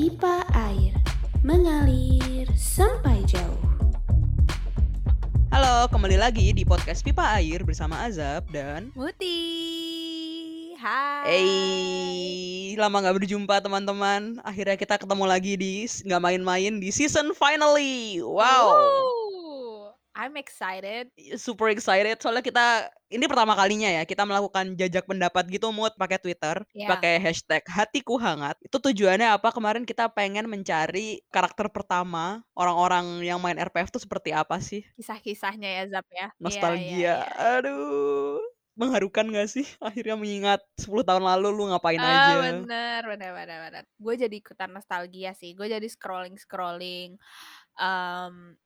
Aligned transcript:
pipa 0.00 0.48
air 0.56 0.96
mengalir 1.44 2.48
sampai 2.56 3.20
jauh. 3.28 3.60
Halo, 5.52 5.92
kembali 5.92 6.16
lagi 6.16 6.56
di 6.56 6.64
podcast 6.64 7.04
Pipa 7.04 7.36
Air 7.36 7.68
bersama 7.68 8.08
Azab 8.08 8.48
dan 8.48 8.88
Muti. 8.96 10.72
Hai. 10.80 11.28
Hey, 11.28 12.72
lama 12.80 13.04
nggak 13.04 13.20
berjumpa 13.20 13.60
teman-teman. 13.60 14.40
Akhirnya 14.40 14.80
kita 14.80 14.96
ketemu 14.96 15.28
lagi 15.28 15.60
di 15.60 15.84
nggak 15.84 16.22
main-main 16.24 16.80
di 16.80 16.88
season 16.88 17.36
finally. 17.36 18.24
Wow, 18.24 18.72
Woo. 18.72 19.19
I'm 20.20 20.36
excited. 20.36 21.08
super 21.34 21.72
excited 21.72 22.20
soalnya 22.20 22.44
kita 22.44 22.66
ini 23.08 23.24
pertama 23.24 23.56
kalinya 23.56 23.88
ya 23.88 24.04
kita 24.04 24.22
melakukan 24.22 24.76
jajak 24.76 25.08
pendapat 25.08 25.48
gitu 25.48 25.72
mood 25.72 25.96
pakai 25.96 26.20
Twitter, 26.20 26.60
Ya. 26.76 26.86
pakai 26.86 27.16
hashtag 27.18 27.64
hatiku 27.64 28.20
hangat. 28.20 28.60
Itu 28.60 28.76
tujuannya 28.78 29.32
apa? 29.32 29.48
Kemarin 29.50 29.88
kita 29.88 30.12
pengen 30.12 30.44
mencari 30.46 31.24
karakter 31.32 31.72
pertama 31.72 32.44
orang-orang 32.52 33.24
yang 33.24 33.40
main 33.40 33.56
RPF 33.56 33.88
tuh 33.88 33.98
seperti 33.98 34.30
apa 34.30 34.60
sih? 34.60 34.84
Kisah-kisahnya 34.94 35.68
ya 35.68 35.82
Zap 35.88 36.06
ya. 36.12 36.28
Iya, 36.28 36.28
Nostalgia. 36.36 36.84
iya, 36.84 36.94
iya. 36.94 37.16
Aduh. 37.58 38.38
Mengharukan 38.78 39.28
gak 39.28 39.50
sih? 39.50 39.66
Akhirnya 39.82 40.14
mengingat 40.16 40.62
10 40.78 41.02
tahun 41.02 41.20
lalu 41.20 41.48
lu 41.52 41.64
ngapain 41.68 42.00
Ah, 42.00 42.06
aja. 42.06 42.34
bener, 42.54 43.02
bener, 43.04 43.30
bener, 43.34 43.58
bener. 43.66 43.82
Gue 43.98 44.14
jadi 44.16 44.32
ikutan 44.32 44.70
nostalgia 44.70 45.34
sih. 45.34 45.52
Gue 45.52 45.66
jadi 45.66 45.84
scrolling, 45.84 46.38
scrolling 46.38 47.18
em, 47.76 48.56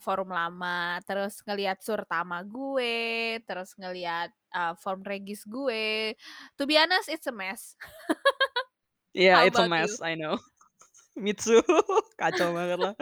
forum 0.00 0.32
lama, 0.32 1.00
terus 1.04 1.40
ngelihat 1.44 1.80
surtama 1.84 2.40
gue, 2.46 3.36
terus 3.44 3.76
ngelihat 3.76 4.32
uh, 4.54 4.72
forum 4.80 5.04
regis 5.04 5.44
gue. 5.44 6.16
To 6.56 6.64
be 6.64 6.78
honest, 6.80 7.12
it's 7.12 7.28
a 7.28 7.34
mess. 7.34 7.76
Iya, 9.12 9.44
How 9.44 9.44
it's 9.44 9.60
a 9.60 9.68
about 9.68 9.76
you? 9.84 9.92
mess, 9.92 10.00
I 10.00 10.16
know. 10.16 10.40
Mitsu, 11.20 11.60
kacau 12.20 12.56
banget 12.56 12.80
lah. 12.80 12.94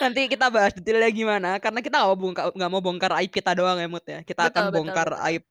Nanti 0.00 0.24
kita 0.32 0.48
bahas 0.48 0.72
detailnya 0.72 1.12
gimana, 1.12 1.50
karena 1.60 1.84
kita 1.84 2.00
nggak 2.00 2.08
mau 2.08 2.16
bongkar, 2.16 2.44
nggak 2.56 2.70
mau 2.72 2.80
bongkar 2.80 3.12
aib 3.20 3.28
kita 3.28 3.52
doang 3.52 3.76
ya, 3.76 3.84
Mut 3.84 4.04
ya. 4.08 4.24
Kita 4.24 4.48
akan 4.48 4.72
Betul, 4.72 4.72
betul, 4.72 4.76
bongkar 4.80 5.08
betul. 5.12 5.26
aib 5.28 5.42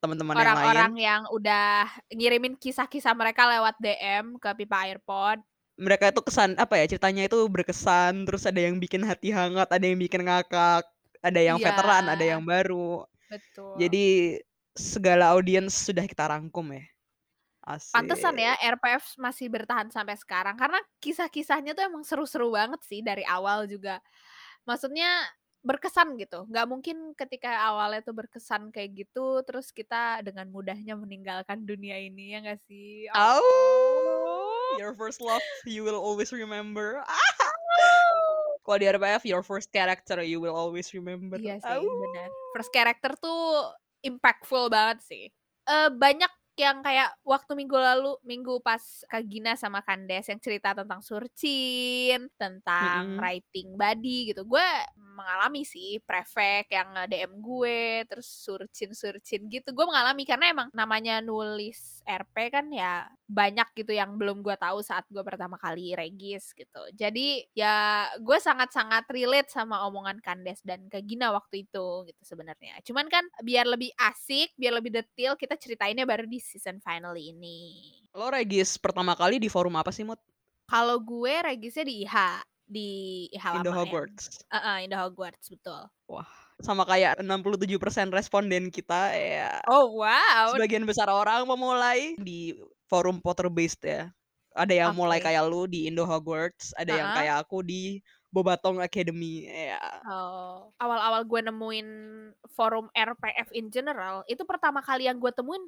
teman-teman 0.00 0.34
yang 0.36 0.40
lain. 0.40 0.48
Orang-orang 0.52 0.92
yang 1.00 1.22
udah 1.32 1.68
ngirimin 2.12 2.54
kisah-kisah 2.60 3.12
mereka 3.16 3.48
lewat 3.48 3.76
DM 3.80 4.36
ke 4.36 4.50
Pipa 4.60 4.84
Airpod. 4.88 5.40
Mereka 5.80 6.12
itu 6.12 6.20
kesan 6.20 6.60
apa 6.60 6.76
ya? 6.76 6.84
Ceritanya 6.84 7.24
itu 7.24 7.40
berkesan, 7.48 8.28
terus 8.28 8.44
ada 8.44 8.60
yang 8.60 8.76
bikin 8.76 9.00
hati 9.00 9.32
hangat, 9.32 9.72
ada 9.72 9.84
yang 9.84 9.96
bikin 9.96 10.28
ngakak, 10.28 10.84
ada 11.24 11.40
yang 11.40 11.56
Iya. 11.56 11.72
veteran, 11.72 12.04
ada 12.04 12.24
yang 12.24 12.42
baru. 12.44 13.08
Betul. 13.32 13.80
Jadi 13.80 14.06
segala 14.76 15.32
audiens 15.32 15.72
sudah 15.72 16.04
kita 16.04 16.28
rangkum 16.28 16.68
ya. 16.76 16.84
Asik. 17.64 17.96
Pantesan 17.96 18.36
ya 18.40 18.56
RPF 18.60 19.16
masih 19.20 19.48
bertahan 19.52 19.88
sampai 19.92 20.16
sekarang 20.16 20.56
karena 20.56 20.80
kisah-kisahnya 21.00 21.76
tuh 21.76 21.84
emang 21.88 22.04
seru-seru 22.04 22.52
banget 22.52 22.80
sih 22.84 23.00
dari 23.00 23.24
awal 23.24 23.68
juga. 23.68 24.00
Maksudnya 24.64 25.28
berkesan 25.60 26.16
gitu. 26.16 26.48
Nggak 26.48 26.66
mungkin 26.68 26.96
ketika 27.12 27.52
awalnya 27.68 28.00
tuh 28.00 28.16
berkesan 28.16 28.72
kayak 28.72 29.04
gitu 29.06 29.44
terus 29.44 29.72
kita 29.76 30.24
dengan 30.24 30.48
mudahnya 30.48 30.96
meninggalkan 30.96 31.68
dunia 31.68 32.00
ini 32.00 32.32
ya 32.32 32.38
nggak 32.40 32.60
sih? 32.64 33.12
Oh. 33.12 34.09
Your 34.78 34.92
first 34.94 35.18
love 35.18 35.42
you 35.66 35.82
will 35.82 35.98
always 35.98 36.30
remember. 36.30 37.00
Ah. 37.80 38.58
Kalau 38.60 38.76
di 38.76 38.86
RPF 38.86 39.24
your 39.24 39.42
first 39.42 39.72
character 39.72 40.20
you 40.20 40.38
will 40.38 40.54
always 40.54 40.92
remember. 40.92 41.40
Iya 41.40 41.58
sih, 41.58 41.80
Au. 41.80 41.82
benar. 41.82 42.28
First 42.54 42.70
character 42.70 43.10
tuh 43.16 43.72
impactful 44.04 44.68
banget 44.68 45.00
sih. 45.02 45.24
Eh 45.64 45.88
banyak 45.90 46.30
yang 46.60 46.84
kayak 46.84 47.16
waktu 47.24 47.56
minggu 47.56 47.72
lalu, 47.72 48.20
minggu 48.20 48.60
pas 48.60 48.82
Kak 49.08 49.24
Gina 49.24 49.56
sama 49.56 49.80
Kandes 49.80 50.28
yang 50.28 50.36
cerita 50.36 50.76
tentang 50.76 51.00
surcin, 51.00 52.28
tentang 52.36 53.16
Mm-mm. 53.16 53.20
writing 53.20 53.68
body 53.80 54.34
gitu. 54.34 54.44
Gue 54.44 54.68
mengalami 55.00 55.64
sih 55.64 55.96
prefek 56.04 56.68
yang 56.68 56.92
DM 57.08 57.40
gue, 57.40 58.04
terus 58.04 58.28
surcin-surcin 58.44 59.48
gitu. 59.48 59.72
Gue 59.72 59.86
mengalami 59.88 60.28
karena 60.28 60.52
emang 60.52 60.68
namanya 60.76 61.24
nulis 61.24 62.04
RP 62.04 62.52
kan 62.52 62.68
ya 62.68 63.08
banyak 63.30 63.70
gitu 63.78 63.94
yang 63.94 64.18
belum 64.18 64.42
gue 64.42 64.58
tahu 64.58 64.82
saat 64.82 65.06
gue 65.06 65.22
pertama 65.22 65.54
kali 65.54 65.94
regis 65.94 66.50
gitu. 66.50 66.82
Jadi 66.98 67.46
ya 67.54 68.10
gue 68.18 68.38
sangat-sangat 68.42 69.06
relate 69.06 69.46
sama 69.54 69.86
omongan 69.86 70.18
Kandes 70.18 70.58
dan 70.66 70.90
Kak 70.90 71.06
Gina 71.06 71.30
waktu 71.30 71.62
itu 71.70 72.10
gitu 72.10 72.22
sebenarnya. 72.26 72.82
Cuman 72.82 73.06
kan 73.06 73.22
biar 73.46 73.70
lebih 73.70 73.94
asik, 74.10 74.50
biar 74.58 74.74
lebih 74.74 74.90
detail 74.90 75.38
kita 75.38 75.54
ceritainnya 75.54 76.02
baru 76.02 76.26
di 76.26 76.42
season 76.42 76.82
final 76.82 77.14
ini. 77.14 78.02
Lo 78.18 78.34
regis 78.34 78.74
pertama 78.82 79.14
kali 79.14 79.38
di 79.38 79.46
forum 79.46 79.78
apa 79.78 79.94
sih, 79.94 80.02
Mut? 80.02 80.18
Kalau 80.66 80.98
gue 80.98 81.34
regisnya 81.46 81.86
di 81.86 82.02
IH, 82.02 82.16
di 82.66 82.90
IH 83.30 83.62
Indo 83.62 83.70
lama 83.70 83.78
ya. 83.78 83.86
Hogwarts. 83.86 84.24
Heeh, 84.50 84.76
Indo 84.90 84.98
Hogwarts 84.98 85.46
betul. 85.54 85.86
Sama 86.58 86.82
kayak 86.82 87.22
67% 87.22 88.10
responden 88.10 88.74
kita 88.74 89.14
ya. 89.14 89.62
Oh 89.70 90.02
wow. 90.02 90.50
Sebagian 90.54 90.82
besar 90.82 91.06
orang 91.10 91.46
memulai 91.46 92.18
di 92.18 92.58
forum 92.90 93.22
Potter 93.22 93.46
based 93.46 93.86
ya. 93.86 94.10
Ada 94.50 94.74
yang 94.86 94.92
mulai 94.98 95.22
Oke. 95.22 95.30
kayak 95.30 95.46
lu 95.46 95.70
di 95.70 95.86
Indo 95.86 96.02
Hogwarts, 96.02 96.74
ada 96.74 96.90
yang 96.90 97.08
Ha-ha. 97.14 97.18
kayak 97.22 97.36
aku 97.46 97.62
di 97.62 98.02
Bobatong 98.34 98.82
Academy. 98.82 99.46
Ya. 99.46 99.78
Oh, 100.10 100.74
awal-awal 100.74 101.22
gue 101.22 101.40
nemuin 101.46 101.88
forum 102.58 102.90
RPF 102.90 103.54
in 103.54 103.70
general, 103.70 104.26
itu 104.26 104.42
pertama 104.42 104.82
kali 104.82 105.06
yang 105.06 105.22
gue 105.22 105.30
temuin 105.30 105.62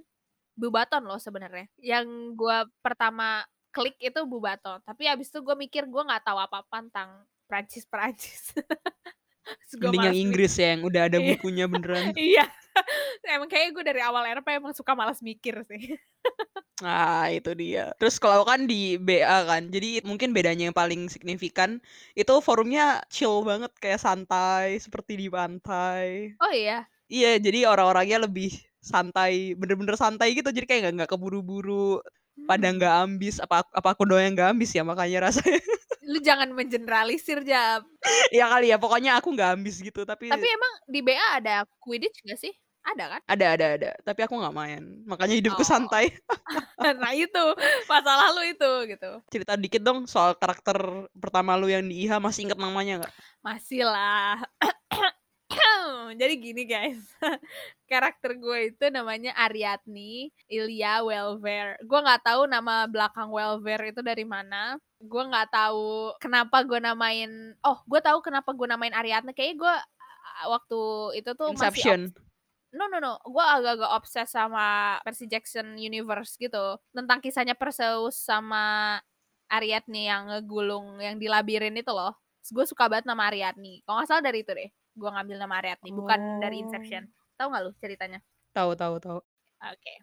Bubaton 0.58 1.06
loh 1.06 1.22
sebenarnya. 1.22 1.70
Yang 1.78 2.34
gue 2.34 2.58
pertama 2.82 3.46
klik 3.70 3.94
itu 4.02 4.18
Bubaton, 4.26 4.82
tapi 4.82 5.06
abis 5.06 5.30
itu 5.30 5.38
gue 5.40 5.54
mikir 5.54 5.86
gue 5.86 6.02
nggak 6.02 6.26
tahu 6.26 6.38
apa-apa 6.42 6.90
tentang 6.90 7.10
Prancis-Prancis. 7.46 8.56
Terus 8.56 8.66
gua 8.66 9.21
Mending 9.78 10.04
yang. 10.08 10.16
Inggris 10.16 10.52
ya 10.58 10.68
yang 10.76 10.82
udah 10.86 11.02
ada 11.08 11.18
Iya. 11.18 11.28
bukunya 11.36 11.66
beneran. 11.66 12.04
Iya, 12.18 12.44
emang 13.28 13.48
kayaknya 13.52 13.70
gue 13.76 13.84
dari 13.84 14.00
awal 14.00 14.24
RP 14.40 14.48
emang 14.56 14.72
suka 14.72 14.92
malas 14.96 15.20
mikir 15.20 15.60
sih. 15.68 15.96
Ah, 16.82 17.30
itu 17.30 17.52
dia. 17.54 17.94
Terus 18.00 18.18
kalau 18.18 18.42
kan 18.42 18.66
di 18.66 18.98
BA 18.98 19.46
kan, 19.46 19.70
jadi 19.70 20.02
mungkin 20.02 20.34
bedanya 20.34 20.66
yang 20.70 20.74
paling 20.74 21.06
signifikan 21.06 21.78
itu 22.18 22.32
forumnya 22.42 23.04
chill 23.06 23.44
banget 23.46 23.70
kayak 23.78 24.00
santai 24.02 24.80
seperti 24.82 25.14
di 25.14 25.26
pantai. 25.30 26.34
Oh 26.42 26.50
iya, 26.50 26.88
Iya, 27.12 27.36
jadi 27.38 27.68
orang-orangnya 27.68 28.24
lebih 28.24 28.56
santai, 28.80 29.52
bener-bener 29.52 29.94
santai 30.00 30.32
gitu. 30.32 30.48
Jadi 30.48 30.64
kayak 30.64 30.96
nggak 30.96 31.10
keburu-buru, 31.12 32.00
pada 32.44 32.68
Hmm. 32.68 32.76
nggak 32.80 32.94
ambis. 33.06 33.36
Apa 33.38 33.64
apa 33.66 33.88
aku 33.94 34.04
doang 34.04 34.24
yang 34.24 34.34
nggak 34.34 34.50
ambis 34.56 34.70
ya 34.72 34.82
makanya 34.82 35.30
rasanya. 35.30 35.58
lu 36.02 36.18
jangan 36.18 36.50
mengeneralisir 36.50 37.46
Jam. 37.46 37.86
ya 38.34 38.50
kali 38.50 38.68
ya, 38.68 38.76
pokoknya 38.76 39.22
aku 39.22 39.30
nggak 39.32 39.54
ambis 39.54 39.78
gitu. 39.78 40.02
Tapi, 40.02 40.28
Tapi 40.28 40.46
emang 40.46 40.72
di 40.90 41.00
BA 41.00 41.38
ada 41.38 41.62
Quidditch 41.78 42.26
gak 42.26 42.36
sih? 42.36 42.50
Ada 42.82 43.04
kan? 43.06 43.20
ada 43.30 43.46
ada 43.54 43.66
ada. 43.78 43.90
Tapi 44.02 44.26
aku 44.26 44.34
nggak 44.34 44.50
main. 44.50 44.82
Makanya 45.06 45.38
hidupku 45.38 45.62
Oh. 45.62 45.70
santai. 45.70 46.10
nah 46.98 47.14
itu 47.14 47.44
masalah 47.86 48.34
lu 48.34 48.42
itu 48.42 48.70
gitu. 48.90 49.10
Cerita 49.30 49.54
dikit 49.54 49.86
dong 49.86 50.10
soal 50.10 50.34
karakter 50.34 50.74
pertama 51.14 51.54
lu 51.54 51.70
yang 51.70 51.86
di 51.86 52.02
IHA 52.02 52.18
masih 52.18 52.50
inget 52.50 52.58
namanya 52.58 53.06
nggak? 53.06 53.12
Masih 53.38 53.86
lah. 53.86 54.42
Jadi 56.20 56.34
gini 56.38 56.62
guys, 56.68 57.00
karakter 57.90 58.36
gue 58.36 58.72
itu 58.72 58.84
namanya 58.92 59.32
Ariadni 59.36 60.32
Ilya 60.48 61.04
Welver. 61.04 61.80
Gue 61.84 61.98
nggak 62.02 62.22
tahu 62.24 62.48
nama 62.48 62.86
belakang 62.88 63.32
Welver 63.32 63.92
itu 63.92 64.00
dari 64.04 64.24
mana. 64.24 64.76
Gue 65.00 65.22
nggak 65.24 65.48
tahu 65.52 66.14
kenapa 66.20 66.62
gue 66.64 66.78
namain. 66.78 67.56
Oh, 67.64 67.80
gue 67.88 68.00
tahu 68.00 68.20
kenapa 68.20 68.52
gue 68.52 68.66
namain 68.68 68.94
Ariadni. 68.94 69.32
Kayaknya 69.32 69.56
gue 69.58 69.74
waktu 70.48 70.80
itu 71.20 71.30
tuh 71.36 71.48
masih 71.54 71.68
Inception. 71.68 72.00
No 72.72 72.88
no 72.88 73.04
no, 73.04 73.20
gue 73.20 73.44
agak-agak 73.44 73.90
obses 73.92 74.28
sama 74.32 74.96
Percy 75.04 75.28
Jackson 75.28 75.76
Universe 75.76 76.40
gitu 76.40 76.80
tentang 76.96 77.20
kisahnya 77.20 77.52
Perseus 77.52 78.16
sama 78.16 78.96
Ariadne 79.52 80.08
yang 80.08 80.32
ngegulung 80.32 80.96
yang 80.96 81.20
di 81.20 81.28
labirin 81.28 81.76
itu 81.76 81.92
loh. 81.92 82.16
Gue 82.48 82.64
suka 82.64 82.88
banget 82.88 83.04
nama 83.04 83.28
Ariadne. 83.28 83.84
Kalau 83.84 84.00
nggak 84.00 84.08
salah 84.08 84.24
dari 84.24 84.40
itu 84.40 84.56
deh, 84.56 84.72
gue 84.92 85.10
ngambil 85.10 85.36
nama 85.40 85.54
Ariadne, 85.60 85.88
bukan 85.90 86.20
dari 86.38 86.56
Inception. 86.60 87.04
Tahu 87.36 87.46
nggak 87.48 87.62
lu 87.64 87.70
ceritanya? 87.80 88.20
Tahu 88.52 88.76
tahu 88.76 88.94
tahu. 89.00 89.18
Oke. 89.62 89.94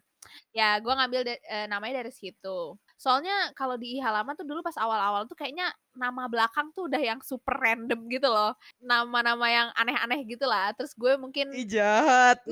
Ya, 0.51 0.77
gue 0.81 0.93
ngambil 0.93 1.21
da- 1.23 1.43
eh, 1.45 1.65
namanya 1.69 2.01
dari 2.03 2.11
situ. 2.11 2.75
Soalnya 2.99 3.55
kalau 3.55 3.79
di 3.79 3.95
halaman 4.03 4.35
tuh 4.35 4.43
dulu 4.43 4.59
pas 4.59 4.75
awal-awal 4.75 5.23
tuh 5.23 5.39
kayaknya 5.39 5.71
nama 5.95 6.27
belakang 6.27 6.75
tuh 6.75 6.91
udah 6.91 6.99
yang 6.99 7.23
super 7.23 7.55
random 7.55 8.11
gitu 8.11 8.27
loh. 8.27 8.51
Nama-nama 8.83 9.47
yang 9.47 9.67
aneh-aneh 9.79 10.27
gitu 10.27 10.43
lah. 10.43 10.75
Terus 10.75 10.91
gue 10.99 11.15
mungkin 11.15 11.47
Ih 11.55 11.63
jahat. 11.63 12.43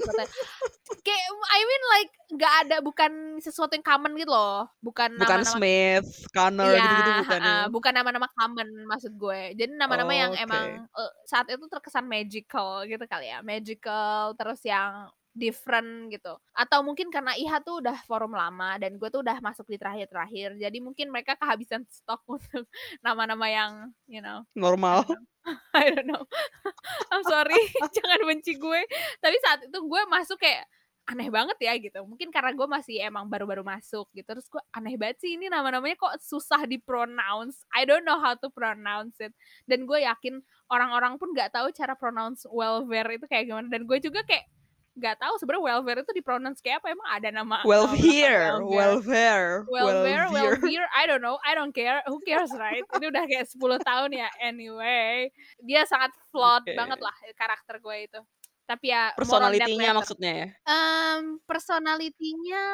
Kayak 1.03 1.27
I 1.51 1.61
mean 1.67 1.83
like 1.91 2.11
nggak 2.27 2.53
ada 2.63 2.77
bukan 2.79 3.11
sesuatu 3.43 3.75
yang 3.75 3.83
common 3.83 4.15
gitu 4.19 4.31
loh 4.31 4.67
bukan 4.83 5.15
Bukan 5.15 5.39
nama-nama 5.39 5.55
Smith, 5.55 6.09
Connor 6.35 6.75
Iya, 6.75 6.83
gitu-gitu 6.83 7.11
bukan 7.23 7.39
ya. 7.39 7.47
ha-ha, 7.47 7.67
bukan 7.71 7.93
nama-nama 7.95 8.27
common 8.35 8.67
maksud 8.87 9.11
gue 9.15 9.41
jadi 9.55 9.71
nama-nama 9.71 10.11
yang 10.11 10.31
Oke. 10.35 10.43
emang 10.43 10.65
eh, 10.91 11.11
saat 11.23 11.47
itu 11.47 11.63
terkesan 11.71 12.03
magical 12.07 12.83
gitu 12.83 13.03
kali 13.07 13.31
ya 13.31 13.39
magical 13.39 14.35
terus 14.35 14.59
yang 14.67 15.07
different 15.37 16.09
gitu. 16.09 16.33
Atau 16.57 16.81
mungkin 16.81 17.13
karena 17.13 17.37
IHA 17.37 17.61
tuh 17.61 17.85
udah 17.85 17.97
forum 18.09 18.33
lama 18.33 18.81
dan 18.81 18.97
gue 18.97 19.09
tuh 19.13 19.21
udah 19.21 19.37
masuk 19.39 19.69
di 19.69 19.77
terakhir-terakhir. 19.77 20.57
Jadi 20.57 20.77
mungkin 20.81 21.13
mereka 21.13 21.37
kehabisan 21.37 21.85
stok 21.95 22.25
untuk 22.25 22.65
nama-nama 23.05 23.45
yang, 23.47 23.71
you 24.09 24.19
know, 24.19 24.41
Normal. 24.57 25.05
I 25.77 25.93
don't 25.93 26.09
know. 26.09 26.27
I'm 27.13 27.23
sorry, 27.23 27.55
jangan 27.95 28.27
benci 28.27 28.59
gue. 28.59 28.81
Tapi 29.23 29.37
saat 29.45 29.63
itu 29.63 29.79
gue 29.79 30.01
masuk 30.11 30.41
kayak 30.41 30.67
aneh 31.07 31.31
banget 31.31 31.55
ya 31.63 31.73
gitu. 31.79 32.03
Mungkin 32.03 32.35
karena 32.35 32.51
gue 32.51 32.67
masih 32.67 32.99
emang 32.99 33.31
baru-baru 33.31 33.63
masuk 33.63 34.11
gitu. 34.11 34.27
Terus 34.27 34.51
gue 34.51 34.59
aneh 34.75 34.99
banget 34.99 35.23
sih 35.23 35.39
ini 35.39 35.47
nama-namanya 35.47 35.95
kok 35.95 36.19
susah 36.19 36.67
di-pronounce. 36.67 37.63
I 37.71 37.87
don't 37.87 38.03
know 38.03 38.19
how 38.19 38.35
to 38.35 38.51
pronounce 38.51 39.15
it. 39.23 39.31
Dan 39.63 39.87
gue 39.87 40.03
yakin 40.03 40.43
orang-orang 40.67 41.15
pun 41.15 41.31
nggak 41.31 41.55
tahu 41.55 41.71
cara 41.71 41.95
pronounce 41.95 42.43
welfare 42.51 43.15
itu 43.15 43.25
kayak 43.31 43.47
gimana. 43.47 43.71
Dan 43.71 43.87
gue 43.87 43.97
juga 44.03 44.19
kayak 44.27 44.51
nggak 44.97 45.21
tahu 45.21 45.33
sebenarnya 45.37 45.63
welfare 45.63 45.99
itu 46.01 46.11
di-pronounce 46.17 46.59
kayak 46.59 46.81
apa. 46.81 46.87
Emang 46.97 47.09
ada 47.13 47.29
nama 47.29 47.57
here, 47.93 48.57
welfare? 48.65 48.65
welfare, 48.65 49.53
Welfare, 49.69 50.25
welfare. 50.33 50.57
welfare, 50.57 50.87
I 50.97 51.03
don't 51.05 51.21
know, 51.21 51.37
I 51.45 51.53
don't 51.53 51.71
care, 51.71 52.01
who 52.09 52.17
cares, 52.25 52.49
right? 52.57 52.81
Ini 52.97 53.05
udah 53.13 53.23
kayak 53.29 53.45
10 53.45 53.77
tahun 53.85 54.09
ya, 54.17 54.29
anyway. 54.41 55.29
Dia 55.61 55.85
sangat 55.85 56.11
flawed 56.33 56.65
Oke. 56.65 56.73
banget 56.73 56.99
lah 56.99 57.13
karakter 57.37 57.77
gue 57.77 57.97
itu. 58.09 58.19
Tapi 58.67 58.91
ya, 58.91 59.15
Personalitinya 59.15 59.95
maksudnya 59.95 60.31
ya. 60.43 60.47
Em, 60.67 61.39
personalitinya 61.47 62.65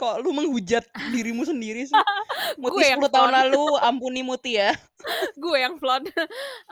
Kok 0.00 0.24
lu 0.24 0.32
menghujat 0.32 0.88
dirimu 1.12 1.44
sendiri 1.44 1.84
sih? 1.84 1.98
Muti 2.56 2.80
gue 2.80 2.86
yang 2.96 3.02
10 3.04 3.12
tahun 3.12 3.28
flawed. 3.28 3.38
lalu, 3.44 3.64
ampuni 3.84 4.24
Muti 4.24 4.56
ya. 4.56 4.72
gue 5.42 5.58
yang 5.60 5.76
flawed. 5.76 6.08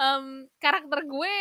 Em, 0.00 0.48
karakter 0.56 1.04
gue 1.04 1.36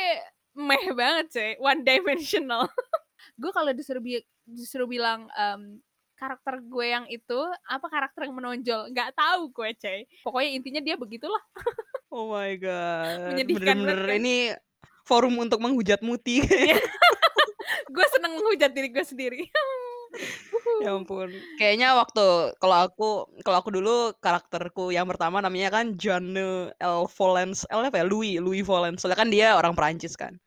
meh 0.56 0.86
banget 0.91 1.27
sih, 1.31 1.50
one 1.59 1.88
dimensional. 1.88 2.68
gue 3.35 3.51
kalau 3.51 3.71
disuruh 3.71 3.99
bi- 3.99 4.23
disuruh 4.43 4.87
bilang 4.87 5.27
em, 5.31 5.79
karakter 6.15 6.63
gue 6.63 6.85
yang 6.87 7.05
itu 7.07 7.39
apa 7.67 7.87
karakter 7.87 8.23
yang 8.23 8.35
menonjol 8.35 8.87
nggak 8.89 9.11
tahu 9.13 9.51
gue 9.51 9.69
cey 9.75 9.99
pokoknya 10.23 10.49
intinya 10.53 10.81
dia 10.81 10.95
begitulah 10.95 11.43
Oh 12.15 12.31
my 12.31 12.55
god. 12.55 13.27
Menyedihkan 13.27 13.75
Bener-bener 13.75 13.99
banget 13.99 14.07
kan? 14.07 14.19
ini 14.23 14.35
forum 15.03 15.35
untuk 15.35 15.59
menghujat 15.59 15.99
Muti. 15.99 16.39
gue 17.95 18.05
seneng 18.15 18.39
menghujat 18.39 18.71
diri 18.71 18.87
gue 18.87 19.03
sendiri 19.03 19.43
ya 20.79 20.95
ampun. 20.95 21.27
Kayaknya 21.59 21.91
waktu 21.91 22.55
kalau 22.55 22.77
aku 22.88 23.09
kalau 23.43 23.57
aku 23.59 23.67
dulu 23.67 24.15
karakterku 24.19 24.95
yang 24.95 25.11
pertama 25.11 25.43
namanya 25.43 25.67
kan 25.75 25.99
Jeanne 25.99 26.71
L. 26.79 27.03
Volens. 27.11 27.67
L 27.67 27.83
apa 27.83 27.99
ya? 27.99 28.05
Louis, 28.07 28.39
Louis 28.39 28.63
Volens. 28.63 29.03
Soalnya 29.03 29.19
kan 29.19 29.27
dia 29.27 29.59
orang 29.59 29.75
Perancis 29.75 30.15
kan. 30.15 30.39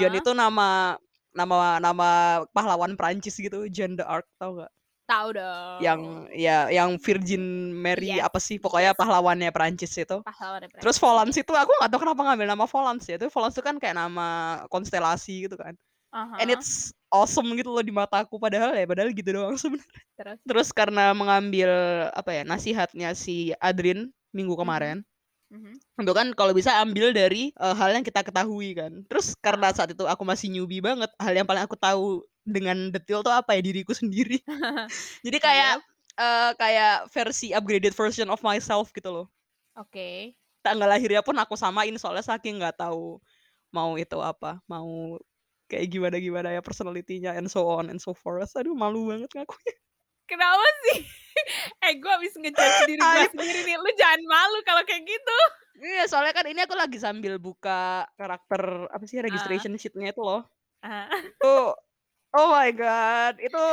Jeanne 0.00 0.16
Aha. 0.16 0.22
itu 0.24 0.32
nama 0.32 0.96
nama 1.34 1.78
nama 1.82 2.08
pahlawan 2.52 2.94
Perancis 2.98 3.36
gitu, 3.38 3.66
Jeanne 3.70 3.96
d'Arc 3.98 4.26
tau 4.40 4.62
gak? 4.64 4.72
tahu 5.10 5.28
dong 5.34 5.80
Yang 5.82 6.00
ya 6.36 6.56
yang 6.70 6.90
Virgin 7.00 7.42
Mary 7.74 8.20
Yes, 8.20 8.22
apa 8.22 8.38
sih 8.38 8.60
pokoknya 8.60 8.92
yes. 8.92 8.98
pahlawannya 9.00 9.50
Perancis 9.50 9.92
itu. 9.96 10.18
pahlawan 10.22 10.62
yang 10.62 10.72
Terus 10.82 10.96
Volans 11.00 11.34
itu 11.36 11.52
aku 11.56 11.72
gak 11.80 11.90
tahu 11.90 12.00
kenapa 12.04 12.20
ngambil 12.30 12.46
nama 12.52 12.64
Volans 12.68 13.04
ya. 13.08 13.16
Itu 13.18 13.26
Volans 13.32 13.54
itu 13.56 13.64
kan 13.64 13.76
kayak 13.80 13.96
nama 13.96 14.28
konstelasi 14.68 15.48
gitu 15.48 15.56
kan. 15.56 15.74
Aha, 16.12 16.36
And 16.42 16.50
it's 16.52 16.90
awesome 17.10 17.50
gitu 17.58 17.70
loh 17.74 17.82
di 17.82 17.90
mataku 17.94 18.38
padahal 18.38 18.74
ya 18.74 18.86
padahal 18.86 19.10
gitu 19.14 19.30
doang 19.34 19.56
sebenarnya. 19.62 20.02
terus 20.18 20.40
Terus 20.46 20.68
karena 20.74 21.12
mengambil 21.16 21.70
apa 22.12 22.30
ya 22.34 22.42
nasihatnya 22.46 23.14
si 23.14 23.54
Adrin 23.62 24.10
minggu 24.34 24.54
Mhm. 24.54 24.60
kemarin. 24.60 24.96
Mhm. 25.50 25.80
Untuk 26.00 26.14
kan 26.16 26.32
kalau 26.32 26.56
bisa 26.56 26.80
ambil 26.80 27.12
dari 27.12 27.52
eh, 27.52 27.74
hal 27.76 27.90
yang 27.92 28.04
kita 28.06 28.24
ketahui 28.24 28.72
kan. 28.72 29.04
Terus 29.10 29.36
karena 29.36 29.68
saat 29.74 29.92
itu 29.92 30.04
aku 30.08 30.22
masih 30.24 30.48
newbie 30.48 30.80
banget, 30.80 31.10
hal 31.20 31.32
yang 31.36 31.44
paling 31.44 31.64
aku 31.66 31.76
tahu 31.76 32.24
dengan 32.46 32.88
detail 32.88 33.20
tuh 33.20 33.34
apa 33.34 33.58
ya 33.58 33.60
diriku 33.60 33.92
sendiri. 33.92 34.40
Jadi 35.26 35.38
kayak 35.42 35.74
eh, 36.16 36.50
kayak 36.56 36.94
versi 37.12 37.52
upgraded 37.52 37.92
version 37.92 38.30
of 38.32 38.40
myself 38.46 38.94
gitu 38.96 39.10
loh. 39.12 39.26
oke 39.74 40.36
Tanggal 40.60 40.88
lahirnya 40.92 41.24
pun 41.24 41.32
aku 41.40 41.56
samain 41.56 41.96
soalnya 41.96 42.24
saking 42.24 42.60
nggak 42.60 42.76
tahu 42.84 43.16
mau 43.76 43.96
itu 44.00 44.18
apa, 44.20 44.60
mau 44.68 45.16
kayak 45.70 45.86
gimana 45.92 46.16
gimana 46.20 46.48
ya 46.56 46.60
personalitinya 46.64 47.32
and 47.36 47.48
so 47.52 47.64
on 47.68 47.88
and 47.92 48.00
so 48.00 48.12
forth. 48.16 48.52
Aduh 48.56 48.76
malu 48.76 49.08
banget 49.12 49.30
ngaku. 49.36 49.56
Kenapa 50.30 50.66
sih? 50.86 50.98
Eh 51.80 51.96
gue 51.96 52.10
habis 52.10 52.36
ngejudge 52.36 52.90
diri 52.90 53.00
gue 53.00 53.26
sendiri 53.32 53.60
nih. 53.64 53.76
Lu 53.80 53.90
jangan 53.96 54.20
malu 54.28 54.60
kalau 54.66 54.82
kayak 54.84 55.08
gitu. 55.08 55.38
Iya, 55.80 56.04
soalnya 56.04 56.36
kan 56.36 56.44
ini 56.44 56.60
aku 56.60 56.76
lagi 56.76 57.00
sambil 57.00 57.40
buka 57.40 58.04
karakter 58.20 58.90
apa 58.92 59.04
sih 59.08 59.24
registration 59.24 59.72
sheet-nya 59.80 60.12
itu 60.12 60.20
loh. 60.20 60.44
Ah, 60.84 61.08
Tuh, 61.40 61.72
oh 62.36 62.46
my 62.52 62.68
god, 62.76 63.40
itu 63.40 63.64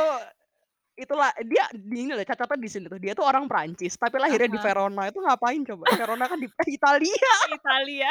itulah 0.98 1.30
dia 1.46 1.62
di 1.70 2.08
ini 2.08 2.12
loh 2.16 2.24
cacatnya 2.24 2.56
di 2.58 2.70
sini 2.70 2.86
tuh. 2.88 2.98
Dia 2.98 3.12
tuh 3.14 3.28
orang 3.28 3.46
Prancis 3.46 3.94
tapi 4.00 4.18
lahirnya 4.18 4.50
di 4.50 4.58
Aha. 4.58 4.64
Verona. 4.64 5.02
Itu 5.06 5.20
ngapain 5.20 5.62
coba? 5.62 5.84
Verona 5.94 6.24
kan 6.26 6.38
di 6.40 6.48
Italia. 6.66 7.32
Italia. 7.60 8.10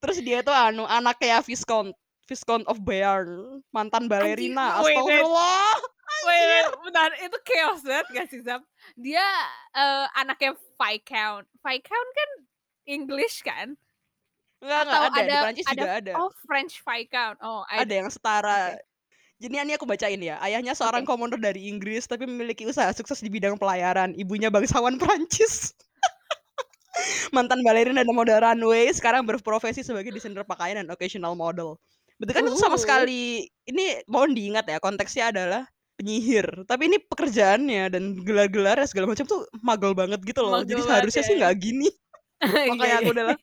Terus 0.00 0.18
dia 0.24 0.40
tuh 0.40 0.56
anu 0.56 0.88
anaknya 0.88 1.44
Viscount 1.44 1.92
Viscount 2.24 2.64
of 2.64 2.80
Bayern 2.80 3.60
mantan 3.70 4.08
balerina 4.08 4.80
astagfirullah 4.80 5.76
Wait, 6.24 6.44
wait, 6.48 6.66
bentar, 6.80 7.10
itu 7.20 7.36
chaos 7.44 7.84
banget 7.84 8.06
gak 8.16 8.26
sih, 8.32 8.40
Zap? 8.40 8.64
Dia 8.96 9.24
eh, 9.76 10.06
anaknya 10.16 10.56
Viscount. 10.80 11.44
Viscount 11.60 12.10
kan 12.16 12.30
English 12.88 13.44
kan? 13.44 13.76
enggak 14.64 14.80
enggak 14.88 14.96
Atau 14.96 15.04
ada, 15.04 15.12
di 15.12 15.20
ada- 15.20 15.42
Prancis 15.44 15.66
juga 15.68 15.92
ada 16.00 16.12
Oh, 16.16 16.30
French 16.48 16.74
Viscount. 16.80 17.36
Oh, 17.44 17.60
I, 17.68 17.84
ada 17.84 17.92
yang 17.92 18.08
setara 18.08 18.80
Jadi 19.36 19.52
ini 19.60 19.76
aku 19.76 19.84
bacain 19.84 20.16
ya. 20.16 20.40
Ayahnya 20.40 20.72
seorang 20.72 21.04
Oke. 21.04 21.12
komodo 21.12 21.36
dari 21.36 21.68
Inggris 21.68 22.08
tapi 22.08 22.24
memiliki 22.24 22.64
usaha 22.64 22.88
sukses 22.96 23.20
di 23.20 23.28
bidang 23.28 23.60
pelayaran. 23.60 24.16
Ibunya 24.16 24.48
bangsawan 24.48 24.96
Prancis. 24.96 25.76
Mantan 27.36 27.60
balerina 27.60 28.00
dan 28.00 28.14
model 28.14 28.40
runway, 28.40 28.88
sekarang 28.94 29.26
berprofesi 29.28 29.84
sebagai 29.84 30.14
desainer 30.14 30.46
pakaian 30.46 30.80
dan 30.80 30.88
occasional 30.88 31.36
model. 31.36 31.76
Betul 32.20 32.32
kan 32.34 32.44
itu 32.46 32.58
sama 32.58 32.76
Uh. 32.76 32.82
sekali 32.82 33.22
ini 33.66 33.84
mohon 34.06 34.32
diingat 34.36 34.66
ya 34.70 34.78
konteksnya 34.78 35.34
adalah 35.34 35.62
penyihir. 35.94 36.46
Tapi 36.66 36.90
ini 36.90 36.98
pekerjaannya 37.02 37.90
dan 37.90 38.02
gelar-gelarnya 38.22 38.86
segala 38.90 39.10
macam 39.14 39.24
tuh 39.26 39.46
magel 39.62 39.92
banget 39.94 40.20
gitu 40.22 40.42
loh. 40.42 40.62
Magel 40.62 40.74
Jadi 40.74 40.80
seharusnya 40.86 41.22
ya, 41.22 41.28
sih 41.28 41.34
nggak 41.40 41.54
gini. 41.58 41.88
Iya, 42.44 42.76
Makanya 42.76 42.96
aku 43.00 43.08
iya. 43.08 43.14
udah 43.16 43.24
lah. 43.32 43.38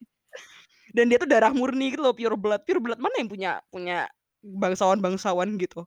Dan 0.93 1.05
dia 1.09 1.17
tuh 1.17 1.25
darah 1.25 1.49
murni 1.55 1.95
gitu 1.95 2.05
loh, 2.05 2.13
pure 2.13 2.37
blood. 2.37 2.61
Pure 2.67 2.77
blood 2.83 2.99
mana 3.01 3.15
yang 3.17 3.29
punya 3.31 3.51
punya 3.73 4.05
bangsawan-bangsawan 4.43 5.57
gitu 5.57 5.85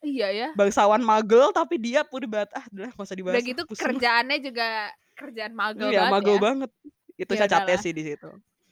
Iya 0.00 0.28
ya. 0.32 0.48
bangsawan 0.56 1.04
magel 1.04 1.52
tapi 1.52 1.76
dia 1.76 2.00
pure 2.08 2.24
blood 2.24 2.48
ah 2.56 2.64
udah 2.72 2.88
nggak 2.88 3.04
usah 3.04 3.16
dibahas 3.16 3.36
Udah 3.36 3.44
gitu 3.44 3.62
pusing. 3.68 3.84
kerjaannya 3.84 4.38
juga 4.40 4.68
kerjaan 5.12 5.52
magel 5.52 5.92
iya 5.92 6.08
banget 6.08 6.12
magel 6.16 6.36
ya. 6.36 6.40
banget 6.40 6.70
itu 7.20 7.32
Ya 7.36 7.40
cacatnya 7.44 7.76
sih 7.76 7.92
di 7.92 8.02
situ 8.08 8.28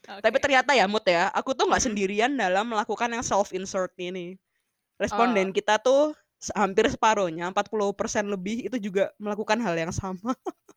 Oke. 0.08 0.22
tapi 0.24 0.36
ternyata 0.40 0.72
ya 0.72 0.86
Mut 0.88 1.04
ya 1.04 1.28
aku 1.30 1.52
tuh 1.52 1.68
nggak 1.68 1.84
sendirian 1.84 2.32
dalam 2.34 2.72
melakukan 2.72 3.12
yang 3.12 3.24
self 3.24 3.52
insert 3.52 3.92
ini 4.00 4.36
Oh. 4.98 5.04
responden 5.04 5.52
kita 5.54 5.78
tuh 5.82 6.14
hampir 6.54 6.86
separuhnya 6.90 7.50
40% 7.50 8.26
lebih 8.30 8.66
itu 8.68 8.78
juga 8.78 9.10
melakukan 9.18 9.58
hal 9.62 9.74
yang 9.76 9.92
sama 9.94 10.34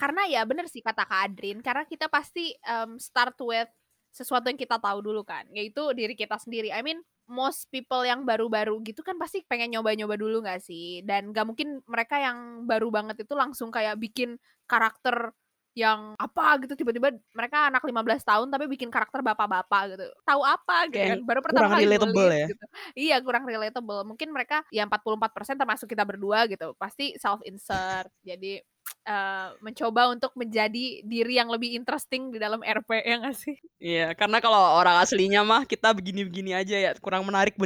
Karena 0.00 0.26
ya 0.28 0.42
bener 0.48 0.66
sih 0.66 0.82
kata 0.82 1.06
Kak 1.06 1.20
Adrin, 1.30 1.58
karena 1.62 1.84
kita 1.86 2.06
pasti 2.10 2.52
em, 2.66 2.98
start 2.98 3.36
with 3.44 3.70
sesuatu 4.12 4.50
yang 4.52 4.60
kita 4.60 4.76
tahu 4.76 5.00
dulu 5.00 5.22
kan, 5.24 5.48
yaitu 5.54 5.80
diri 5.96 6.12
kita 6.18 6.36
sendiri. 6.36 6.68
I 6.68 6.84
mean, 6.84 7.00
most 7.30 7.70
people 7.72 8.02
yang 8.04 8.26
baru-baru 8.28 8.82
gitu 8.84 9.00
kan 9.00 9.16
pasti 9.16 9.40
pengen 9.46 9.72
nyoba-nyoba 9.78 10.18
dulu 10.20 10.44
gak 10.44 10.60
sih? 10.60 11.00
Dan 11.06 11.32
gak 11.32 11.46
mungkin 11.48 11.80
mereka 11.88 12.20
yang 12.20 12.68
baru 12.68 12.92
banget 12.92 13.24
itu 13.24 13.32
langsung 13.38 13.72
kayak 13.72 13.96
bikin 13.96 14.36
karakter 14.68 15.32
yang 15.72 16.12
apa 16.20 16.60
gitu 16.60 16.76
tiba-tiba 16.76 17.16
mereka 17.32 17.72
anak 17.72 17.80
15 17.80 18.20
tahun 18.28 18.46
tapi 18.52 18.68
bikin 18.68 18.92
karakter 18.92 19.24
bapak-bapak 19.24 19.82
gitu. 19.96 20.06
Tahu 20.24 20.42
apa 20.44 20.76
gitu 20.92 21.00
kan. 21.00 21.18
Baru 21.24 21.40
pertama 21.40 21.60
kurang 21.64 21.72
kali 21.72 21.84
relatable 21.88 22.26
nulis 22.28 22.36
ya. 22.36 22.46
gitu. 22.52 22.64
Iya, 22.92 23.16
kurang 23.24 23.44
relatable. 23.48 24.00
Mungkin 24.04 24.28
mereka 24.30 24.60
ya 24.68 24.84
44% 24.84 25.56
termasuk 25.56 25.88
kita 25.88 26.04
berdua 26.04 26.44
gitu. 26.44 26.76
Pasti 26.76 27.16
self 27.16 27.40
insert. 27.48 28.12
Jadi 28.20 28.60
eh, 29.08 29.48
mencoba 29.64 30.12
untuk 30.12 30.36
menjadi 30.36 31.00
diri 31.02 31.34
yang 31.40 31.48
lebih 31.48 31.72
interesting 31.72 32.28
di 32.30 32.38
dalam 32.38 32.60
RP 32.60 33.02
ya 33.02 33.16
nggak 33.18 33.36
sih? 33.36 33.56
iya 33.82 34.14
karena 34.14 34.38
kalau 34.38 34.78
orang 34.78 35.02
aslinya 35.02 35.42
mah 35.42 35.66
kita 35.66 35.90
begini-begini 35.90 36.54
aja 36.54 36.76
ya 36.78 36.90
kurang 37.02 37.26
menarik 37.26 37.58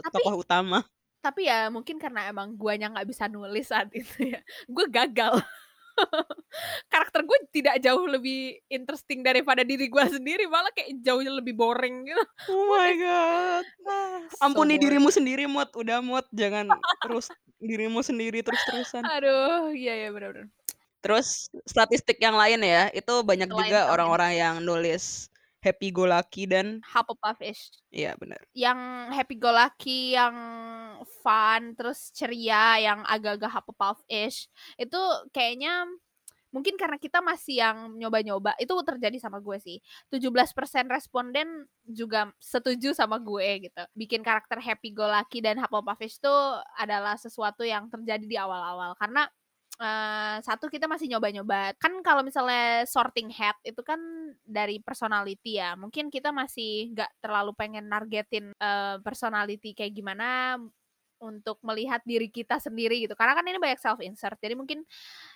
Tapi- 0.00 0.14
tokoh 0.16 0.40
utama 0.40 0.80
Tapi 1.18 1.50
ya 1.50 1.66
mungkin 1.68 1.98
karena 1.98 2.30
emang 2.30 2.54
guanya 2.54 2.94
nggak 2.94 3.08
bisa 3.10 3.26
nulis 3.26 3.66
saat 3.68 3.90
itu 3.90 4.32
ya, 4.32 4.40
gue 4.70 4.86
gagal. 4.86 5.42
Karakter 6.92 7.22
gue 7.24 7.38
tidak 7.52 7.76
jauh 7.82 8.04
lebih 8.08 8.58
interesting 8.68 9.20
daripada 9.22 9.62
diri 9.62 9.86
gue 9.90 10.04
sendiri, 10.16 10.46
malah 10.48 10.72
kayak 10.72 10.98
jauhnya 11.02 11.32
lebih 11.34 11.54
boring 11.54 12.06
gitu. 12.08 12.22
oh 12.52 12.64
my 12.72 12.92
god 12.96 13.64
So 14.34 14.44
ampuni 14.44 14.76
boring. 14.76 14.82
dirimu 14.84 15.08
sendiri 15.12 15.44
Mut 15.46 15.70
udah 15.74 15.98
Mut 16.00 16.26
jangan 16.32 16.68
terus 17.04 17.28
dirimu 17.58 18.00
sendiri 18.04 18.40
terus-terusan 18.44 19.02
Aduh, 19.02 19.74
iya 19.74 20.06
ya 20.06 20.08
benar-benar. 20.14 20.48
Terus 20.98 21.46
statistik 21.62 22.18
yang 22.18 22.34
lain 22.34 22.58
ya, 22.58 22.90
itu 22.90 23.22
banyak 23.22 23.46
Selain 23.46 23.70
juga 23.70 23.80
orang-orang 23.94 24.32
yang 24.34 24.54
nulis 24.58 25.30
happy 25.68 25.92
go 25.92 26.08
lucky 26.08 26.48
dan 26.48 26.80
Hufflepuff-ish. 26.82 27.70
Iya 27.92 28.16
benar. 28.16 28.40
Yang 28.56 28.80
happy 29.12 29.36
go 29.36 29.52
lucky, 29.52 30.16
yang 30.16 30.36
fun, 31.20 31.76
terus 31.76 32.10
ceria, 32.16 32.80
yang 32.80 33.04
agak-agak 33.04 33.52
Hufflepuff-ish. 33.52 34.48
Itu 34.80 35.00
kayaknya 35.30 35.86
mungkin 36.48 36.80
karena 36.80 36.96
kita 36.96 37.20
masih 37.20 37.60
yang 37.60 37.92
nyoba-nyoba 38.00 38.56
itu 38.56 38.72
terjadi 38.80 39.20
sama 39.20 39.36
gue 39.44 39.60
sih 39.60 39.84
17% 40.08 40.48
responden 40.88 41.68
juga 41.84 42.32
setuju 42.40 42.96
sama 42.96 43.20
gue 43.20 43.68
gitu 43.68 43.82
bikin 43.92 44.24
karakter 44.24 44.56
happy 44.56 44.96
go 44.96 45.04
lucky 45.04 45.44
dan 45.44 45.60
Hufflepuff 45.60 46.00
itu 46.00 46.34
adalah 46.80 47.20
sesuatu 47.20 47.68
yang 47.68 47.92
terjadi 47.92 48.24
di 48.24 48.36
awal-awal 48.40 48.96
karena 48.96 49.28
Uh, 49.78 50.42
satu 50.42 50.66
kita 50.66 50.90
masih 50.90 51.06
nyoba-nyoba. 51.06 51.70
Kan 51.78 52.02
kalau 52.02 52.26
misalnya 52.26 52.82
sorting 52.82 53.30
hat 53.30 53.54
itu 53.62 53.78
kan 53.86 53.98
dari 54.42 54.82
personality 54.82 55.62
ya. 55.62 55.78
Mungkin 55.78 56.10
kita 56.10 56.34
masih 56.34 56.90
nggak 56.98 57.22
terlalu 57.22 57.54
pengen 57.54 57.86
nargetin 57.86 58.50
uh, 58.58 58.98
personality 59.06 59.78
kayak 59.78 59.94
gimana 59.94 60.58
untuk 61.22 61.62
melihat 61.62 62.02
diri 62.02 62.26
kita 62.26 62.58
sendiri 62.58 63.06
gitu. 63.06 63.14
Karena 63.14 63.38
kan 63.38 63.46
ini 63.46 63.58
banyak 63.62 63.78
self 63.78 64.02
insert 64.02 64.38
jadi 64.42 64.58
mungkin 64.58 64.82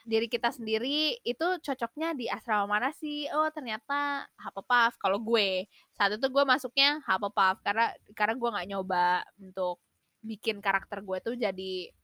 diri 0.02 0.26
kita 0.26 0.50
sendiri 0.50 1.22
itu 1.22 1.46
cocoknya 1.62 2.18
di 2.18 2.26
asrama 2.26 2.66
mana 2.66 2.90
sih? 2.90 3.30
Oh 3.30 3.46
ternyata 3.54 4.26
Hufflepuff. 4.42 4.98
Kalau 4.98 5.22
gue 5.22 5.70
saat 5.94 6.18
itu 6.18 6.26
gue 6.26 6.42
masuknya 6.42 6.98
Hufflepuff. 7.06 7.62
Karena 7.62 7.94
karena 8.18 8.34
gue 8.34 8.48
nggak 8.58 8.68
nyoba 8.74 9.22
untuk 9.38 9.78
bikin 10.18 10.58
karakter 10.58 10.98
gue 10.98 11.18
tuh 11.22 11.34
jadi 11.38 11.94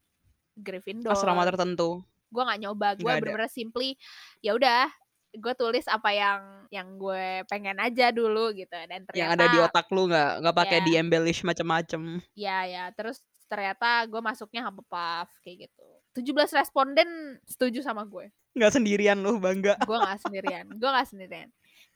Gryffindor. 0.54 1.14
Asrama 1.14 1.42
tertentu 1.42 2.02
gue 2.28 2.42
nggak 2.44 2.60
nyoba 2.60 2.88
gue 2.96 3.08
bener-bener 3.08 3.50
simply 3.50 3.96
ya 4.44 4.54
udah 4.54 4.88
gue 5.34 5.54
tulis 5.54 5.84
apa 5.86 6.10
yang 6.16 6.40
yang 6.72 6.88
gue 6.96 7.44
pengen 7.52 7.76
aja 7.76 8.08
dulu 8.08 8.52
gitu. 8.56 8.72
Dan 8.72 9.04
ternyata 9.04 9.18
yang 9.20 9.30
ada 9.36 9.46
di 9.52 9.58
otak 9.60 9.86
lu 9.92 10.08
nggak 10.08 10.32
nggak 10.44 10.56
pakai 10.56 10.78
yeah. 10.80 10.86
di 10.86 10.92
embellish 10.96 11.44
macem-macem. 11.44 12.24
Ya 12.32 12.64
ya 12.64 12.84
terus 12.96 13.20
ternyata 13.48 14.04
gue 14.08 14.20
masuknya 14.20 14.64
Hufflepuff 14.64 15.28
kayak 15.44 15.68
gitu. 15.68 15.86
17 16.16 16.58
responden 16.58 17.38
setuju 17.44 17.84
sama 17.84 18.08
gue. 18.08 18.32
Nggak 18.56 18.72
sendirian 18.80 19.18
lu 19.20 19.36
bangga. 19.36 19.76
Gue 19.84 19.98
nggak 20.00 20.20
sendirian 20.24 20.66
gue 20.80 20.88
nggak 20.88 21.08
sendirian. 21.08 21.48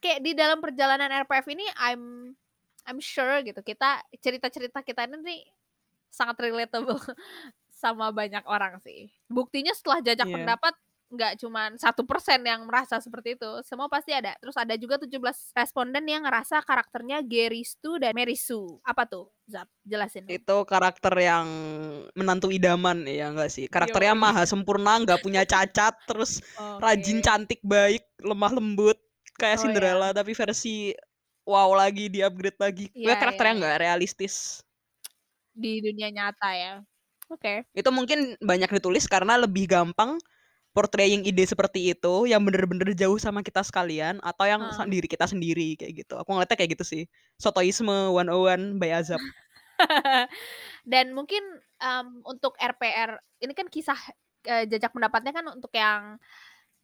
Kayak 0.02 0.20
di 0.20 0.32
dalam 0.36 0.58
perjalanan 0.60 1.10
RPF 1.24 1.46
ini 1.52 1.64
I'm 1.80 2.34
I'm 2.84 2.98
sure 3.00 3.40
gitu 3.46 3.62
kita 3.62 4.02
cerita-cerita 4.18 4.82
kita 4.82 5.06
ini 5.08 5.46
sangat 6.12 6.36
relatable 6.44 7.00
sama 7.82 8.14
banyak 8.14 8.46
orang 8.46 8.78
sih. 8.86 9.10
Buktinya 9.26 9.74
setelah 9.74 9.98
jajak 9.98 10.30
yeah. 10.30 10.36
pendapat 10.38 10.74
nggak 11.12 11.44
cuma 11.44 11.68
satu 11.76 12.08
persen 12.08 12.40
yang 12.40 12.64
merasa 12.64 12.96
seperti 12.96 13.36
itu, 13.36 13.50
semua 13.68 13.84
pasti 13.92 14.16
ada. 14.16 14.32
Terus 14.40 14.56
ada 14.56 14.72
juga 14.80 14.96
17 14.96 15.12
responden 15.52 16.08
yang 16.08 16.24
ngerasa 16.24 16.64
karakternya 16.64 17.20
Geristu 17.20 18.00
dan 18.00 18.16
Merisu. 18.16 18.80
Apa 18.80 19.04
tuh, 19.04 19.28
Zap? 19.44 19.68
Jelasin. 19.84 20.24
Itu 20.24 20.64
karakter 20.64 21.12
yang 21.20 21.44
menantu 22.16 22.48
idaman 22.48 23.04
ya 23.04 23.28
enggak 23.28 23.52
sih? 23.52 23.68
Karakternya 23.68 24.16
Yo. 24.16 24.22
maha 24.24 24.42
sempurna, 24.48 25.04
nggak 25.04 25.20
punya 25.20 25.44
cacat, 25.52 25.92
terus 26.08 26.40
okay. 26.56 26.80
rajin, 26.80 27.20
cantik, 27.20 27.60
baik, 27.60 28.08
lemah 28.24 28.56
lembut, 28.56 28.96
kayak 29.36 29.60
oh, 29.60 29.62
Cinderella 29.68 30.08
yeah. 30.10 30.16
tapi 30.16 30.32
versi 30.32 30.96
wow 31.44 31.76
lagi, 31.76 32.08
di 32.08 32.24
upgrade 32.24 32.56
lagi. 32.56 32.88
Yeah, 32.96 33.20
karakternya 33.20 33.52
yeah. 33.52 33.60
nggak 33.60 33.78
realistis 33.84 34.64
di 35.52 35.84
dunia 35.84 36.08
nyata 36.08 36.50
ya. 36.56 36.74
Oke. 37.32 37.64
Okay. 37.64 37.80
Itu 37.80 37.88
mungkin 37.88 38.36
banyak 38.44 38.68
ditulis 38.68 39.08
karena 39.08 39.40
lebih 39.40 39.64
gampang 39.64 40.20
portraying 40.72 41.24
ide 41.28 41.44
seperti 41.44 41.92
itu 41.92 42.28
yang 42.28 42.40
bener-bener 42.44 42.96
jauh 42.96 43.20
sama 43.20 43.44
kita 43.44 43.60
sekalian 43.60 44.20
atau 44.24 44.44
yang 44.48 44.60
hmm. 44.60 44.88
diri 44.88 45.08
kita 45.08 45.28
sendiri 45.28 45.76
kayak 45.76 46.04
gitu. 46.04 46.16
Aku 46.20 46.32
ngeliatnya 46.32 46.56
kayak 46.56 46.72
gitu 46.76 46.84
sih. 46.84 47.02
Sotoisme 47.36 48.12
101 48.12 48.80
by 48.80 48.90
Azab. 48.92 49.20
Dan 50.92 51.12
mungkin 51.12 51.40
um, 51.80 52.24
untuk 52.24 52.56
RPR 52.56 53.20
ini 53.40 53.52
kan 53.52 53.68
kisah 53.68 53.96
uh, 54.48 54.64
jajak 54.64 54.92
pendapatnya 54.92 55.32
kan 55.32 55.44
untuk 55.52 55.72
yang 55.76 56.16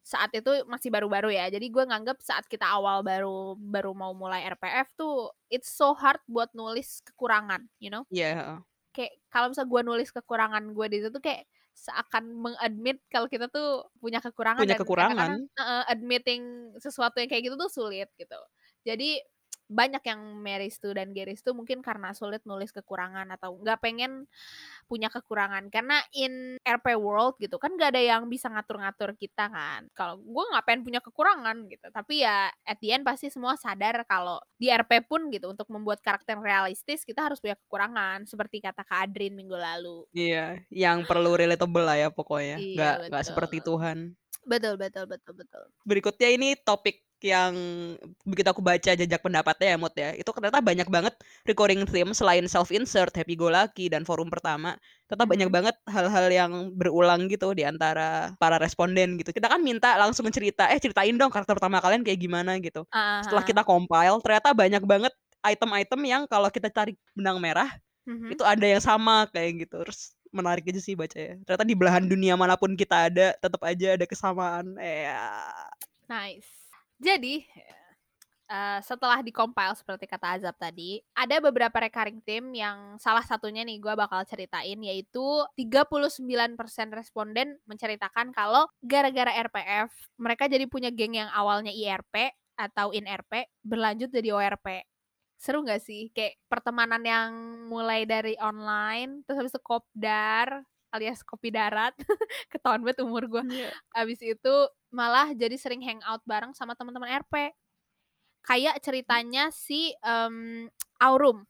saat 0.05 0.33
itu 0.33 0.65
masih 0.69 0.89
baru-baru 0.93 1.33
ya. 1.33 1.49
Jadi 1.49 1.69
gue 1.69 1.83
nganggap 1.85 2.21
saat 2.21 2.45
kita 2.45 2.65
awal 2.65 3.01
baru 3.01 3.57
baru 3.57 3.93
mau 3.97 4.13
mulai 4.13 4.45
RPF 4.53 4.93
tuh 4.97 5.33
it's 5.49 5.69
so 5.69 5.97
hard 5.97 6.21
buat 6.29 6.49
nulis 6.53 7.01
kekurangan, 7.09 7.65
you 7.81 7.89
know? 7.89 8.05
Iya. 8.09 8.33
Yeah 8.33 8.68
kayak 8.95 9.13
kalau 9.29 9.51
misalnya 9.53 9.69
gue 9.69 9.81
nulis 9.85 10.09
kekurangan 10.09 10.63
gue 10.73 10.85
di 10.89 10.97
situ 11.05 11.17
kayak 11.21 11.43
seakan 11.79 12.35
mengadmit 12.35 12.99
kalau 13.07 13.31
kita 13.31 13.47
tuh 13.47 13.87
punya 14.03 14.19
kekurangan 14.19 14.59
punya 14.59 14.75
dan 14.75 14.83
kekurangan. 14.83 15.29
uh, 15.55 15.83
admitting 15.87 16.73
sesuatu 16.75 17.23
yang 17.23 17.31
kayak 17.31 17.47
gitu 17.47 17.55
tuh 17.55 17.71
sulit 17.71 18.11
gitu. 18.19 18.39
Jadi 18.83 19.23
banyak 19.69 20.01
yang 20.01 20.41
Meristu 20.41 20.89
dan 20.97 21.13
Geristu 21.13 21.53
mungkin 21.53 21.85
karena 21.85 22.09
sulit 22.17 22.41
nulis 22.49 22.73
kekurangan 22.73 23.29
atau 23.37 23.53
nggak 23.53 23.79
pengen 23.79 24.25
punya 24.89 25.13
kekurangan. 25.13 25.69
Karena 25.69 26.01
in 26.17 26.57
RP 26.65 26.97
world 26.97 27.37
gitu 27.37 27.61
kan 27.61 27.77
nggak 27.77 27.93
ada 27.93 28.01
yang 28.01 28.25
bisa 28.25 28.49
ngatur-ngatur 28.49 29.13
kita 29.13 29.45
kan. 29.47 29.85
Kalau 29.93 30.17
gue 30.17 30.43
nggak 30.49 30.65
pengen 30.65 30.81
punya 30.81 30.99
kekurangan 31.05 31.69
gitu. 31.69 31.87
Tapi 31.93 32.25
ya 32.25 32.49
at 32.65 32.81
the 32.81 32.89
end 32.97 33.05
pasti 33.05 33.29
semua 33.29 33.53
sadar 33.55 34.01
kalau 34.09 34.41
di 34.57 34.73
RP 34.73 35.05
pun 35.05 35.29
gitu 35.29 35.53
untuk 35.53 35.69
membuat 35.69 36.01
karakter 36.01 36.41
realistis 36.41 37.05
kita 37.05 37.29
harus 37.29 37.37
punya 37.37 37.53
kekurangan. 37.53 38.25
Seperti 38.25 38.65
kata 38.65 38.81
Kak 38.81 39.05
Adrin 39.05 39.37
minggu 39.37 39.53
lalu. 39.53 40.09
Iya 40.17 40.65
yang 40.73 41.05
perlu 41.05 41.37
relatable 41.37 41.85
lah 41.85 41.97
ya 42.01 42.09
pokoknya. 42.09 42.57
Iya, 42.57 42.73
nggak 42.73 42.95
nggak 43.13 43.23
seperti 43.23 43.61
Tuhan. 43.61 44.17
Betul 44.49 44.81
betul 44.81 45.05
betul 45.05 45.33
betul. 45.37 45.63
Berikutnya 45.85 46.29
ini 46.33 46.57
topik 46.57 47.08
yang 47.23 47.53
begitu 48.23 48.47
aku 48.47 48.63
baca 48.63 48.91
jejak 48.95 49.19
pendapatnya 49.19 49.75
ya 49.75 49.77
Mut 49.77 49.95
ya 49.95 50.15
itu 50.15 50.29
ternyata 50.31 50.63
banyak 50.63 50.87
banget 50.87 51.13
recurring 51.43 51.83
theme 51.83 52.15
selain 52.15 52.47
self 52.47 52.71
insert 52.71 53.11
happy 53.11 53.35
go 53.35 53.51
lucky 53.51 53.91
dan 53.91 54.07
forum 54.07 54.31
pertama 54.31 54.79
tetap 55.09 55.25
banyak 55.25 55.49
banget 55.49 55.75
hal-hal 55.89 56.27
yang 56.29 56.51
berulang 56.77 57.25
gitu 57.27 57.51
di 57.57 57.65
antara 57.65 58.37
para 58.37 58.61
responden 58.61 59.17
gitu. 59.17 59.33
Kita 59.33 59.49
kan 59.49 59.59
minta 59.59 59.97
langsung 59.97 60.29
cerita 60.29 60.69
eh 60.69 60.77
ceritain 60.77 61.17
dong 61.17 61.33
karakter 61.33 61.57
pertama 61.57 61.81
kalian 61.81 62.05
kayak 62.05 62.21
gimana 62.21 62.61
gitu. 62.61 62.85
Uh-huh. 62.85 63.21
setelah 63.25 63.43
kita 63.43 63.61
compile 63.65 64.21
ternyata 64.21 64.53
banyak 64.53 64.83
banget 64.85 65.13
item-item 65.41 66.01
yang 66.05 66.21
kalau 66.29 66.47
kita 66.53 66.69
cari 66.69 66.93
benang 67.17 67.41
merah 67.41 67.73
uh-huh. 68.05 68.29
itu 68.29 68.43
ada 68.45 68.63
yang 68.63 68.83
sama 68.85 69.25
kayak 69.33 69.65
gitu. 69.65 69.81
Terus 69.81 70.13
menarik 70.29 70.69
aja 70.69 70.77
sih 70.77 70.93
baca 70.93 71.17
ya. 71.17 71.35
Ternyata 71.41 71.65
di 71.65 71.75
belahan 71.75 72.05
dunia 72.05 72.37
mana 72.37 72.53
pun 72.53 72.77
kita 72.77 73.09
ada 73.09 73.33
tetap 73.33 73.61
aja 73.65 73.97
ada 73.97 74.05
kesamaan. 74.05 74.77
Eh 74.77 75.09
ya. 75.09 75.25
nice 76.09 76.58
jadi 76.99 77.47
uh, 78.49 78.79
setelah 78.83 79.21
dikompil 79.23 79.71
seperti 79.77 80.09
kata 80.09 80.35
Azab 80.35 80.57
tadi, 80.59 80.99
ada 81.15 81.39
beberapa 81.39 81.79
recurring 81.79 82.19
theme 82.25 82.59
yang 82.59 82.97
salah 82.99 83.23
satunya 83.23 83.63
nih 83.63 83.79
gue 83.79 83.93
bakal 83.95 84.25
ceritain 84.25 84.75
yaitu 84.81 85.23
39% 85.55 86.57
responden 86.91 87.55
menceritakan 87.69 88.35
kalau 88.35 88.67
gara-gara 88.83 89.31
RPF 89.47 89.93
mereka 90.19 90.49
jadi 90.49 90.65
punya 90.67 90.89
geng 90.91 91.15
yang 91.15 91.29
awalnya 91.31 91.71
IRP 91.71 92.35
atau 92.59 92.91
in 92.91 93.07
RP 93.07 93.47
berlanjut 93.63 94.11
jadi 94.11 94.35
ORP. 94.35 94.83
Seru 95.39 95.63
gak 95.63 95.79
sih? 95.79 96.11
Kayak 96.11 96.35
pertemanan 96.51 96.99
yang 96.99 97.31
mulai 97.71 98.03
dari 98.03 98.35
online, 98.43 99.23
terus 99.23 99.39
habis 99.39 99.55
itu 99.55 99.63
kopdar, 99.63 100.67
alias 100.89 101.21
kopi 101.25 101.53
darat. 101.53 101.93
Ketahuan 102.51 102.81
banget 102.85 103.05
umur 103.05 103.25
gue 103.29 103.43
yeah. 103.53 103.73
abis 103.95 104.21
itu 104.21 104.55
malah 104.89 105.31
jadi 105.33 105.53
sering 105.55 105.81
hangout 105.85 106.21
bareng 106.25 106.53
sama 106.57 106.73
teman-teman 106.73 107.21
RP 107.25 107.53
kayak 108.45 108.81
ceritanya 108.81 109.53
si 109.53 109.93
um, 110.01 110.65
Aurum 110.97 111.45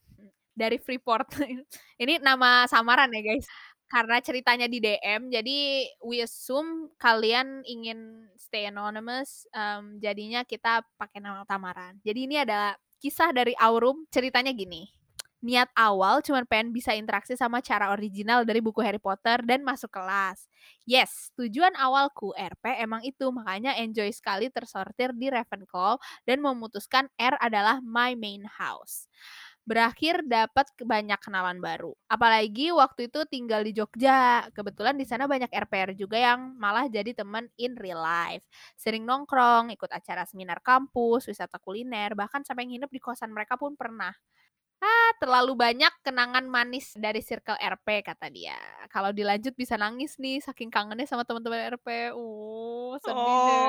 dari 0.52 0.76
Freeport. 0.76 1.32
Ini 2.02 2.20
nama 2.20 2.68
samaran 2.68 3.12
ya 3.16 3.22
guys. 3.24 3.48
Karena 3.90 4.22
ceritanya 4.22 4.70
di 4.70 4.78
DM 4.78 5.34
jadi 5.34 5.82
we 6.06 6.22
assume 6.22 6.94
kalian 7.02 7.66
ingin 7.66 8.30
stay 8.38 8.66
anonymous 8.70 9.50
um, 9.54 9.98
jadinya 9.98 10.42
kita 10.42 10.86
pakai 10.98 11.22
nama 11.22 11.46
samaran 11.46 12.02
jadi 12.02 12.20
ini 12.26 12.36
ada 12.42 12.74
kisah 12.98 13.30
dari 13.30 13.54
Aurum 13.62 14.10
ceritanya 14.10 14.50
gini 14.54 14.90
niat 15.40 15.72
awal 15.78 16.20
cuma 16.26 16.44
pengen 16.44 16.76
bisa 16.76 16.92
interaksi 16.96 17.36
sama 17.40 17.64
cara 17.64 17.92
original 17.96 18.44
dari 18.44 18.60
buku 18.60 18.84
Harry 18.84 19.00
Potter 19.00 19.40
dan 19.48 19.64
masuk 19.64 19.90
kelas. 19.94 20.48
Yes, 20.84 21.32
tujuan 21.40 21.74
awalku 21.80 22.36
RP 22.36 22.76
emang 22.84 23.02
itu, 23.08 23.30
makanya 23.32 23.76
enjoy 23.80 24.10
sekali 24.12 24.52
tersortir 24.52 25.16
di 25.16 25.32
Ravenclaw 25.32 25.98
dan 26.28 26.44
memutuskan 26.44 27.08
R 27.16 27.36
adalah 27.40 27.80
my 27.84 28.14
main 28.20 28.44
house. 28.48 29.08
Berakhir 29.70 30.26
dapat 30.26 30.66
banyak 30.82 31.20
kenalan 31.22 31.62
baru. 31.62 31.94
Apalagi 32.10 32.74
waktu 32.74 33.06
itu 33.06 33.22
tinggal 33.30 33.62
di 33.62 33.70
Jogja. 33.78 34.50
Kebetulan 34.50 34.98
di 34.98 35.06
sana 35.06 35.30
banyak 35.30 35.52
RPR 35.54 35.94
juga 35.94 36.18
yang 36.18 36.58
malah 36.58 36.90
jadi 36.90 37.14
teman 37.14 37.46
in 37.62 37.78
real 37.78 38.02
life. 38.02 38.42
Sering 38.74 39.06
nongkrong, 39.06 39.70
ikut 39.70 39.92
acara 39.94 40.26
seminar 40.26 40.66
kampus, 40.66 41.30
wisata 41.30 41.62
kuliner, 41.62 42.18
bahkan 42.18 42.42
sampai 42.42 42.66
nginep 42.66 42.90
di 42.90 42.98
kosan 42.98 43.30
mereka 43.30 43.62
pun 43.62 43.78
pernah. 43.78 44.10
Ah, 44.80 45.12
terlalu 45.20 45.60
banyak 45.60 45.92
kenangan 46.08 46.48
manis 46.48 46.96
dari 46.96 47.20
circle 47.20 47.60
RP 47.60 48.00
kata 48.00 48.32
dia. 48.32 48.56
Kalau 48.88 49.12
dilanjut 49.12 49.52
bisa 49.52 49.76
nangis 49.76 50.16
nih 50.16 50.40
saking 50.40 50.72
kangennya 50.72 51.04
sama 51.04 51.28
teman-teman 51.28 51.76
RP. 51.76 52.16
Uh, 52.16 52.96
sedih 53.04 53.20
oh, 53.20 53.44
deh. 53.44 53.68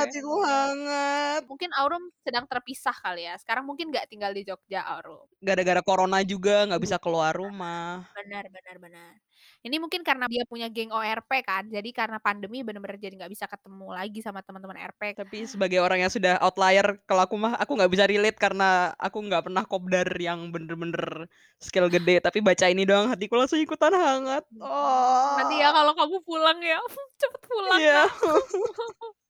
hatiku 0.00 0.34
hangat. 0.40 1.44
Mungkin 1.44 1.70
Aurum 1.76 2.08
sedang 2.24 2.48
terpisah 2.48 2.96
kali 2.96 3.28
ya. 3.28 3.36
Sekarang 3.36 3.68
mungkin 3.68 3.92
nggak 3.92 4.08
tinggal 4.08 4.32
di 4.32 4.48
Jogja 4.48 4.80
Aurum. 4.96 5.28
Gara-gara 5.44 5.84
corona 5.84 6.24
juga 6.24 6.64
nggak 6.64 6.80
bisa 6.80 6.96
keluar 6.96 7.36
rumah. 7.36 8.08
Benar, 8.26 8.44
benar, 8.50 8.76
benar. 8.82 9.12
Ini 9.62 9.76
mungkin 9.78 10.02
karena 10.02 10.26
dia 10.26 10.42
punya 10.42 10.66
geng 10.66 10.90
ORP 10.90 11.46
kan, 11.46 11.62
jadi 11.70 11.86
karena 11.94 12.18
pandemi 12.18 12.66
bener-bener 12.66 12.98
jadi 12.98 13.14
nggak 13.14 13.30
bisa 13.30 13.46
ketemu 13.46 13.94
lagi 13.94 14.18
sama 14.18 14.42
teman-teman 14.42 14.74
RP. 14.90 15.14
Tapi 15.22 15.46
sebagai 15.46 15.78
orang 15.78 16.02
yang 16.02 16.10
sudah 16.10 16.42
outlier, 16.42 16.98
kalau 17.06 17.22
aku 17.22 17.38
mah 17.38 17.54
aku 17.54 17.78
nggak 17.78 17.92
bisa 17.94 18.04
relate 18.10 18.38
karena 18.38 18.90
aku 18.98 19.22
nggak 19.22 19.46
pernah 19.46 19.62
kopdar 19.62 20.10
yang 20.18 20.50
bener-bener 20.50 21.30
skill 21.62 21.86
gede. 21.86 22.18
Tapi 22.18 22.42
baca 22.42 22.66
ini 22.66 22.82
doang 22.82 23.14
hatiku 23.14 23.38
langsung 23.38 23.62
ikutan 23.62 23.94
hangat. 23.94 24.42
Oh. 24.58 25.38
Nanti 25.38 25.62
ya 25.62 25.70
kalau 25.70 25.94
kamu 25.94 26.16
pulang 26.26 26.58
ya, 26.58 26.82
cepet 27.22 27.42
pulang. 27.46 27.78
Iya. 27.78 28.02
Kak. 28.10 28.42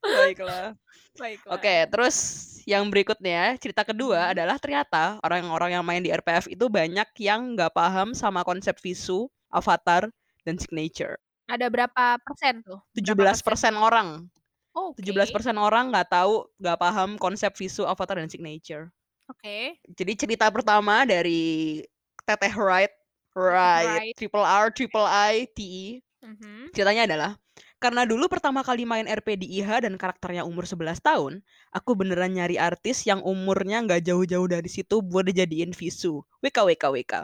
Baiklah. 0.17 0.67
Baiklah. 1.21 1.53
Oke, 1.57 1.75
terus 1.93 2.17
yang 2.67 2.91
berikutnya 2.93 3.57
cerita 3.63 3.87
kedua 3.87 4.31
Mhm. 4.31 4.37
adalah 4.37 4.59
ternyata 4.61 5.23
orang-orang 5.25 5.79
yang 5.79 5.85
main 5.87 6.03
di 6.05 6.11
RPF 6.13 6.51
itu 6.51 6.67
banyak 6.69 7.09
yang 7.23 7.55
nggak 7.57 7.73
paham 7.73 8.13
sama 8.13 8.43
konsep 8.43 8.77
visu, 8.83 9.31
avatar, 9.55 10.11
dan 10.45 10.59
signature. 10.59 11.19
Ada 11.49 11.71
berapa 11.71 12.19
persen 12.27 12.59
tuh? 12.67 12.83
Berapa 13.15 13.39
17% 13.39 13.75
orang. 13.79 14.29
Oh, 14.75 14.93
Oke. 14.93 15.01
17% 15.01 15.57
orang 15.59 15.91
nggak 15.95 16.09
tahu, 16.13 16.47
nggak 16.63 16.79
paham 16.81 17.11
konsep 17.19 17.53
visu, 17.59 17.83
avatar, 17.87 18.19
dan 18.21 18.31
signature. 18.31 18.93
Oke. 19.29 19.79
Jadi 19.87 20.13
cerita 20.19 20.51
pertama 20.51 21.07
dari 21.07 21.83
Teteh 22.27 22.55
Wright, 22.59 22.91
Wright, 23.37 24.03
triple 24.17 24.43
R, 24.43 24.67
triple 24.75 25.07
I, 25.07 25.47
T 25.55 25.59
E. 25.63 25.87
Mhm. 26.23 26.77
Ceritanya 26.77 27.05
adalah, 27.09 27.31
karena 27.77 28.09
dulu 28.09 28.27
pertama 28.33 28.65
kali 28.65 28.89
main 28.89 29.05
RP 29.05 29.37
di 29.37 29.61
IH 29.61 29.85
dan 29.85 30.01
karakternya 30.01 30.49
umur 30.49 30.65
11 30.65 30.97
tahun, 31.05 31.45
aku 31.69 31.93
beneran 31.93 32.33
nyari 32.33 32.57
artis 32.57 33.05
yang 33.05 33.21
umurnya 33.21 33.85
nggak 33.85 34.01
jauh-jauh 34.09 34.49
dari 34.49 34.69
situ 34.73 35.05
buat 35.05 35.29
dijadiin 35.29 35.77
visu. 35.77 36.25
WK, 36.41 36.57
WK, 36.73 36.85
WK. 36.89 37.15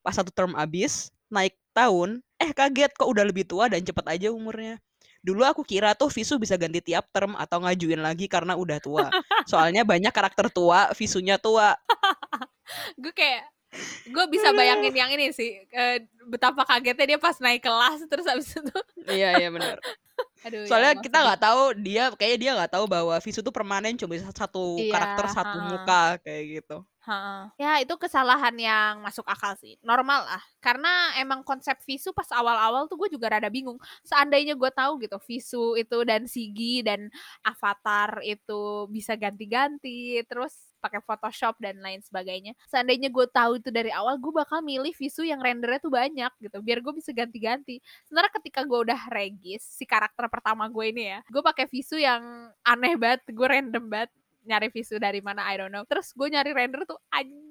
Pas 0.00 0.14
satu 0.16 0.32
term 0.32 0.56
abis, 0.56 1.12
naik 1.28 1.52
tahun, 1.76 2.24
eh 2.40 2.50
kaget 2.56 2.96
kok 2.96 3.08
udah 3.12 3.24
lebih 3.28 3.44
tua 3.44 3.68
dan 3.68 3.84
cepet 3.84 4.04
aja 4.08 4.28
umurnya. 4.32 4.80
Dulu 5.20 5.44
aku 5.44 5.62
kira 5.68 5.92
tuh 5.92 6.08
visu 6.08 6.40
bisa 6.40 6.56
ganti 6.56 6.80
tiap 6.80 7.04
term 7.12 7.36
atau 7.36 7.60
ngajuin 7.60 8.00
lagi 8.00 8.24
karena 8.24 8.56
udah 8.56 8.80
tua. 8.80 9.12
Soalnya 9.44 9.84
banyak 9.84 10.10
karakter 10.16 10.48
tua, 10.48 10.88
visunya 10.96 11.36
tua. 11.36 11.76
Gue 13.00 13.12
kayak 13.12 13.44
gue 14.10 14.24
bisa 14.30 14.50
bayangin 14.50 14.90
yang 14.90 15.10
ini 15.14 15.30
sih 15.30 15.62
eh, 15.70 16.02
betapa 16.26 16.66
kagetnya 16.66 17.14
dia 17.14 17.18
pas 17.22 17.38
naik 17.38 17.62
kelas 17.62 18.02
terus 18.10 18.26
habis 18.26 18.50
itu 18.50 18.76
iya, 19.06 19.38
iya 19.38 19.48
bener. 19.50 19.78
aduh 20.46 20.64
ya 20.64 20.68
Soalnya 20.68 20.92
Allah, 20.96 21.04
kita 21.04 21.18
nggak 21.20 21.40
tahu 21.40 21.62
dia 21.84 22.04
kayaknya 22.16 22.38
dia 22.40 22.50
nggak 22.56 22.72
tahu 22.72 22.84
bahwa 22.88 23.14
visu 23.20 23.40
tuh 23.44 23.52
permanen 23.52 23.96
cuma 23.96 24.16
satu 24.32 24.80
Iya, 24.80 24.92
karakter 24.92 25.26
satu 25.32 25.56
ha. 25.60 25.66
muka 25.68 26.02
kayak 26.24 26.44
gitu. 26.60 26.78
Ha-ha. 27.00 27.48
Ya 27.56 27.80
itu 27.80 27.96
kesalahan 27.96 28.52
yang 28.60 29.00
masuk 29.00 29.24
akal 29.24 29.56
sih. 29.56 29.80
Normal 29.80 30.28
lah. 30.28 30.42
Karena 30.60 31.16
emang 31.16 31.40
konsep 31.40 31.76
visu 31.84 32.12
pas 32.12 32.28
awal-awal 32.32 32.88
tuh 32.88 33.00
gue 33.00 33.16
juga 33.16 33.32
rada 33.32 33.48
bingung. 33.48 33.80
Seandainya 34.04 34.52
gue 34.56 34.70
tahu 34.72 35.00
gitu 35.00 35.16
visu 35.24 35.80
itu 35.80 35.98
dan 36.04 36.28
sigi 36.28 36.84
dan 36.84 37.08
avatar 37.40 38.20
itu 38.24 38.88
bisa 38.92 39.16
ganti-ganti 39.16 40.20
terus 40.28 40.69
pakai 40.80 41.04
Photoshop 41.04 41.60
dan 41.60 41.78
lain 41.78 42.00
sebagainya. 42.00 42.56
Seandainya 42.66 43.12
gue 43.12 43.26
tahu 43.28 43.60
itu 43.60 43.68
dari 43.68 43.92
awal, 43.92 44.16
gue 44.16 44.32
bakal 44.32 44.64
milih 44.64 44.96
visu 44.96 45.22
yang 45.22 45.38
rendernya 45.38 45.78
tuh 45.78 45.92
banyak 45.92 46.32
gitu, 46.40 46.58
biar 46.64 46.80
gue 46.80 46.92
bisa 46.96 47.12
ganti-ganti. 47.12 47.78
Sementara 48.08 48.32
ketika 48.40 48.64
gue 48.64 48.78
udah 48.88 49.00
regis 49.12 49.62
si 49.62 49.84
karakter 49.84 50.26
pertama 50.32 50.66
gue 50.72 50.84
ini 50.88 51.12
ya, 51.12 51.20
gue 51.28 51.42
pakai 51.44 51.68
visu 51.68 52.00
yang 52.00 52.50
aneh 52.64 52.96
banget, 52.96 53.22
gue 53.28 53.46
random 53.46 53.84
banget 53.86 54.10
nyari 54.44 54.72
visu 54.72 54.96
dari 54.96 55.20
mana 55.20 55.44
I 55.44 55.60
don't 55.60 55.72
know. 55.72 55.84
Terus 55.84 56.16
gue 56.16 56.28
nyari 56.32 56.50
render 56.56 56.88
tuh 56.88 56.96
anjay 57.12 57.50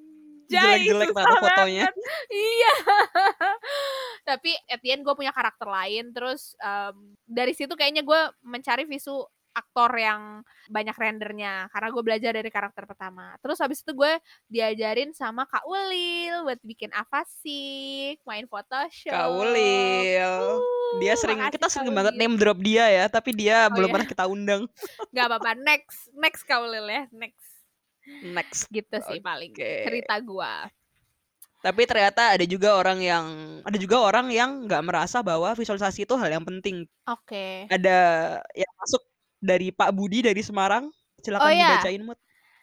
Jelek-jelek 0.50 1.14
taruh 1.14 1.42
fotonya. 1.46 1.86
banget. 1.86 1.96
Iya. 2.34 2.74
Tapi 4.30 4.52
at 4.66 4.82
the 4.82 4.90
end 4.98 5.06
gue 5.06 5.14
punya 5.14 5.30
karakter 5.30 5.70
lain. 5.70 6.10
Terus 6.10 6.58
em, 6.58 7.14
dari 7.30 7.54
situ 7.54 7.74
kayaknya 7.78 8.02
gue 8.02 8.22
mencari 8.42 8.90
visu 8.90 9.22
aktor 9.60 9.92
yang 10.00 10.42
banyak 10.72 10.96
rendernya 10.96 11.68
karena 11.70 11.88
gue 11.92 12.04
belajar 12.04 12.32
dari 12.32 12.48
karakter 12.48 12.88
pertama. 12.88 13.36
Terus 13.44 13.60
habis 13.60 13.84
itu 13.84 13.92
gue 13.92 14.14
diajarin 14.48 15.12
sama 15.12 15.44
Kak 15.44 15.68
Ulil 15.68 16.48
buat 16.48 16.60
bikin 16.64 16.90
avasik, 16.96 18.24
main 18.24 18.48
Photoshop. 18.48 19.12
Kak 19.12 19.30
Ulil. 19.36 20.34
Dia 21.04 21.14
Uh, 21.14 21.20
sering 21.20 21.38
makasih 21.38 21.56
kita 21.60 21.68
sering 21.70 21.94
banget 21.94 22.14
name 22.18 22.34
drop 22.40 22.58
dia 22.64 22.90
ya, 22.90 23.06
tapi 23.06 23.36
dia 23.36 23.70
Oh, 23.70 23.76
belum 23.78 23.92
iya. 23.92 23.94
pernah 23.94 24.08
kita 24.10 24.24
undang. 24.26 24.62
Gak 25.14 25.26
apa-apa, 25.30 25.54
next, 25.60 26.10
next 26.16 26.42
Kak 26.48 26.64
Ulil 26.64 26.90
ya, 26.90 27.06
next. 27.14 27.46
Next. 28.26 28.66
Gitu 28.74 28.98
sih 29.06 29.22
paling 29.22 29.54
Oke. 29.54 29.86
cerita 29.86 30.18
gua. 30.26 30.66
Tapi 31.60 31.84
ternyata 31.84 32.32
ada 32.34 32.46
juga 32.48 32.72
orang 32.80 33.04
yang 33.04 33.26
ada 33.68 33.76
juga 33.76 34.00
orang 34.00 34.32
yang 34.32 34.64
nggak 34.64 34.80
merasa 34.80 35.20
bahwa 35.20 35.52
visualisasi 35.54 36.08
itu 36.08 36.16
hal 36.16 36.32
yang 36.32 36.46
penting. 36.48 36.88
Oke. 37.04 37.68
Ada 37.68 37.98
yang 38.56 38.72
masuk 38.80 39.04
dari 39.40 39.72
Pak 39.72 39.92
Budi 39.96 40.20
dari 40.22 40.44
Semarang. 40.44 40.92
Silakan 41.20 41.48
Oh, 41.48 41.52
iya. 41.52 41.80
dibacain 41.80 42.04
Mut. 42.04 42.20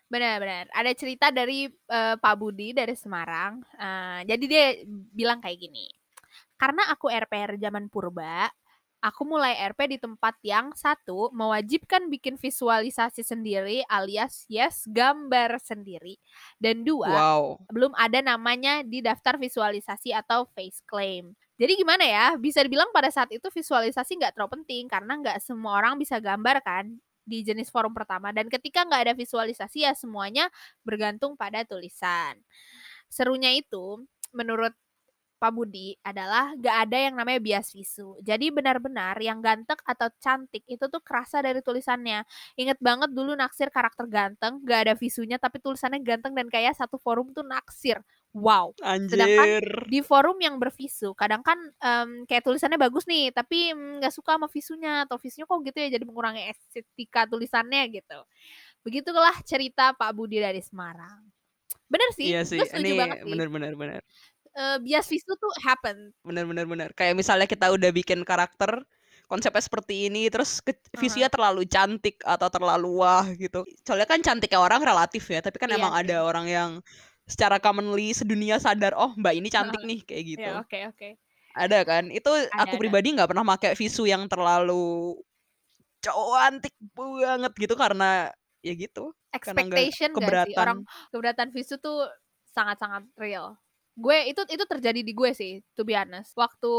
Benar-benar. 0.07 0.71
Ada 0.71 0.93
cerita 0.95 1.27
dari 1.35 1.67
eh, 1.67 2.15
Pak 2.17 2.35
Budi 2.39 2.71
dari 2.71 2.95
Semarang. 2.95 3.59
Eh, 3.75 4.21
jadi 4.29 4.45
dia 4.47 4.65
bilang 5.13 5.43
kayak 5.43 5.59
gini. 5.59 5.89
Karena 6.57 6.89
aku 6.89 7.13
RPR 7.13 7.61
zaman 7.61 7.91
purba, 7.93 8.49
aku 9.05 9.23
mulai 9.29 9.61
RP 9.61 9.93
di 9.93 9.99
tempat 10.01 10.41
yang 10.41 10.73
satu 10.73 11.29
mewajibkan 11.37 12.09
bikin 12.09 12.41
visualisasi 12.41 13.21
sendiri 13.21 13.85
alias 13.93 14.49
yes 14.49 14.89
gambar 14.89 15.61
sendiri. 15.61 16.17
Dan 16.57 16.81
dua, 16.81 17.13
Wow. 17.13 17.61
belum 17.69 17.93
ada 17.93 18.25
namanya 18.25 18.81
di 18.81 19.05
daftar 19.05 19.37
visualisasi 19.37 20.17
atau 20.17 20.49
face 20.57 20.81
claim. 20.89 21.37
Jadi 21.57 21.73
gimana 21.81 22.05
ya? 22.05 22.27
Bisa 22.37 22.61
dibilang 22.61 22.93
pada 22.93 23.09
saat 23.09 23.33
itu 23.33 23.49
visualisasi 23.49 24.21
nggak 24.21 24.37
terlalu 24.37 24.61
penting 24.61 24.85
karena 24.93 25.13
nggak 25.17 25.39
semua 25.41 25.81
orang 25.81 25.97
bisa 25.97 26.21
gambar 26.21 26.61
kan 26.61 26.85
di 27.25 27.41
jenis 27.43 27.73
forum 27.73 27.97
pertama. 27.97 28.29
Dan 28.37 28.53
ketika 28.53 28.85
nggak 28.85 29.03
ada 29.11 29.15
visualisasi 29.17 29.89
ya 29.89 29.93
semuanya 29.97 30.53
bergantung 30.85 31.33
pada 31.35 31.65
tulisan. 31.65 32.37
Serunya 33.09 33.53
itu 33.57 34.05
menurut 34.37 34.75
Pak 35.37 35.53
Budi 35.53 35.93
adalah 36.01 36.57
gak 36.57 36.89
ada 36.89 36.97
yang 36.97 37.15
namanya 37.21 37.37
bias 37.45 37.69
visu. 37.77 38.17
Jadi 38.25 38.49
benar-benar 38.49 39.21
yang 39.21 39.45
ganteng 39.45 39.77
atau 39.85 40.09
cantik 40.17 40.65
itu 40.65 40.89
tuh 40.89 41.05
kerasa 41.05 41.45
dari 41.45 41.61
tulisannya. 41.61 42.25
Ingat 42.57 42.81
banget 42.81 43.13
dulu 43.13 43.37
naksir 43.37 43.69
karakter 43.69 44.09
ganteng, 44.09 44.65
gak 44.65 44.89
ada 44.89 44.95
visunya 44.97 45.37
tapi 45.37 45.61
tulisannya 45.61 46.01
ganteng 46.01 46.33
dan 46.33 46.49
kayak 46.49 46.73
satu 46.81 46.97
forum 46.97 47.37
tuh 47.37 47.45
naksir. 47.45 48.01
Wow. 48.37 48.77
Anjir. 48.85 49.65
Di 49.89 50.05
forum 50.05 50.37
yang 50.45 50.61
bervisu, 50.61 51.17
kadang 51.17 51.41
kan 51.41 51.57
em, 51.81 52.29
kayak 52.29 52.45
tulisannya 52.45 52.77
bagus 52.77 53.09
nih, 53.09 53.33
tapi 53.33 53.73
mm, 53.73 54.05
nggak 54.05 54.13
suka 54.13 54.37
sama 54.37 54.45
visunya 54.53 55.09
atau 55.09 55.17
visunya 55.17 55.49
kok 55.49 55.57
gitu 55.65 55.79
ya 55.81 55.89
jadi 55.97 56.05
mengurangi 56.05 56.43
estetika 56.53 57.25
tulisannya 57.25 57.89
gitu. 57.97 58.19
Begitulah 58.85 59.33
cerita 59.41 59.97
Pak 59.97 60.13
Budi 60.13 60.37
dari 60.37 60.61
Semarang. 60.61 61.25
Bener 61.89 62.13
sih, 62.13 62.29
Iya 62.29 62.45
sih. 62.45 62.61
setuju 62.61 62.93
Ini 62.93 62.99
banget 62.99 63.19
sih. 63.25 63.31
bener-bener 63.33 63.73
bener. 63.73 64.01
Eh, 64.57 64.77
bias 64.85 65.07
visu 65.09 65.33
tuh 65.37 65.53
happen. 65.65 66.13
Bener-bener 66.21 66.65
bener. 66.69 66.89
Kayak 66.93 67.17
misalnya 67.17 67.49
kita 67.49 67.73
udah 67.73 67.89
bikin 67.93 68.21
karakter 68.25 68.85
konsepnya 69.27 69.59
seperti 69.65 70.07
ini 70.13 70.29
terus 70.31 70.61
ke, 70.63 70.77
visunya 71.01 71.27
terlalu 71.33 71.65
cantik 71.67 72.21
atau 72.23 72.49
terlalu 72.53 73.01
wah 73.01 73.25
gitu. 73.33 73.65
Soalnya 73.85 74.07
kan 74.09 74.21
cantiknya 74.21 74.61
orang 74.61 74.85
relatif 74.85 75.25
ya, 75.33 75.41
tapi 75.41 75.57
kan 75.57 75.73
Iya 75.73 75.77
emang 75.81 75.93
sih. 75.97 76.01
ada 76.05 76.17
orang 76.25 76.47
yang 76.47 76.71
secara 77.27 77.59
commonly 77.59 78.15
sedunia 78.15 78.57
sadar 78.63 78.95
oh 78.95 79.13
mbak 79.19 79.35
ini 79.35 79.51
cantik 79.51 79.83
nih 79.83 80.01
kayak 80.07 80.25
gitu. 80.25 80.51
Ya, 80.51 80.63
oke 80.63 80.79
oke. 80.95 81.09
Ada 81.57 81.79
kan? 81.83 82.05
Itu 82.15 82.31
ada. 82.31 82.65
aku 82.65 82.79
pribadi 82.79 83.13
nggak 83.13 83.29
pernah 83.35 83.45
pakai 83.45 83.75
visu 83.75 84.07
yang 84.07 84.31
terlalu 84.31 85.19
cantik 86.01 86.75
banget 86.95 87.53
gitu 87.59 87.75
karena 87.75 88.31
ya 88.63 88.75
gitu. 88.79 89.11
Karena 89.37 89.67
Expectation 89.67 90.11
gak 90.15 90.47
sih 90.47 90.55
keberatan. 90.55 90.57
orang 90.57 90.79
keberatan 91.11 91.49
visu 91.51 91.75
tuh 91.83 92.07
sangat-sangat 92.55 93.05
real. 93.19 93.59
Gue 93.97 94.29
itu 94.29 94.45
itu 94.53 94.65
terjadi 94.69 95.01
di 95.01 95.13
gue 95.17 95.33
sih, 95.33 95.65
to 95.73 95.81
be 95.81 95.97
honest. 95.97 96.37
Waktu 96.37 96.73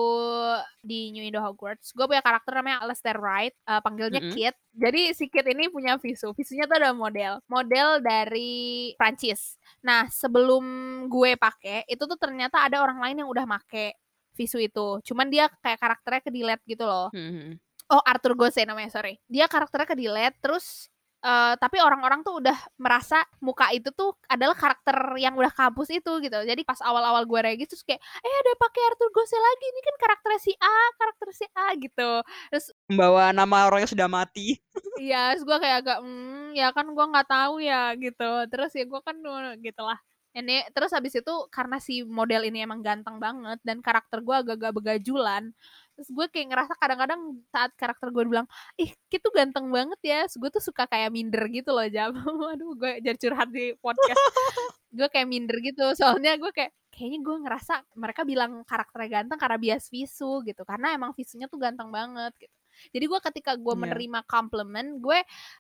di 0.85 1.09
New 1.09 1.25
Indo 1.25 1.41
Hogwarts, 1.41 1.89
gue 1.97 2.05
punya 2.05 2.21
karakter 2.21 2.53
namanya 2.53 2.85
Alastair 2.85 3.17
Wright, 3.17 3.57
eh, 3.57 3.81
panggilnya 3.81 4.21
Mm-mm. 4.21 4.37
Kit. 4.37 4.53
Jadi 4.77 5.17
si 5.17 5.25
Kit 5.25 5.49
ini 5.49 5.65
punya 5.73 5.97
visu. 5.97 6.37
Visunya 6.37 6.69
tuh 6.69 6.77
ada 6.77 6.93
model, 6.93 7.41
model 7.49 8.05
dari 8.05 8.93
Prancis. 9.01 9.57
Nah, 9.81 10.05
sebelum 10.13 10.63
gue 11.09 11.33
pakai, 11.33 11.89
itu 11.89 12.05
tuh 12.05 12.21
ternyata 12.21 12.61
ada 12.61 12.85
orang 12.85 13.01
lain 13.01 13.25
yang 13.25 13.29
udah 13.33 13.49
make 13.49 13.97
visu 14.37 14.61
itu. 14.61 15.01
Cuman 15.01 15.33
dia 15.33 15.49
kayak 15.65 15.81
karakternya 15.81 16.21
ke 16.21 16.29
delete 16.29 16.63
gitu 16.69 16.85
loh. 16.85 17.09
Mhm. 17.09 17.57
Oh, 17.89 18.03
Arthur 18.05 18.37
Gose 18.37 18.61
namanya, 18.61 18.93
sorry. 18.93 19.17
Dia 19.25 19.49
karakternya 19.49 19.89
ke 19.89 19.97
delete 19.97 20.37
terus 20.37 20.91
eh, 21.27 21.53
tapi 21.59 21.77
orang-orang 21.83 22.23
tuh 22.23 22.39
udah 22.39 22.55
merasa 22.79 23.27
muka 23.43 23.67
itu 23.75 23.91
tuh 23.91 24.15
adalah 24.31 24.55
karakter 24.55 24.95
yang 25.19 25.35
udah 25.35 25.51
kampus 25.51 25.91
itu 25.91 26.11
gitu. 26.23 26.39
Jadi 26.47 26.63
pas 26.63 26.79
awal-awal 26.79 27.27
gue 27.27 27.39
regis 27.43 27.67
terus 27.75 27.83
kayak, 27.83 27.99
eh 27.99 28.35
ada 28.47 28.51
pakai 28.55 28.81
Arthur 28.95 29.09
Gose 29.11 29.35
lagi. 29.35 29.65
Ini 29.67 29.81
kan 29.83 29.95
karakternya 29.99 30.41
si 30.41 30.53
A, 30.55 30.77
karakter 30.95 31.27
si 31.35 31.45
A 31.51 31.67
gitu. 31.75 32.11
Terus 32.55 32.65
Membawa 32.87 33.35
nama 33.35 33.67
orang 33.67 33.83
yang 33.83 33.91
sudah 33.91 34.07
mati. 34.07 34.55
Iya, 34.97 35.37
terus 35.37 35.45
gue 35.45 35.57
kayak 35.61 35.77
agak, 35.85 35.97
hmm, 36.01 36.57
ya 36.57 36.73
kan 36.73 36.89
gue 36.89 37.05
nggak 37.05 37.29
tahu 37.29 37.61
ya 37.61 37.93
gitu 38.01 38.31
terus 38.49 38.73
ya 38.73 38.85
gue 38.89 39.01
kan 39.05 39.13
gitulah 39.61 39.99
ini 40.37 40.65
terus 40.73 40.93
habis 40.93 41.13
itu 41.17 41.33
karena 41.49 41.77
si 41.81 42.05
model 42.05 42.45
ini 42.45 42.61
emang 42.65 42.85
ganteng 42.85 43.17
banget 43.17 43.57
dan 43.65 43.81
karakter 43.81 44.21
gue 44.21 44.35
agak-agak 44.37 44.73
begajulan 44.73 45.49
terus 45.97 46.13
gue 46.13 46.25
kayak 46.29 46.53
ngerasa 46.53 46.73
kadang-kadang 46.77 47.41
saat 47.49 47.73
karakter 47.73 48.13
gue 48.13 48.23
bilang 48.29 48.45
ih 48.77 48.93
itu 48.93 49.29
ganteng 49.33 49.73
banget 49.73 49.99
ya. 50.05 50.19
Gue 50.29 50.53
tuh 50.53 50.61
suka 50.61 50.85
kayak 50.85 51.09
minder 51.09 51.41
gitu 51.49 51.73
loh 51.73 51.89
jam. 51.89 52.13
Aduh 52.53 52.77
gue 52.77 53.01
jadi 53.01 53.17
curhat 53.17 53.49
di 53.49 53.73
podcast. 53.81 54.21
Gue 54.97 55.09
kayak 55.11 55.27
minder 55.29 55.57
gitu. 55.59 55.83
Soalnya 55.99 56.39
gue 56.39 56.49
kayak 56.49 56.71
kayaknya 56.89 57.19
gue 57.21 57.35
ngerasa 57.43 57.73
mereka 57.99 58.23
bilang 58.23 58.63
karakternya 58.65 59.21
ganteng 59.21 59.37
karena 59.37 59.57
bias 59.59 59.89
visu 59.91 60.41
gitu. 60.47 60.63
Karena 60.63 60.95
emang 60.95 61.11
visunya 61.13 61.45
tuh 61.49 61.59
ganteng 61.59 61.91
banget 61.91 62.33
gitu 62.39 62.55
jadi 62.93 63.05
gue 63.05 63.19
ketika 63.31 63.55
gue 63.55 63.73
Iya. 63.73 63.81
menerima 63.87 64.19
compliment, 64.25 64.89
gue 64.99 65.19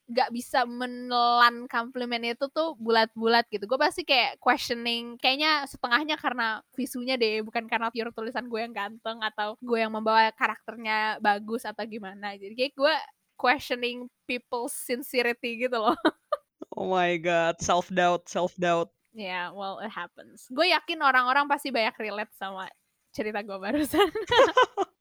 gak 0.09 0.29
bisa 0.33 0.63
menelan 0.65 1.65
compliment 1.69 2.23
itu 2.23 2.45
tuh 2.49 2.73
bulat-bulat 2.77 3.45
gitu. 3.51 3.65
Gue 3.69 3.79
pasti 3.79 4.01
kayak 4.07 4.41
questioning, 4.41 5.17
kayaknya 5.21 5.65
setengahnya 5.69 6.15
karena 6.17 6.59
visunya 6.73 7.15
deh, 7.19 7.43
bukan 7.45 7.65
karena 7.69 7.93
pure 7.93 8.11
tulisan 8.11 8.47
gue 8.49 8.59
yang 8.61 8.73
ganteng 8.73 9.21
atau 9.21 9.53
gue 9.59 9.77
yang 9.79 9.93
membawa 9.93 10.29
karakternya 10.33 11.21
bagus 11.21 11.65
atau 11.67 11.83
gimana. 11.85 12.33
Jadi 12.35 12.53
kayak 12.55 12.73
gue 12.75 12.95
questioning 13.37 14.09
people's 14.25 14.73
sincerity 14.73 15.67
gitu 15.67 15.77
loh. 15.77 15.93
Oh 16.77 16.93
my 16.93 17.17
god, 17.17 17.57
self 17.57 17.89
doubt, 17.89 18.29
self 18.29 18.53
doubt. 18.53 18.93
Ya, 19.09 19.25
yeah, 19.25 19.45
well 19.49 19.81
it 19.81 19.89
happens. 19.89 20.45
Gue 20.53 20.69
yakin 20.69 21.01
orang-orang 21.01 21.49
pasti 21.49 21.73
banyak 21.73 21.97
relate 21.97 22.29
sama 22.37 22.69
cerita 23.09 23.41
gue 23.41 23.57
barusan. 23.57 24.05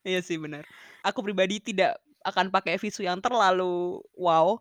Iya 0.00 0.24
sih 0.24 0.40
benar. 0.40 0.64
Aku 1.04 1.20
pribadi 1.24 1.60
tidak 1.60 1.96
akan 2.20 2.52
pakai 2.52 2.76
visu 2.76 3.00
yang 3.00 3.16
terlalu 3.18 4.00
wow 4.12 4.60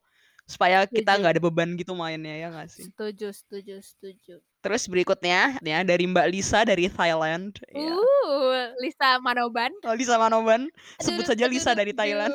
supaya 0.49 0.87
kita 0.89 1.13
nggak 1.19 1.37
ada 1.37 1.43
beban 1.43 1.77
gitu 1.77 1.93
mainnya 1.93 2.33
ya 2.33 2.47
nggak 2.49 2.69
sih. 2.73 2.89
setuju, 2.89 3.29
setuju, 3.29 3.75
setuju. 3.85 4.35
Terus 4.59 4.89
berikutnya 4.89 5.61
ya 5.61 5.85
dari 5.85 6.09
Mbak 6.09 6.27
Lisa 6.33 6.65
dari 6.65 6.89
Thailand. 6.89 7.53
Ya. 7.69 7.93
Uh, 7.93 8.73
Lisa 8.81 9.21
Manoban. 9.21 9.69
Oh, 9.85 9.93
Lisa 9.93 10.17
Manoban, 10.17 10.65
sebut 10.97 11.21
Aduh, 11.23 11.29
saja 11.35 11.45
aduh, 11.45 11.53
Lisa 11.53 11.69
aduh, 11.71 11.79
dari 11.85 11.93
Thailand. 11.93 12.33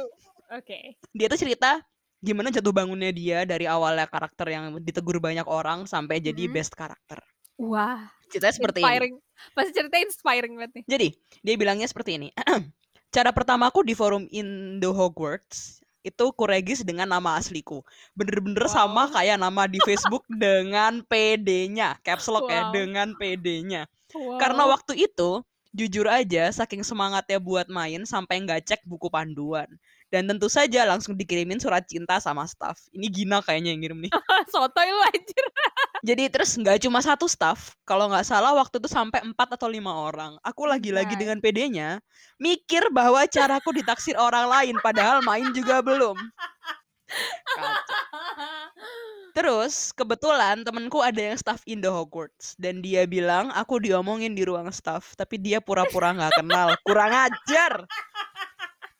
Oke. 0.54 0.94
Dia 1.10 1.26
tuh 1.26 1.40
cerita 1.42 1.82
gimana 2.24 2.48
jatuh 2.48 2.72
bangunnya 2.72 3.10
dia 3.12 3.44
dari 3.44 3.68
awalnya 3.68 4.08
karakter 4.08 4.48
yang 4.48 4.78
ditegur 4.80 5.20
banyak 5.20 5.44
orang 5.44 5.84
sampai 5.84 6.22
jadi 6.22 6.48
Mhm. 6.48 6.54
best 6.54 6.72
karakter. 6.72 7.18
Wah, 7.60 8.08
Ceritanya 8.30 8.54
seperti 8.56 8.78
ini. 8.80 8.84
inspiring. 8.86 9.14
Pasti 9.52 9.70
cerita 9.74 9.96
inspiring 10.00 10.52
banget 10.56 10.72
nih. 10.80 10.84
Jadi, 10.88 11.08
dia 11.42 11.54
bilangnya 11.58 11.86
seperti 11.90 12.16
ini. 12.16 12.28
Cara 13.14 13.30
pertamaku 13.30 13.86
di 13.86 13.94
forum 13.94 14.26
Indo 14.34 14.90
Hogwarts 14.90 15.78
itu 16.02 16.24
kuregis 16.34 16.82
dengan 16.82 17.06
nama 17.06 17.38
asliku. 17.38 17.86
Bener-bener 18.18 18.66
sama 18.66 19.06
Wow. 19.06 19.14
kayak 19.14 19.38
nama 19.38 19.70
di 19.70 19.78
Facebook 19.86 20.26
dengan 20.42 20.98
PD-nya. 21.06 21.94
Caps 22.02 22.26
lock 22.26 22.50
ya, 22.50 22.68
Wow. 22.68 22.74
dengan 22.74 23.14
PD-nya. 23.14 23.86
Wow. 24.10 24.42
Karena 24.42 24.66
waktu 24.66 25.06
itu, 25.06 25.46
jujur 25.70 26.10
aja, 26.10 26.50
saking 26.50 26.82
semangatnya 26.82 27.38
buat 27.38 27.70
main 27.70 28.02
sampai 28.02 28.42
nggak 28.42 28.66
cek 28.66 28.80
buku 28.82 29.06
panduan. 29.06 29.70
Dan 30.14 30.30
tentu 30.30 30.46
saja 30.46 30.86
langsung 30.86 31.18
dikirimin 31.18 31.58
surat 31.58 31.82
cinta 31.90 32.22
sama 32.22 32.46
staff. 32.46 32.86
Ini 32.94 33.10
Gina 33.10 33.42
kayaknya 33.42 33.74
yang 33.74 33.82
ngirim 33.82 33.98
nih. 34.06 34.14
sotoy 34.54 34.86
lu 34.86 35.02
anjir. 35.10 35.44
Jadi 36.06 36.30
terus 36.30 36.54
nggak 36.54 36.86
cuma 36.86 37.02
satu 37.02 37.26
staff, 37.26 37.74
kalau 37.82 38.06
nggak 38.06 38.22
salah 38.22 38.54
waktu 38.54 38.78
itu 38.78 38.86
sampai 38.86 39.26
empat 39.26 39.58
atau 39.58 39.66
lima 39.66 39.90
orang. 39.90 40.38
Aku 40.46 40.70
lagi-lagi 40.70 41.18
dengan 41.18 41.42
PD-nya, 41.42 41.98
mikir 42.38 42.94
bahwa 42.94 43.26
caraku 43.26 43.74
ditaksir 43.74 44.14
orang 44.14 44.46
lain, 44.46 44.78
padahal 44.78 45.18
main 45.26 45.50
juga 45.50 45.82
belum. 45.82 46.14
Terus 49.34 49.90
kebetulan 49.90 50.62
temenku 50.62 51.02
ada 51.02 51.18
yang 51.18 51.34
staff 51.34 51.58
Indo 51.66 51.90
Hogwarts 51.90 52.54
dan 52.54 52.78
dia 52.78 53.02
bilang 53.02 53.50
aku 53.50 53.82
diomongin 53.82 54.38
di 54.38 54.46
ruang 54.46 54.70
staff, 54.70 55.18
tapi 55.18 55.42
dia 55.42 55.58
pura-pura 55.58 56.14
nggak 56.14 56.38
kenal, 56.38 56.78
kurang 56.86 57.10
ajar. 57.10 57.82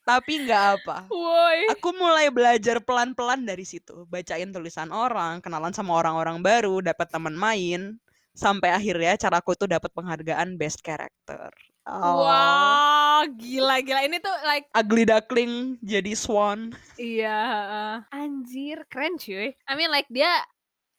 Tapi 0.04 0.44
nggak 0.44 0.64
apa. 0.80 1.08
Woi. 1.08 1.72
Aku 1.72 1.96
mulai 1.96 2.28
belajar 2.28 2.76
pelan-pelan 2.84 3.48
dari 3.48 3.64
situ, 3.64 4.04
bacain 4.12 4.52
tulisan 4.52 4.92
orang, 4.92 5.40
kenalan 5.40 5.72
sama 5.72 5.96
orang-orang 5.96 6.44
baru, 6.44 6.84
dapat 6.84 7.08
teman 7.08 7.32
main, 7.32 7.96
sampai 8.36 8.68
akhirnya 8.76 9.16
caraku 9.16 9.56
itu 9.56 9.64
dapat 9.64 9.88
penghargaan 9.96 10.60
best 10.60 10.84
character. 10.84 11.48
Oh. 11.84 12.24
Wah, 12.24 13.24
gila 13.32 13.80
gila. 13.84 14.04
Ini 14.08 14.16
tuh 14.20 14.32
like 14.44 14.68
Ugly 14.72 15.04
duckling 15.08 15.76
jadi 15.84 16.12
swan. 16.16 16.72
iya, 16.96 17.36
heeh. 17.48 17.96
anjir, 18.12 18.84
keren 18.88 19.16
cuy. 19.20 19.52
I 19.68 19.72
mean 19.76 19.92
like 19.92 20.08
dia 20.08 20.28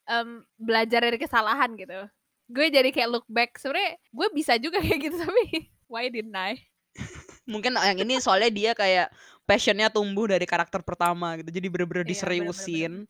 em, 0.09 0.45
belajar 0.57 1.01
dari 1.05 1.17
kesalahan 1.17 1.73
gitu. 1.77 2.05
Gue 2.49 2.69
jadi 2.69 2.89
kayak 2.93 3.09
look 3.09 3.25
back. 3.25 3.57
Sebenarnya 3.57 3.97
gue 3.97 4.27
bisa 4.33 4.53
juga 4.61 4.77
kayak 4.85 4.99
gitu 5.09 5.17
tapi 5.25 5.69
why 5.89 6.09
didn't 6.09 6.37
I? 6.37 6.57
Mungkin 7.47 7.77
yang 7.77 7.97
ini 8.01 8.17
soalnya 8.17 8.49
dia 8.49 8.71
kayak 8.73 9.13
passionnya 9.45 9.93
tumbuh 9.93 10.25
dari 10.25 10.49
karakter 10.49 10.81
pertama 10.81 11.37
gitu, 11.37 11.53
jadi 11.53 11.67
bener-bener 11.69 12.01
Iya, 12.05 12.09
diseriusin. 12.09 13.05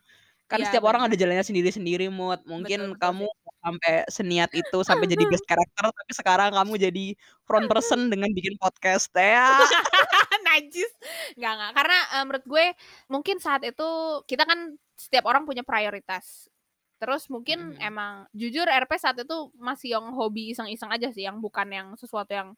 Kan 0.47 0.59
Iya, 0.59 0.67
setiap 0.67 0.87
orang 0.87 1.07
ada 1.07 1.15
bener. 1.15 1.19
jalannya 1.19 1.43
sendiri-sendiri, 1.47 2.07
Mut. 2.11 2.43
Mungkin 2.47 2.79
Betul, 2.79 2.95
betul 2.95 2.99
kamu 3.03 3.27
sampai 3.63 3.93
seniat 4.11 4.51
itu 4.55 4.77
sampai 4.87 5.07
jadi 5.11 5.23
best 5.31 5.43
character, 5.47 5.85
tapi 5.91 6.11
sekarang 6.15 6.51
kamu 6.55 6.73
jadi 6.79 7.05
front 7.47 7.67
person 7.71 8.07
dengan 8.13 8.31
bikin 8.31 8.55
podcast. 8.63 9.11
Ya. 9.15 9.67
Najis. 10.47 10.91
Enggak, 11.37 11.51
enggak. 11.57 11.71
Karena 11.77 11.97
eh, 12.19 12.23
menurut 12.27 12.45
gue 12.47 12.65
mungkin 13.11 13.37
saat 13.41 13.61
itu 13.65 13.87
kita 14.29 14.43
kan 14.47 14.75
setiap 14.95 15.25
orang 15.29 15.43
punya 15.47 15.63
prioritas. 15.65 16.47
Terus 17.01 17.27
mungkin 17.29 17.75
Mhm. 17.75 17.81
emang 17.83 18.25
jujur 18.31 18.65
RP 18.67 18.91
saat 18.97 19.17
itu 19.19 19.51
masih 19.59 19.99
yang 19.99 20.05
hobi 20.15 20.55
iseng-iseng 20.55 20.89
aja 20.93 21.09
sih, 21.11 21.27
yang 21.27 21.39
bukan 21.43 21.67
yang 21.69 21.87
sesuatu 21.99 22.31
yang 22.33 22.49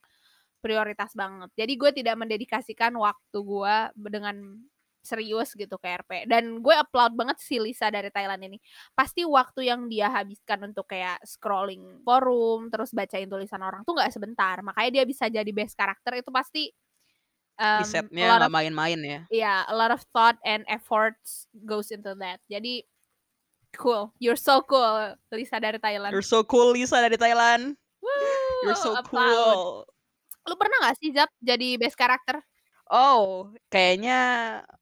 prioritas 0.60 1.14
banget. 1.14 1.50
Jadi 1.56 1.74
gue 1.78 1.92
tidak 1.94 2.16
mendedikasikan 2.18 2.94
waktu 2.98 3.38
gue 3.38 3.76
dengan 4.10 4.58
serius 5.08 5.56
gitu 5.56 5.80
ke 5.80 5.88
RP. 6.04 6.12
Dan 6.28 6.60
gue 6.60 6.76
applaud 6.76 7.16
banget 7.16 7.40
si 7.40 7.56
Lisa 7.64 7.88
dari 7.88 8.12
Thailand 8.12 8.44
ini. 8.44 8.60
Pasti 8.92 9.24
waktu 9.24 9.72
yang 9.72 9.88
dia 9.88 10.12
habiskan 10.12 10.68
untuk 10.68 10.92
kayak 10.92 11.24
scrolling 11.24 12.04
forum, 12.04 12.68
terus 12.68 12.92
bacain 12.92 13.32
tulisan 13.32 13.64
orang 13.64 13.88
tuh 13.88 13.96
nggak 13.96 14.12
sebentar. 14.12 14.60
Makanya 14.60 15.02
dia 15.02 15.04
bisa 15.08 15.32
jadi 15.32 15.48
best 15.56 15.80
karakter 15.80 16.20
itu 16.20 16.28
pasti 16.28 16.68
um, 17.56 17.82
Risetnya 17.88 18.36
nggak 18.36 18.52
main-main 18.54 19.00
ya. 19.00 19.22
yeah, 19.32 19.60
a 19.72 19.76
lot 19.76 19.96
of 19.96 20.04
thought 20.12 20.36
and 20.44 20.68
efforts 20.68 21.48
goes 21.64 21.88
into 21.90 22.12
that. 22.20 22.44
Jadi 22.52 22.84
cool. 23.80 24.12
You're 24.20 24.40
so 24.40 24.60
cool, 24.68 25.16
Lisa 25.32 25.64
dari 25.64 25.80
Thailand. 25.80 26.12
You're 26.12 26.26
so 26.26 26.44
cool 26.44 26.76
Lisa 26.76 27.00
dari 27.00 27.16
Thailand. 27.16 27.80
Woo, 28.04 28.64
You're 28.68 28.76
so 28.78 28.92
applaud. 28.98 29.08
cool. 29.08 29.66
Lu 30.48 30.56
pernah 30.56 30.78
gak 30.88 30.96
sih 31.04 31.12
Zap 31.12 31.30
jadi 31.44 31.76
best 31.76 32.00
karakter? 32.00 32.40
Oh, 32.88 33.52
kayaknya 33.68 34.18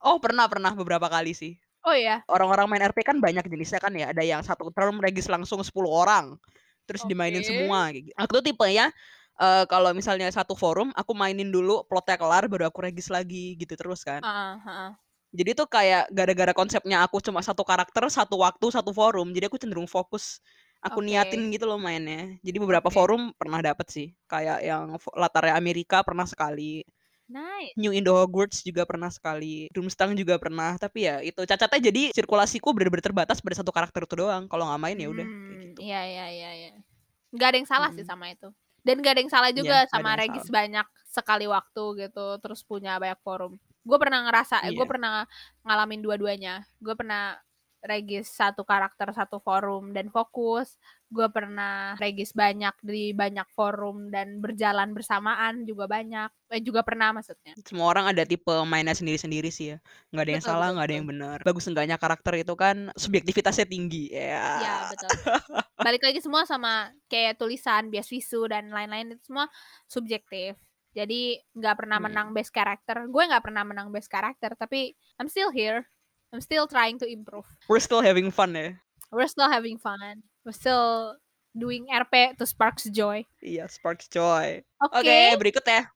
oh 0.06 0.21
pernah 0.21 0.45
pernah 0.45 0.78
beberapa 0.78 1.10
kali 1.10 1.34
sih. 1.34 1.58
Oh 1.82 1.93
iya. 1.97 2.21
Orang-orang 2.30 2.69
main 2.69 2.84
RP 2.86 3.01
kan 3.01 3.17
banyak 3.17 3.49
jenisnya 3.49 3.82
kan 3.82 3.93
ya. 3.97 4.13
Ada 4.13 4.21
yang 4.21 4.41
satu 4.45 4.69
term 4.69 5.01
regis 5.01 5.25
langsung 5.25 5.62
10 5.65 5.89
orang. 5.89 6.38
Terus 6.86 7.01
dimainin 7.10 7.41
Oke. 7.41 7.49
semua 7.49 7.89
gitu. 7.93 8.13
Aku 8.13 8.32
tuh 8.41 8.45
tipenya 8.45 8.93
eh 9.36 9.65
kalau 9.67 9.91
misalnya 9.91 10.32
satu 10.32 10.56
forum 10.56 10.95
aku 10.95 11.12
mainin 11.12 11.51
dulu 11.51 11.84
plotnya 11.91 12.15
kelar 12.15 12.47
baru 12.47 12.71
aku 12.71 12.86
regis 12.88 13.10
lagi 13.10 13.58
gitu 13.58 13.73
terus 13.73 14.06
kan. 14.06 14.21
Heeh, 14.21 14.54
heeh. 14.63 14.91
Jadi 15.36 15.51
tuh 15.58 15.67
kayak 15.67 16.08
gara-gara 16.13 16.54
konsepnya 16.56 17.04
aku 17.04 17.19
cuma 17.19 17.43
satu 17.43 17.65
karakter, 17.67 18.06
satu 18.08 18.39
waktu, 18.39 18.65
satu 18.71 18.95
forum. 18.95 19.34
Jadi 19.36 19.45
aku 19.49 19.58
cenderung 19.60 19.89
fokus. 19.89 20.39
Aku 20.88 21.00
Oke. 21.00 21.06
niatin 21.06 21.41
gitu 21.54 21.65
loh 21.69 21.80
mainnya. 21.82 22.38
Jadi 22.45 22.58
beberapa 22.63 22.89
Oke. 22.89 22.95
forum 22.95 23.34
pernah 23.39 23.60
dapet 23.67 23.88
sih. 23.95 24.08
Kayak 24.32 24.60
yang 24.69 24.84
latarnya 25.21 25.54
Amerika 25.62 25.98
pernah 26.08 26.26
sekali. 26.30 26.86
Nice. 27.30 27.78
New 27.82 27.91
Indo 27.98 28.13
Hogwarts 28.15 28.63
juga 28.67 28.84
pernah 28.89 29.10
sekali. 29.12 29.67
Doomstang 29.76 30.12
juga 30.19 30.36
pernah. 30.43 30.71
Tapi 30.84 31.00
ya 31.10 31.15
itu 31.30 31.41
cacatnya 31.43 31.80
jadi 31.91 32.02
sirkulasiku 32.15 32.71
bener-bener 32.76 33.04
terbatas 33.08 33.38
pada 33.43 33.56
satu 33.60 33.71
karakter 33.76 34.02
itu 34.08 34.15
doang. 34.21 34.43
Kalau 34.52 34.63
nggak 34.69 34.82
main 34.84 34.98
ya 35.04 35.10
udah 35.13 35.28
kayak 35.48 35.60
Hmm, 35.60 35.69
gitu. 35.69 35.82
Iya, 35.82 36.00
iya, 36.10 36.26
iya, 36.34 36.50
iya. 36.60 36.71
Gak 37.36 37.48
ada 37.54 37.58
yang 37.62 37.69
salah 37.69 37.91
sih 37.95 38.04
Mm-mm. 38.04 38.08
sama 38.08 38.32
itu. 38.34 38.50
Dan 38.86 39.02
gak 39.04 39.17
ada 39.17 39.21
yang 39.24 39.34
salah 39.34 39.52
Iya, 39.56 39.60
juga 39.60 39.86
ada 39.91 39.91
sama 39.91 40.15
Regis 40.19 40.48
banyak 40.50 40.86
sekali 41.10 41.45
waktu 41.50 41.84
gitu, 42.08 42.26
terus 42.43 42.62
punya 42.65 42.98
banyak 43.02 43.19
forum. 43.26 43.58
Gue 43.86 43.98
pernah 44.02 44.24
ngerasa, 44.26 44.65
eh, 44.67 44.74
gue 44.76 44.86
Iya. 44.86 44.89
pernah 44.89 45.26
ngalamin 45.65 46.02
dua-duanya. 46.06 46.65
Gue 46.82 46.95
pernah 46.98 47.38
Regis 47.86 48.34
satu 48.34 48.65
karakter 48.65 49.13
satu 49.13 49.38
forum 49.38 49.93
dan 49.93 50.10
fokus. 50.10 50.76
Gue 51.06 51.30
pernah 51.30 51.93
Regis 52.02 52.34
banyak 52.34 52.74
di 52.82 53.13
banyak 53.13 53.45
forum 53.54 54.10
dan 54.10 54.41
berjalan 54.41 54.91
bersamaan 54.91 55.63
juga 55.69 55.86
banyak. 55.86 56.34
Eh 56.50 56.65
juga 56.65 56.82
pernah 56.82 57.13
maksudnya. 57.13 57.54
Semua 57.62 57.93
orang 57.93 58.10
ada 58.10 58.26
tipe 58.26 58.50
mainnya 58.65 58.98
sendiri-sendiri 58.98 59.54
sih 59.54 59.74
ya. 59.74 59.78
Nggak 60.10 60.24
ada 60.26 60.32
yang 60.34 60.43
Betul, 60.43 60.52
salah, 60.58 60.67
nggak 60.74 60.88
ada 60.89 60.95
yang 60.98 61.08
benar. 61.08 61.38
Bagus 61.45 61.65
enggaknya 61.69 61.98
karakter 62.02 62.34
itu 62.41 62.54
kan 62.58 62.89
subjektivitasnya 62.98 63.69
tinggi. 63.69 64.10
Ya. 64.10 64.41
Iya 64.60 64.76
betul. 64.89 65.10
Balik 65.86 66.02
lagi 66.02 66.19
semua 66.26 66.43
sama 66.50 66.89
kayak 67.06 67.38
tulisan, 67.38 67.93
bias 67.93 68.10
visu 68.10 68.50
dan 68.50 68.74
lain-lain 68.74 69.13
itu 69.13 69.30
semua 69.30 69.45
subjektif. 69.86 70.58
Jadi 70.95 71.38
nggak 71.54 71.76
pernah 71.76 72.00
Hmm. 72.02 72.08
menang 72.10 72.28
best 72.34 72.50
character. 72.50 73.06
Gue 73.12 73.24
nggak 73.30 73.43
pernah 73.45 73.62
menang 73.67 73.93
best 73.93 74.10
character, 74.10 74.56
tapi 74.58 74.95
I'm 75.21 75.30
still 75.30 75.52
here. 75.54 75.86
I'm 76.36 76.43
still 76.43 76.67
trying 76.67 77.00
to 77.00 77.08
improve. 77.08 77.48
We're 77.71 77.80
still 77.80 78.04
having 78.04 78.28
fun 78.28 78.52
ya. 78.52 78.76
We're 79.08 79.32
still 79.32 79.48
having 79.48 79.80
fun. 79.80 80.19
We're 80.43 80.52
still 80.52 81.15
doing 81.56 81.88
RP 81.88 82.36
to 82.36 82.43
sparks 82.43 82.91
joy. 82.91 83.24
Iya, 83.39 83.71
Sparks 83.71 84.12
Joy. 84.12 84.60
Oke, 84.84 85.00
Oke, 85.00 85.39
berikut 85.39 85.63
ya. 85.63 85.88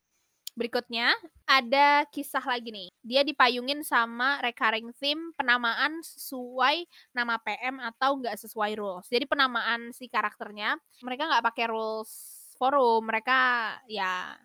berikutnya 0.56 1.12
ada 1.44 2.04
kisah 2.08 2.44
lagi 2.44 2.72
nih. 2.72 2.88
Dia 3.00 3.24
dipayungin 3.24 3.84
sama 3.84 4.40
recurring 4.40 4.92
theme 4.96 5.32
penamaan 5.36 6.00
sesuai 6.04 6.84
nama 7.12 7.36
PM 7.40 7.80
atau 7.80 8.20
nggak 8.20 8.40
sesuai 8.40 8.80
rules. 8.80 9.08
Jadi 9.08 9.28
penamaan 9.28 9.92
si 9.92 10.08
karakternya 10.08 10.80
mereka 11.00 11.28
nggak 11.28 11.46
pakai 11.52 11.66
rules 11.68 12.12
forum. 12.56 13.08
Mereka 13.08 13.40
ya 13.88 14.36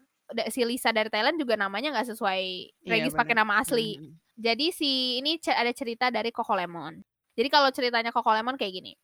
si 0.51 0.63
Lisa 0.63 0.91
dari 0.91 1.11
Thailand 1.11 1.35
juga 1.39 1.59
namanya 1.59 1.95
nggak 1.95 2.15
sesuai 2.15 2.41
Iya, 2.83 2.91
Regis 2.91 3.15
pakai 3.15 3.35
bener. 3.35 3.43
nama 3.47 3.63
asli. 3.63 3.99
Hmm. 3.99 4.15
Jadi 4.35 4.75
si 4.75 5.23
ini 5.23 5.39
ada 5.47 5.71
cerita 5.71 6.11
dari 6.11 6.35
Coco 6.35 6.59
Lemon. 6.59 6.99
Jadi 7.35 7.49
kalau 7.51 7.71
ceritanya 7.71 8.11
Coco 8.11 8.31
Lemon 8.35 8.59
kayak 8.59 8.75
gini. 8.83 8.95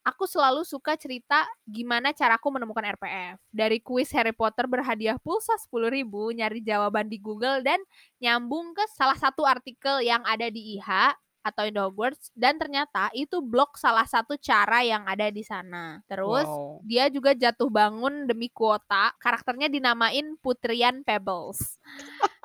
Aku 0.00 0.24
selalu 0.24 0.64
suka 0.64 0.96
cerita 0.96 1.44
gimana 1.68 2.16
caraku 2.16 2.48
menemukan 2.48 2.80
RPF. 2.96 3.36
Dari 3.52 3.84
kuis 3.84 4.08
Harry 4.16 4.32
Potter 4.32 4.64
berhadiah 4.64 5.20
pulsa 5.20 5.52
10.000, 5.60 6.08
nyari 6.08 6.64
jawaban 6.64 7.04
di 7.12 7.20
Google 7.20 7.60
dan 7.60 7.76
nyambung 8.16 8.72
ke 8.72 8.80
salah 8.96 9.18
satu 9.20 9.44
artikel 9.44 10.00
yang 10.00 10.24
ada 10.24 10.48
di 10.48 10.80
IH 10.80 11.12
atau 11.40 11.64
Indo 11.64 11.80
Hogwarts 11.88 12.28
dan 12.36 12.60
ternyata 12.60 13.08
itu 13.16 13.40
blog 13.40 13.80
salah 13.80 14.04
satu 14.04 14.36
cara 14.36 14.84
yang 14.84 15.08
ada 15.08 15.32
di 15.32 15.40
sana. 15.40 16.04
Terus 16.04 16.44
Wow. 16.44 16.84
dia 16.84 17.08
juga 17.08 17.32
jatuh 17.32 17.72
bangun 17.72 18.28
demi 18.28 18.52
kuota. 18.52 19.12
Karakternya 19.16 19.72
dinamain 19.72 20.36
Putrian 20.40 21.00
Pebbles. 21.00 21.80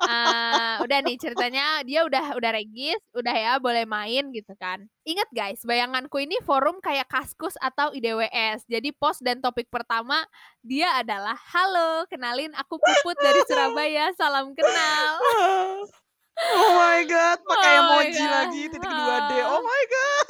Ah, 0.00 0.80
udah 0.84 0.98
nih 1.04 1.20
ceritanya 1.20 1.84
dia 1.84 2.04
udah 2.08 2.36
udah 2.36 2.50
regis, 2.56 3.00
udah 3.12 3.34
ya 3.36 3.52
boleh 3.60 3.84
main 3.84 4.32
gitu 4.32 4.56
kan. 4.56 4.88
Ingat 5.04 5.28
guys, 5.30 5.60
bayanganku 5.62 6.18
ini 6.18 6.40
forum 6.42 6.80
kayak 6.80 7.06
Kaskus 7.06 7.54
atau 7.60 7.92
IDWS. 7.92 8.64
Jadi 8.66 8.90
post 8.96 9.20
dan 9.22 9.38
topik 9.44 9.68
pertama 9.68 10.24
dia 10.64 10.96
adalah 10.98 11.36
halo, 11.52 12.08
kenalin 12.08 12.52
aku 12.56 12.80
Puput 12.80 13.16
dari 13.18 13.40
Surabaya, 13.46 14.10
salam 14.14 14.54
kenal. 14.54 15.12
Oh 16.36 16.70
my 16.74 17.00
god, 17.02 17.38
pakai 17.42 17.72
Oh 17.72 17.82
emoji 17.82 18.20
God. 18.20 18.30
lagi 18.30 18.62
titik 18.68 18.84
2D. 18.86 19.32
Oh 19.42 19.60
my 19.60 19.82
god. 19.86 20.26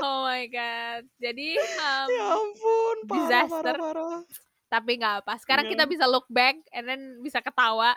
Oh 0.00 0.18
my 0.22 0.44
god. 0.46 1.02
Jadi 1.16 1.48
um, 1.56 2.06
Ya 2.12 2.24
ampun, 2.28 2.96
parah 3.04 3.18
disaster. 3.20 3.74
parah 3.74 3.92
parah. 3.94 4.22
tapi 4.66 4.98
nggak 4.98 5.14
apa. 5.22 5.32
Sekarang 5.38 5.64
kita 5.64 5.86
Iya. 5.86 5.92
bisa 5.92 6.04
look 6.04 6.26
back 6.28 6.58
and 6.70 6.84
then 6.84 7.00
bisa 7.20 7.38
ketawa. 7.38 7.94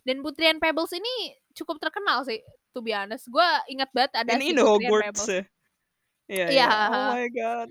Dan 0.00 0.20
Putrian 0.20 0.56
Pebbles 0.56 0.92
ini 0.92 1.14
cukup 1.52 1.76
terkenal 1.78 2.22
sih, 2.22 2.38
to 2.70 2.78
be 2.78 2.92
honest. 2.92 3.26
Gue 3.26 3.42
ingat 3.66 3.90
banget 3.90 4.12
ada 4.16 4.30
Ini 4.32 4.46
si 4.46 4.52
Putrian 4.52 4.64
Hogwarts 4.64 5.04
Pebbles. 5.18 5.28
ya. 5.28 5.42
Iya, 6.24 6.46
Iya. 6.46 6.46
iya. 6.48 6.68
Oh 6.86 7.06
my 7.12 7.28
god. 7.28 7.68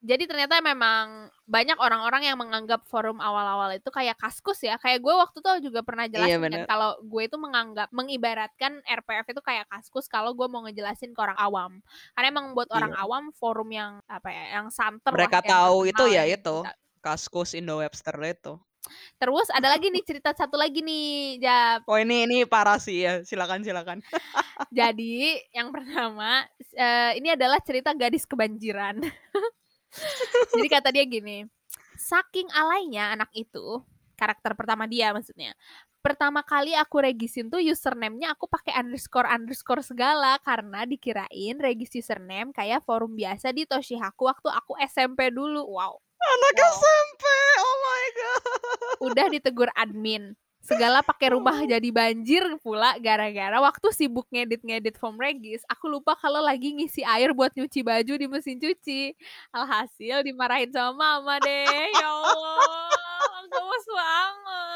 Jadi 0.00 0.24
ternyata 0.24 0.64
memang 0.64 1.28
banyak 1.44 1.76
orang-orang 1.76 2.24
yang 2.24 2.40
menganggap 2.40 2.88
forum 2.88 3.20
awal-awal 3.20 3.68
itu 3.76 3.92
kayak 3.92 4.16
kaskus 4.16 4.64
ya. 4.64 4.80
Kayak 4.80 5.04
gue 5.04 5.12
waktu 5.12 5.36
itu 5.44 5.50
juga 5.68 5.84
pernah 5.84 6.08
Iya, 6.08 6.12
jelasin 6.16 6.40
kan 6.40 6.44
bener. 6.48 6.64
kalau 6.64 6.90
gue 7.04 7.22
itu 7.28 7.36
menganggap 7.36 7.88
mengibaratkan 7.92 8.80
RPF 8.88 9.26
itu 9.36 9.40
kayak 9.44 9.68
kaskus 9.68 10.08
kalau 10.08 10.32
gue 10.32 10.48
mau 10.48 10.64
ngejelasin 10.64 11.12
ke 11.12 11.20
orang 11.20 11.36
awam. 11.36 11.72
Karena 12.16 12.32
emang 12.32 12.56
buat 12.56 12.72
orang 12.72 12.96
Iya. 12.96 13.02
awam 13.04 13.24
forum 13.36 13.68
yang 13.68 14.00
apa 14.08 14.32
ya, 14.32 14.44
yang 14.56 14.72
santer 14.72 15.12
Mereka 15.12 15.36
lah, 15.36 15.44
yang 15.44 15.52
tahu 15.52 15.76
itu 15.84 15.92
terkenal 15.92 16.16
ya 16.16 16.22
yang 16.24 16.40
itu. 16.40 16.56
Kaskus 17.00 17.50
Indo 17.52 17.80
Webster 17.84 18.16
itu. 18.24 18.56
Terus 19.20 19.48
ada 19.52 19.68
lagi 19.68 19.92
nih 19.92 20.00
cerita 20.00 20.32
satu 20.32 20.56
lagi 20.56 20.80
nih, 20.80 21.36
Jap. 21.44 21.84
Oh 21.84 22.00
ini 22.00 22.24
ini 22.24 22.48
parah 22.48 22.80
sih 22.80 23.04
ya. 23.04 23.20
Silakan 23.20 23.60
silakan. 23.60 24.00
Jadi 24.72 25.36
yang 25.52 25.68
pertama 25.68 26.48
eh, 26.72 27.20
ini 27.20 27.36
adalah 27.36 27.60
cerita 27.60 27.92
gadis 27.92 28.24
kebanjiran. 28.24 29.04
Jadi 30.54 30.68
kata 30.70 30.88
dia 30.94 31.04
gini, 31.06 31.46
saking 31.98 32.48
alainya 32.54 33.14
anak 33.14 33.30
itu, 33.34 33.82
karakter 34.18 34.52
pertama 34.52 34.84
dia 34.84 35.10
maksudnya. 35.16 35.56
Pertama 36.00 36.40
kali 36.40 36.72
aku 36.72 37.04
regisin 37.04 37.52
tuh 37.52 37.60
username-nya 37.60 38.32
aku 38.32 38.48
pakai 38.48 38.72
underscore 38.80 39.28
underscore 39.28 39.84
segala 39.84 40.40
karena 40.40 40.88
dikirain 40.88 41.60
regis 41.60 41.92
username 41.92 42.56
kayak 42.56 42.80
forum 42.88 43.12
biasa 43.12 43.52
di 43.52 43.68
Toshihaku 43.68 44.24
waktu 44.24 44.48
aku 44.48 44.80
SMP 44.80 45.28
dulu. 45.28 45.60
Wow. 45.68 46.00
Anak 46.20 46.56
Wow. 46.56 46.72
SMP. 46.72 47.24
Oh 47.60 47.76
my 47.84 48.06
god. 48.16 48.42
Udah 49.12 49.26
ditegur 49.28 49.68
admin. 49.76 50.36
Segala 50.60 51.00
pakai 51.00 51.32
rumah 51.32 51.56
jadi 51.64 51.88
banjir 51.88 52.44
pula 52.60 52.94
gara-gara 53.00 53.58
waktu 53.64 53.88
sibuk 53.96 54.28
ngedit-ngedit 54.28 55.00
form 55.00 55.16
regis, 55.16 55.64
aku 55.66 55.88
lupa 55.88 56.12
kalau 56.20 56.44
lagi 56.44 56.76
ngisi 56.76 57.00
air 57.00 57.32
buat 57.32 57.50
nyuci 57.56 57.80
baju 57.80 58.12
di 58.20 58.26
mesin 58.28 58.60
cuci. 58.60 59.16
Alhasil 59.56 60.20
dimarahin 60.20 60.68
sama 60.70 61.20
mama 61.20 61.40
deh. 61.40 61.88
Ya 61.96 62.10
Allah, 62.12 63.40
gemes 63.48 63.86
banget. 63.88 64.69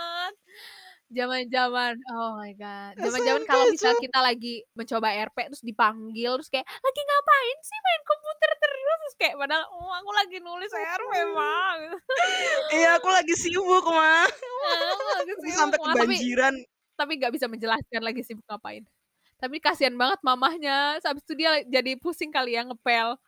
Zaman-zaman, 1.15 1.95
oh 2.11 2.31
my 2.35 2.53
god. 2.59 2.99
Zaman-zaman 2.99 3.43
SMP, 3.47 3.51
kalau 3.55 3.65
misal 3.71 3.93
kita 4.03 4.19
lagi 4.19 4.55
mencoba 4.75 5.09
RP 5.15 5.37
terus 5.55 5.63
dipanggil 5.63 6.31
terus 6.37 6.51
kayak 6.51 6.67
lagi 6.67 7.01
ngapain 7.07 7.59
sih 7.63 7.79
main 7.79 8.03
komputer 8.03 8.51
terus 8.59 8.99
terus 9.05 9.15
kayak 9.21 9.35
padahal 9.39 9.65
oh 9.71 9.93
aku 9.95 10.11
lagi 10.11 10.37
nulis 10.43 10.71
RP 10.75 11.13
mah. 11.33 11.73
Iya, 12.75 12.89
aku 12.99 13.09
lagi 13.13 13.35
sibuk, 13.39 13.85
mah. 13.87 14.27
Aku 14.95 15.05
lagi 15.23 15.33
Aku 15.37 15.43
sibuk, 15.47 15.59
sampai 15.61 15.79
Ma. 15.79 15.87
kebanjiran. 15.95 16.55
tapi 16.95 17.13
nggak 17.19 17.33
bisa 17.35 17.47
menjelaskan 17.51 18.03
lagi 18.03 18.23
sibuk 18.27 18.47
ngapain. 18.51 18.83
Tapi 19.39 19.57
kasihan 19.61 19.95
banget 19.95 20.19
mamahnya. 20.25 20.99
Habis 21.03 21.23
itu 21.27 21.35
dia 21.37 21.63
jadi 21.67 21.99
pusing 22.01 22.31
kali 22.33 22.57
ya 22.59 22.65
ngepel. 22.67 23.19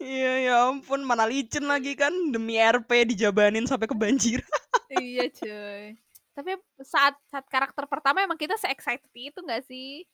Iya, 0.00 0.32
ya 0.48 0.54
ampun, 0.72 1.04
mana 1.04 1.28
licin 1.28 1.68
lagi 1.68 1.92
kan 1.92 2.08
demi 2.32 2.56
RP 2.56 3.04
dijabanin 3.12 3.68
sampai 3.68 3.84
kebanjiran. 3.84 4.48
iya 4.96 5.28
cuy. 5.28 5.92
Tapi 6.34 6.56
saat 6.80 7.14
saat 7.26 7.46
karakter 7.50 7.84
pertama 7.90 8.22
emang 8.22 8.38
kita 8.38 8.54
se-excited 8.56 9.10
itu 9.14 9.38
nggak 9.42 9.62
sih? 9.66 10.06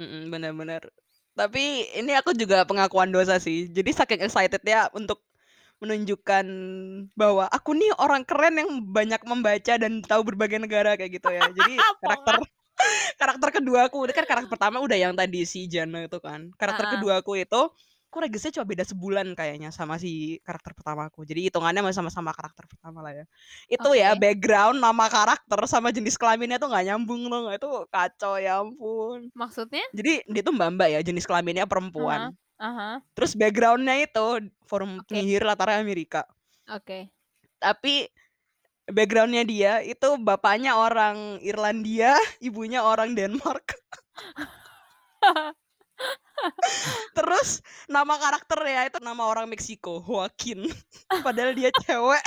Mm, 0.00 0.32
benar-benar. 0.32 0.88
Tapi 1.36 1.88
ini 1.96 2.12
aku 2.16 2.34
juga 2.34 2.64
pengakuan 2.64 3.12
dosa 3.12 3.36
sih. 3.38 3.68
Jadi 3.70 3.90
saking 3.94 4.24
excited 4.24 4.62
ya 4.64 4.88
untuk 4.96 5.22
menunjukkan 5.80 6.46
bahwa 7.16 7.48
aku 7.48 7.72
nih 7.72 7.92
orang 7.96 8.20
keren 8.28 8.60
yang 8.60 8.70
banyak 8.84 9.20
membaca 9.24 9.74
dan 9.80 10.04
tahu 10.04 10.20
berbagai 10.28 10.60
negara 10.60 10.96
kayak 10.96 11.20
gitu 11.20 11.28
ya. 11.32 11.48
Jadi 11.48 11.72
karakter 12.04 12.36
karakter 13.16 13.48
kedua 13.60 13.88
aku 13.88 14.04
kan 14.12 14.24
karakter 14.24 14.50
pertama 14.52 14.80
udah 14.80 14.96
yang 14.96 15.16
tadi 15.16 15.44
si 15.48 15.64
Jana 15.68 16.04
itu 16.04 16.20
kan. 16.20 16.52
Karakter 16.60 16.84
Ah. 16.84 16.92
kedua 16.96 17.12
aku 17.24 17.40
itu 17.40 17.62
aku 18.10 18.26
regisnya 18.26 18.50
cuma 18.58 18.66
beda 18.66 18.82
sebulan 18.82 19.38
kayaknya 19.38 19.70
sama 19.70 19.94
si 19.94 20.42
karakter 20.42 20.74
pertama 20.74 21.06
aku. 21.06 21.22
Jadi 21.22 21.46
hitungannya 21.46 21.86
masih 21.86 22.02
sama-sama 22.02 22.34
karakter 22.34 22.66
pertama 22.66 23.06
lah 23.06 23.22
ya. 23.22 23.24
Itu 23.70 23.94
ya 23.94 24.18
Oke. 24.18 24.26
background 24.26 24.82
nama 24.82 25.06
karakter 25.06 25.62
sama 25.70 25.94
jenis 25.94 26.18
kelaminnya 26.18 26.58
tuh 26.58 26.74
nggak 26.74 26.90
nyambung 26.90 27.30
loh. 27.30 27.54
Itu 27.54 27.86
kacau 27.86 28.34
ya 28.42 28.66
ampun. 28.66 29.30
Maksudnya? 29.30 29.86
Jadi 29.94 30.26
dia 30.26 30.42
tuh 30.42 30.50
mbak-mbak 30.50 30.90
ya, 30.90 31.00
jenis 31.06 31.22
kelaminnya 31.22 31.70
perempuan. 31.70 32.34
Aha. 32.58 32.98
Terus 33.14 33.38
backgroundnya 33.38 34.02
itu 34.02 34.50
forum 34.66 34.98
Oke. 34.98 35.14
penyihir 35.14 35.46
latarnya 35.46 35.78
Amerika. 35.78 36.26
Oke. 36.66 37.14
Tapi 37.62 38.10
backgroundnya 38.90 39.46
dia 39.46 39.72
itu 39.86 40.18
bapaknya 40.18 40.74
orang 40.74 41.38
Irlandia, 41.46 42.18
ibunya 42.42 42.82
orang 42.82 43.14
Denmark. 43.14 43.70
Terus 47.16 47.60
nama 47.86 48.16
karakternya 48.16 48.88
itu 48.88 48.98
nama 49.00 49.28
orang 49.28 49.46
Meksiko, 49.46 50.00
Joaquin. 50.00 50.64
Padahal 51.26 51.52
dia 51.52 51.68
cewek. 51.84 52.24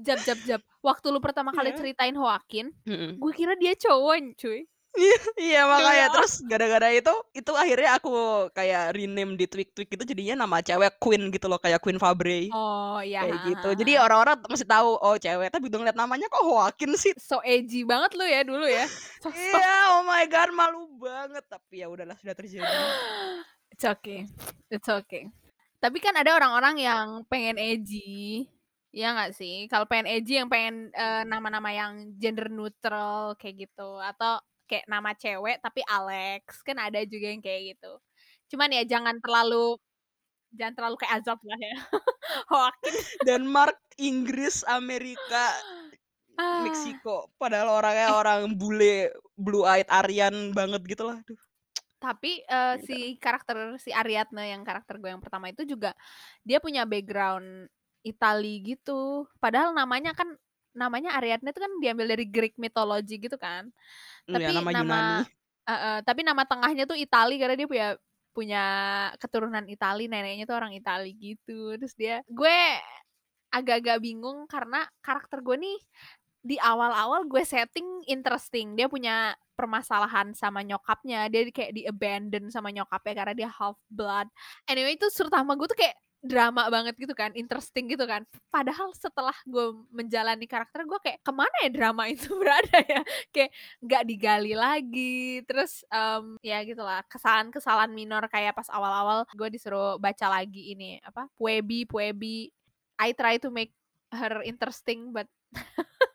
Jap 0.00 0.18
jap 0.24 0.38
jap. 0.48 0.60
Waktu 0.80 1.12
lu 1.12 1.20
pertama 1.20 1.52
kali 1.52 1.76
Iya. 1.76 1.78
ceritain 1.78 2.16
Joaquin, 2.16 2.72
Mm-mm. 2.88 3.20
gue 3.20 3.32
kira 3.36 3.52
dia 3.60 3.76
cowok, 3.76 4.16
cuy. 4.40 4.64
Iya 5.38 5.70
makanya 5.70 5.94
Iya. 5.94 6.06
terus 6.12 6.32
gara-gara 6.42 6.88
itu 6.90 7.14
itu 7.30 7.52
akhirnya 7.54 7.96
aku 7.96 8.10
kayak 8.50 8.90
rename 8.98 9.38
di 9.38 9.46
tweet-tweet 9.46 9.86
gitu 9.86 10.02
jadinya 10.02 10.42
nama 10.44 10.58
cewek 10.60 10.98
Queen 10.98 11.30
gitu 11.30 11.46
loh 11.46 11.62
kayak 11.62 11.78
Queen 11.78 11.96
Fabre. 11.96 12.50
Oh 12.50 12.98
iya. 12.98 13.22
kayak 13.22 13.38
gitu. 13.46 13.68
Jadi 13.78 13.92
orang-orang 14.02 14.36
masih 14.50 14.66
tahu 14.66 14.98
oh 14.98 15.16
cewek, 15.16 15.48
tapi 15.54 15.62
begitu 15.70 15.78
ngeliat 15.78 15.98
namanya 15.98 16.26
kok 16.26 16.42
Joaquin 16.42 16.92
sih. 16.98 17.14
so 17.22 17.38
edgy 17.46 17.86
banget 17.86 18.18
lu 18.18 18.26
ya 18.26 18.40
dulu 18.42 18.66
ya. 18.66 18.84
Iya, 19.30 19.74
oh 19.94 20.02
my 20.02 20.24
god, 20.26 20.50
malu 20.50 20.90
banget. 20.98 21.44
Tapi 21.46 21.74
ya 21.80 21.86
udahlah 21.86 22.18
sudah 22.18 22.34
terjadi. 22.34 22.66
It's 23.70 23.86
okay. 23.86 24.26
It's 24.68 24.90
okay. 24.90 25.30
Tapi 25.80 25.96
kan 26.02 26.12
ada 26.18 26.36
orang-orang 26.36 26.76
yang 26.82 27.06
pengen 27.30 27.56
edgy. 27.56 28.44
Ya 28.90 29.14
nggak 29.14 29.38
sih? 29.38 29.70
Kalau 29.70 29.86
pengen 29.86 30.10
edgy 30.10 30.42
yang 30.42 30.50
pengen 30.50 30.90
eh, 30.90 31.22
nama-nama 31.24 31.70
yang 31.70 32.10
gender 32.18 32.50
neutral 32.50 33.38
kayak 33.38 33.70
gitu 33.70 34.02
atau 34.02 34.42
kayak 34.70 34.86
nama 34.86 35.10
cewek 35.18 35.58
tapi 35.58 35.82
Alex 35.82 36.62
kan 36.62 36.78
ada 36.78 37.02
juga 37.02 37.26
yang 37.34 37.42
kayak 37.42 37.74
gitu. 37.74 37.92
Cuman 38.54 38.70
ya 38.70 38.86
jangan 38.86 39.18
terlalu 39.18 39.74
jangan 40.54 40.74
terlalu 40.78 40.96
kayak 41.02 41.14
azab 41.18 41.38
lah 41.42 41.58
ya. 41.58 41.76
Joaquin. 42.50 42.94
Denmark, 43.26 43.78
Inggris, 43.98 44.62
Amerika, 44.66 45.54
Ah, 46.40 46.64
Meksiko. 46.64 47.28
Padahal 47.36 47.68
orangnya 47.68 48.16
orang 48.16 48.56
bule, 48.56 49.12
blue 49.36 49.68
eyed 49.68 49.84
Aryan 49.92 50.56
banget 50.56 50.80
gitu 50.88 51.04
lah. 51.04 51.20
Aduh. 51.20 51.36
Tapi 52.00 52.40
uh, 52.48 52.80
si 52.80 53.20
karakter 53.20 53.76
si 53.76 53.92
Ariadne 53.92 54.56
yang 54.56 54.64
karakter 54.64 54.96
gue 54.96 55.12
yang 55.12 55.20
pertama 55.20 55.52
itu 55.52 55.68
juga 55.68 55.92
dia 56.40 56.56
punya 56.56 56.88
background 56.88 57.68
Itali 58.00 58.64
gitu. 58.64 59.28
Padahal 59.36 59.76
namanya 59.76 60.16
kan 60.16 60.32
namanya 60.74 61.18
Ariadne 61.18 61.50
itu 61.50 61.60
kan 61.60 61.72
diambil 61.82 62.06
dari 62.10 62.24
Greek 62.26 62.54
mythology 62.56 63.18
gitu 63.18 63.36
kan. 63.36 63.68
Iya, 64.30 64.34
Tapi 64.38 64.52
nama 64.54 64.70
nama 64.70 64.82
Yunani. 64.82 65.22
uh, 65.24 65.72
uh, 65.72 65.96
tapi 66.06 66.20
nama 66.22 66.42
tengahnya 66.46 66.84
tuh 66.86 66.98
Itali 66.98 67.36
karena 67.38 67.54
dia 67.58 67.68
punya 67.68 67.88
punya 68.30 68.64
keturunan 69.18 69.66
Itali, 69.66 70.06
neneknya 70.06 70.46
tuh 70.46 70.56
orang 70.56 70.72
Itali 70.74 71.12
gitu. 71.18 71.74
Terus 71.76 71.94
dia 71.98 72.22
gue 72.30 72.58
agak-agak 73.50 73.98
bingung 73.98 74.46
karena 74.46 74.86
karakter 75.02 75.42
gue 75.42 75.58
nih 75.58 75.78
di 76.40 76.56
awal-awal 76.56 77.26
gue 77.26 77.42
setting 77.42 78.06
interesting. 78.06 78.78
Dia 78.78 78.86
punya 78.86 79.34
permasalahan 79.58 80.32
sama 80.32 80.62
nyokapnya. 80.64 81.28
Dia 81.28 81.42
di- 81.44 81.52
kayak 81.52 81.72
di 81.74 81.82
abandon 81.84 82.48
sama 82.48 82.70
nyokapnya 82.72 83.14
karena 83.18 83.34
dia 83.34 83.50
half 83.50 83.76
blood. 83.90 84.30
Anyway 84.70 84.96
itu 84.96 85.10
terutama 85.10 85.58
gue 85.58 85.68
tuh 85.68 85.76
kayak 85.76 85.98
drama 86.20 86.68
banget 86.68 86.94
gitu 87.00 87.16
kan, 87.16 87.32
interesting 87.32 87.88
gitu 87.88 88.04
kan. 88.04 88.22
Padahal 88.52 88.92
setelah 88.92 89.32
gue 89.48 89.72
menjalani 89.88 90.44
karakter 90.44 90.84
gue 90.84 91.00
kayak 91.00 91.18
ke 91.24 91.32
mana 91.32 91.56
ya 91.64 91.70
drama 91.72 92.04
itu 92.06 92.28
berada 92.40 92.78
ya? 92.84 93.00
Kayak 93.32 93.50
nggak 93.80 94.02
digali 94.04 94.52
lagi. 94.52 95.40
Terus 95.48 95.80
em, 95.88 96.36
ya 96.40 96.60
gitulah 96.62 97.00
kesalahan-kesalahan 97.08 97.88
minor 97.90 98.28
kayak 98.28 98.52
pas 98.52 98.68
awal-awal 98.68 99.24
gue 99.32 99.48
disuruh 99.48 99.96
baca 99.96 100.28
lagi 100.28 100.72
ini 100.72 101.00
apa 101.00 101.24
Puebi 101.34 101.88
Puebi. 101.88 102.52
I 103.00 103.16
try 103.16 103.40
to 103.40 103.48
make 103.48 103.72
her 104.12 104.44
interesting 104.44 105.10
but 105.10 105.24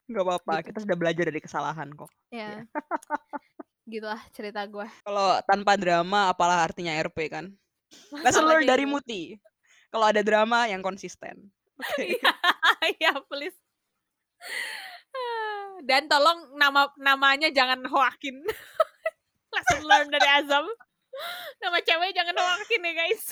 Gak 0.05 0.21
apa-apa, 0.21 0.61
Gitu. 0.61 0.69
kita 0.69 0.79
sudah 0.85 0.97
belajar 1.01 1.23
dari 1.27 1.41
kesalahan 1.41 1.89
kok. 1.91 2.13
ya 2.29 2.61
gitulah 3.89 4.21
cerita 4.33 4.65
gue. 4.65 4.85
Kalau 5.01 5.41
tanpa 5.45 5.77
drama, 5.77 6.29
apalah 6.29 6.61
artinya 6.61 6.93
RP 6.93 7.17
kan? 7.29 7.45
Lesson 8.21 8.45
dari. 8.65 8.85
Muti. 8.85 9.37
Kalau 9.95 10.11
ada 10.11 10.19
drama 10.27 10.67
yang 10.67 10.83
konsisten. 10.83 11.47
Oke. 11.79 12.19
Iya, 12.19 12.33
iya, 12.99 13.13
please. 13.31 13.55
Dan 15.87 16.11
tolong 16.11 16.51
nama 16.59 16.91
namanya 16.99 17.47
jangan 17.47 17.79
hoakin. 17.87 18.43
Lesson 19.55 19.81
learned 19.87 20.11
dari 20.11 20.27
Azam. 20.27 20.67
Nama 21.63 21.79
cewek 21.79 22.11
jangan 22.11 22.35
hoakin 22.35 22.83
ya 22.83 22.93
guys. 22.93 23.23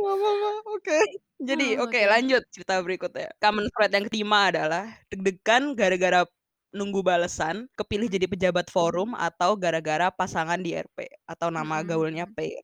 Gak 0.00 0.16
apa-apa, 0.16 0.48
Oke. 0.72 0.98
Jadi, 1.40 1.76
Hmm, 1.76 1.84
oke 1.84 2.00
oke. 2.00 2.08
lanjut 2.08 2.42
cerita 2.52 2.80
berikutnya. 2.80 3.28
Common 3.40 3.68
thread 3.72 3.92
yang 3.92 4.06
kelima 4.08 4.48
adalah 4.52 4.84
deg-degan 5.12 5.76
gara-gara 5.76 6.24
nunggu 6.72 7.00
balesan, 7.04 7.68
kepilih 7.76 8.08
jadi 8.08 8.26
pejabat 8.30 8.68
forum 8.72 9.12
atau 9.16 9.56
gara-gara 9.60 10.08
pasangan 10.12 10.60
di 10.60 10.72
RP 10.76 11.08
atau 11.28 11.48
nama 11.52 11.84
Mm-mm. 11.84 11.88
gaulnya 11.88 12.24
P. 12.30 12.60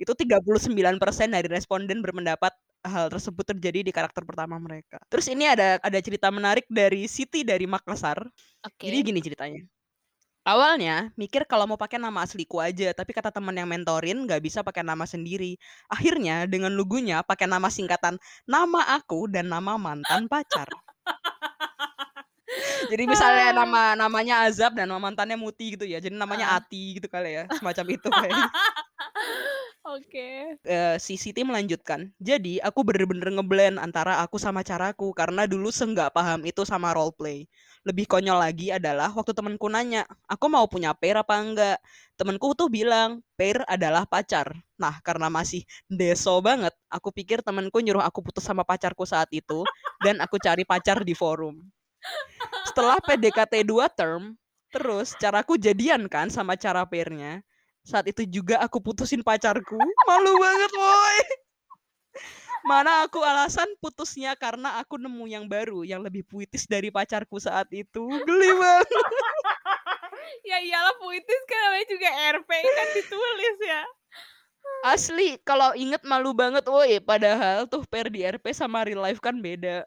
Itu 0.00 0.16
39% 0.16 1.28
dari 1.36 1.48
responden 1.52 2.00
berpendapat 2.00 2.52
hal 2.88 3.12
tersebut 3.12 3.44
terjadi 3.52 3.84
di 3.84 3.92
karakter 3.92 4.24
pertama 4.24 4.56
mereka. 4.56 4.96
Terus 5.12 5.28
ini 5.28 5.44
ada 5.44 5.76
ada 5.84 5.98
cerita 6.00 6.32
menarik 6.32 6.64
dari 6.72 7.04
Siti 7.04 7.44
dari 7.44 7.68
Makassar. 7.68 8.24
Oke. 8.64 8.88
Jadi 8.88 8.96
gini 9.04 9.20
ceritanya. 9.20 9.60
Awalnya 10.48 11.12
mikir 11.20 11.44
kalau 11.44 11.68
mau 11.68 11.76
pakai 11.76 12.00
nama 12.00 12.24
asliku 12.24 12.64
aja, 12.64 12.96
tapi 12.96 13.12
kata 13.12 13.28
teman 13.28 13.52
yang 13.52 13.68
mentorin 13.68 14.24
nggak 14.24 14.40
bisa 14.40 14.64
pakai 14.64 14.80
nama 14.80 15.04
sendiri. 15.04 15.60
Akhirnya 15.92 16.48
dengan 16.48 16.72
lugunya 16.72 17.20
pakai 17.20 17.44
nama 17.44 17.68
singkatan 17.68 18.16
nama 18.48 18.80
aku 18.96 19.28
dan 19.28 19.52
nama 19.52 19.76
mantan 19.76 20.32
pacar. 20.32 20.72
Jadi 22.90 23.04
misalnya 23.06 23.54
nama 23.54 23.94
namanya 23.94 24.46
Azab 24.48 24.74
dan 24.74 24.90
nama 24.90 24.98
mantannya 24.98 25.38
Muti 25.38 25.76
gitu 25.78 25.86
ya. 25.86 26.00
Jadi 26.02 26.16
namanya 26.16 26.50
Ah. 26.50 26.58
Ati 26.58 26.98
gitu 26.98 27.06
kali 27.06 27.36
ya, 27.38 27.44
semacam 27.54 27.86
itu 27.94 28.08
kayaknya. 28.10 28.48
Oke. 29.90 30.54
Eh, 30.62 30.96
si 31.02 31.18
Siti 31.18 31.42
melanjutkan. 31.42 32.14
Jadi 32.22 32.62
aku 32.62 32.86
bener-bener 32.86 33.26
ngeblend 33.34 33.82
antara 33.82 34.22
aku 34.22 34.38
sama 34.38 34.62
caraku 34.62 35.10
karena 35.10 35.50
dulu 35.50 35.74
senggak 35.74 36.14
paham 36.14 36.46
itu 36.46 36.62
sama 36.62 36.94
roleplay. 36.94 37.50
Lebih 37.82 38.06
konyol 38.06 38.38
lagi 38.38 38.70
adalah 38.70 39.10
waktu 39.10 39.34
temenku 39.34 39.66
nanya, 39.66 40.06
aku 40.30 40.46
mau 40.46 40.62
punya 40.70 40.94
pair 40.94 41.18
apa 41.18 41.34
enggak? 41.42 41.78
Temenku 42.14 42.54
tuh 42.54 42.70
bilang, 42.70 43.24
pair 43.34 43.66
adalah 43.66 44.06
pacar. 44.06 44.52
Nah, 44.78 45.02
karena 45.02 45.26
masih 45.26 45.66
deso 45.90 46.38
banget, 46.38 46.76
aku 46.86 47.10
pikir 47.10 47.42
temenku 47.42 47.82
nyuruh 47.82 48.04
aku 48.04 48.22
putus 48.22 48.46
sama 48.46 48.62
pacarku 48.62 49.02
saat 49.08 49.32
itu 49.34 49.64
dan 50.04 50.22
aku 50.22 50.38
cari 50.38 50.62
pacar 50.62 51.02
di 51.02 51.16
forum. 51.18 51.58
Setelah 52.68 53.02
PDKT 53.02 53.66
2 53.66 53.90
term, 53.90 54.38
terus 54.70 55.16
caraku 55.18 55.58
jadian 55.58 56.06
kan 56.06 56.30
sama 56.30 56.54
cara 56.54 56.86
pairnya. 56.86 57.42
Saat 57.90 58.06
itu 58.06 58.22
juga 58.22 58.62
aku 58.62 58.78
putusin 58.78 59.26
pacarku. 59.26 59.74
Malu 60.06 60.32
banget, 60.38 60.70
woi. 60.78 61.18
Mana 62.62 63.02
aku 63.02 63.18
alasan 63.18 63.66
putusnya 63.82 64.38
karena 64.38 64.78
aku 64.78 64.94
nemu 64.94 65.26
yang 65.26 65.50
baru 65.50 65.82
yang 65.82 65.98
lebih 66.04 66.22
puitis 66.22 66.70
dari 66.70 66.94
pacarku 66.94 67.42
saat 67.42 67.66
itu. 67.74 68.06
Geli 68.22 68.50
banget. 68.54 68.88
Ya 70.46 70.62
iyalah 70.62 70.94
puitis 71.02 71.42
kan 71.50 71.58
namanya 71.66 71.86
juga 71.90 72.08
RP 72.38 72.50
kan 72.54 72.88
ditulis 72.94 73.56
ya. 73.66 73.82
Asli, 74.86 75.36
kalau 75.42 75.74
inget 75.74 76.00
malu 76.06 76.30
banget, 76.30 76.62
woi. 76.70 77.02
Padahal 77.02 77.66
tuh 77.66 77.82
pair 77.90 78.06
di 78.06 78.22
RP 78.22 78.54
sama 78.54 78.86
real 78.86 79.02
life 79.02 79.18
kan 79.18 79.34
beda. 79.42 79.82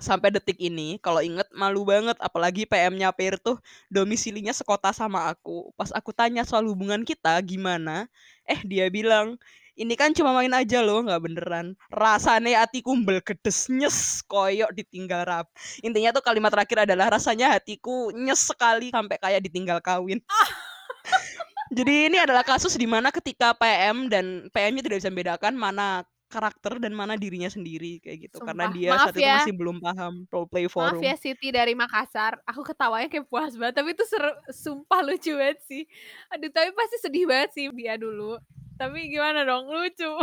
Sampai 0.00 0.32
detik 0.32 0.56
ini, 0.56 0.96
kalau 1.04 1.20
inget 1.20 1.46
malu 1.52 1.84
banget. 1.84 2.16
Apalagi 2.18 2.64
PM-nya 2.64 3.12
pair 3.12 3.36
tuh 3.36 3.60
domisilinya 3.92 4.50
sekota 4.56 4.90
sama 4.90 5.28
aku. 5.28 5.70
Pas 5.76 5.92
aku 5.92 6.10
tanya 6.16 6.42
soal 6.48 6.64
hubungan 6.66 7.04
kita 7.04 7.36
gimana, 7.44 8.08
eh 8.48 8.60
dia 8.64 8.88
bilang, 8.88 9.36
ini 9.80 9.94
kan 9.96 10.12
cuma 10.12 10.36
main 10.36 10.52
aja 10.52 10.84
loh, 10.84 11.00
nggak 11.04 11.22
beneran. 11.24 11.66
Rasane 11.88 12.52
hatiku 12.52 12.96
belgedes 13.00 13.72
nyes, 13.72 14.20
koyok 14.28 14.72
ditinggal 14.76 15.24
rap. 15.24 15.46
Intinya 15.80 16.12
tuh 16.12 16.24
kalimat 16.24 16.52
terakhir 16.52 16.84
adalah 16.84 17.12
rasanya 17.16 17.56
hatiku 17.56 18.12
nyes 18.12 18.44
sekali 18.44 18.92
sampai 18.92 19.16
kayak 19.16 19.40
ditinggal 19.46 19.80
kawin. 19.80 20.20
Jadi 21.76 22.10
ini 22.10 22.18
adalah 22.18 22.42
kasus 22.42 22.74
di 22.74 22.84
mana 22.84 23.14
ketika 23.14 23.54
PM 23.54 24.10
dan 24.10 24.50
PM-nya 24.50 24.82
tidak 24.82 24.98
bisa 25.00 25.08
membedakan 25.08 25.54
mana 25.54 26.02
karakter 26.30 26.78
dan 26.78 26.94
mana 26.94 27.18
dirinya 27.18 27.50
sendiri 27.50 27.98
kayak 27.98 28.30
gitu 28.30 28.38
karena 28.38 28.70
Sumpah. 28.70 28.78
dia 28.78 28.90
Maaf 28.94 29.02
saat 29.02 29.14
itu 29.18 29.26
ya. 29.26 29.34
masih 29.42 29.54
belum 29.58 29.76
paham 29.82 30.12
roleplay 30.30 30.64
Maaf 30.64 30.72
forum. 30.72 31.02
ya 31.02 31.14
Siti 31.18 31.48
dari 31.50 31.74
Makassar. 31.74 32.38
Aku 32.46 32.62
ketawanya 32.62 33.10
kayak 33.10 33.26
puas 33.26 33.52
banget. 33.58 33.74
Tapi 33.82 33.88
itu 33.92 34.04
seru, 34.06 34.30
sumpah 34.48 35.00
lucu 35.02 35.34
banget 35.34 35.58
sih. 35.66 35.82
Aduh 36.30 36.48
tapi 36.48 36.70
pasti 36.72 36.96
sedih 37.02 37.26
banget 37.26 37.50
sih 37.52 37.66
dia 37.74 37.98
dulu. 37.98 38.38
Tapi 38.78 39.10
gimana 39.10 39.42
dong 39.42 39.68
lucu. 39.68 40.08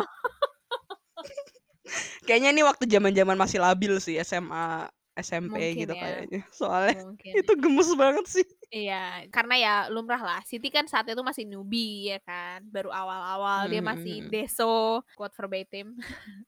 Kayaknya 2.27 2.49
ini 2.51 2.61
waktu 2.67 2.83
zaman-zaman 2.87 3.35
masih 3.39 3.59
labil 3.63 3.95
sih 4.03 4.19
SMA 4.19 4.91
SMP 5.17 5.55
Mungkin 5.73 5.81
gitu 5.87 5.93
ya. 5.95 6.01
kayaknya. 6.03 6.41
Soalnya 6.51 6.95
Mungkin. 7.03 7.31
itu 7.41 7.51
gemes 7.57 7.89
banget 7.95 8.25
sih. 8.27 8.47
Iya, 8.67 9.23
karena 9.32 9.56
ya 9.56 9.73
lumrah 9.88 10.19
lah. 10.19 10.39
Siti 10.43 10.67
kan 10.67 10.84
saat 10.91 11.08
itu 11.08 11.23
masih 11.23 11.47
newbie 11.47 12.12
ya 12.12 12.19
kan, 12.19 12.60
baru 12.67 12.91
awal-awal 12.91 13.71
dia 13.71 13.80
Hmm, 13.80 13.95
masih 13.95 14.15
hmm, 14.19 14.25
hmm. 14.27 14.34
deso, 14.36 14.75
quote 15.15 15.32
verbatim. 15.39 15.95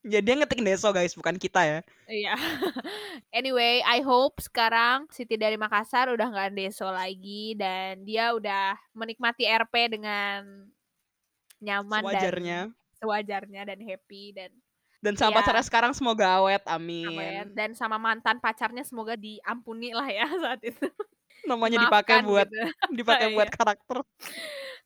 Ya 0.03 0.19
dia 0.19 0.35
ngetik 0.35 0.59
deso 0.59 0.91
guys, 0.91 1.15
bukan 1.15 1.39
kita 1.39 1.63
ya. 1.63 1.79
Iya. 2.11 2.35
anyway, 3.31 3.79
I 3.87 4.03
hope 4.03 4.43
sekarang 4.43 5.07
Siti 5.09 5.39
dari 5.39 5.55
Makassar 5.55 6.11
udah 6.11 6.27
nggak 6.27 6.59
deso 6.59 6.91
lagi 6.91 7.55
dan 7.55 8.03
dia 8.03 8.35
udah 8.35 8.75
menikmati 8.91 9.47
RP 9.47 9.73
dengan 9.87 10.67
nyaman 11.59 12.03
Sewajarnya. 12.03 12.59
dan 12.67 12.99
sewajarnya 12.99 13.61
dan 13.63 13.79
happy 13.79 14.35
dan 14.35 14.51
Dan 14.99 15.15
sama 15.15 15.31
Iya. 15.31 15.37
pacarnya 15.39 15.63
sekarang 15.63 15.91
semoga 15.95 16.43
awet, 16.43 16.59
ya, 16.59 16.75
amin. 16.75 17.55
dan 17.55 17.71
sama 17.71 17.95
mantan 17.95 18.35
pacarnya 18.43 18.83
semoga 18.83 19.15
diampuni 19.15 19.95
lah 19.95 20.03
ya 20.11 20.27
saat 20.43 20.59
itu. 20.59 20.83
Namanya 21.49 21.77
dipakai 21.81 22.21
Dimaafkan 22.21 22.29
buat 22.29 22.47
gitu. 22.47 22.61
dipakai 23.01 23.27
buat 23.33 23.47
Iya. 23.49 23.55
karakter. 23.57 23.97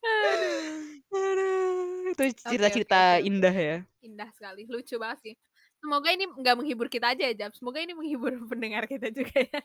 Aduh. 0.04 2.12
Itu 2.14 2.24
cerita-cerita 2.40 3.00
oke, 3.18 3.20
oke. 3.20 3.28
indah 3.28 3.56
ya. 3.56 3.78
Indah 4.02 4.30
sekali, 4.34 4.64
lucu 4.66 4.96
banget 4.96 5.20
sih. 5.22 5.34
Semoga 5.78 6.10
ini 6.10 6.26
nggak 6.26 6.56
menghibur 6.56 6.88
kita 6.88 7.12
aja 7.12 7.28
ya. 7.28 7.48
Semoga 7.52 7.84
ini 7.84 7.92
menghibur 7.92 8.32
pendengar 8.52 8.88
kita 8.88 9.12
juga 9.12 9.44
ya. 9.44 9.60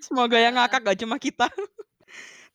Semoga 0.00 0.36
yang 0.40 0.56
ngakak 0.56 0.80
gak 0.82 0.98
cuma 0.98 1.20
kita. 1.20 1.46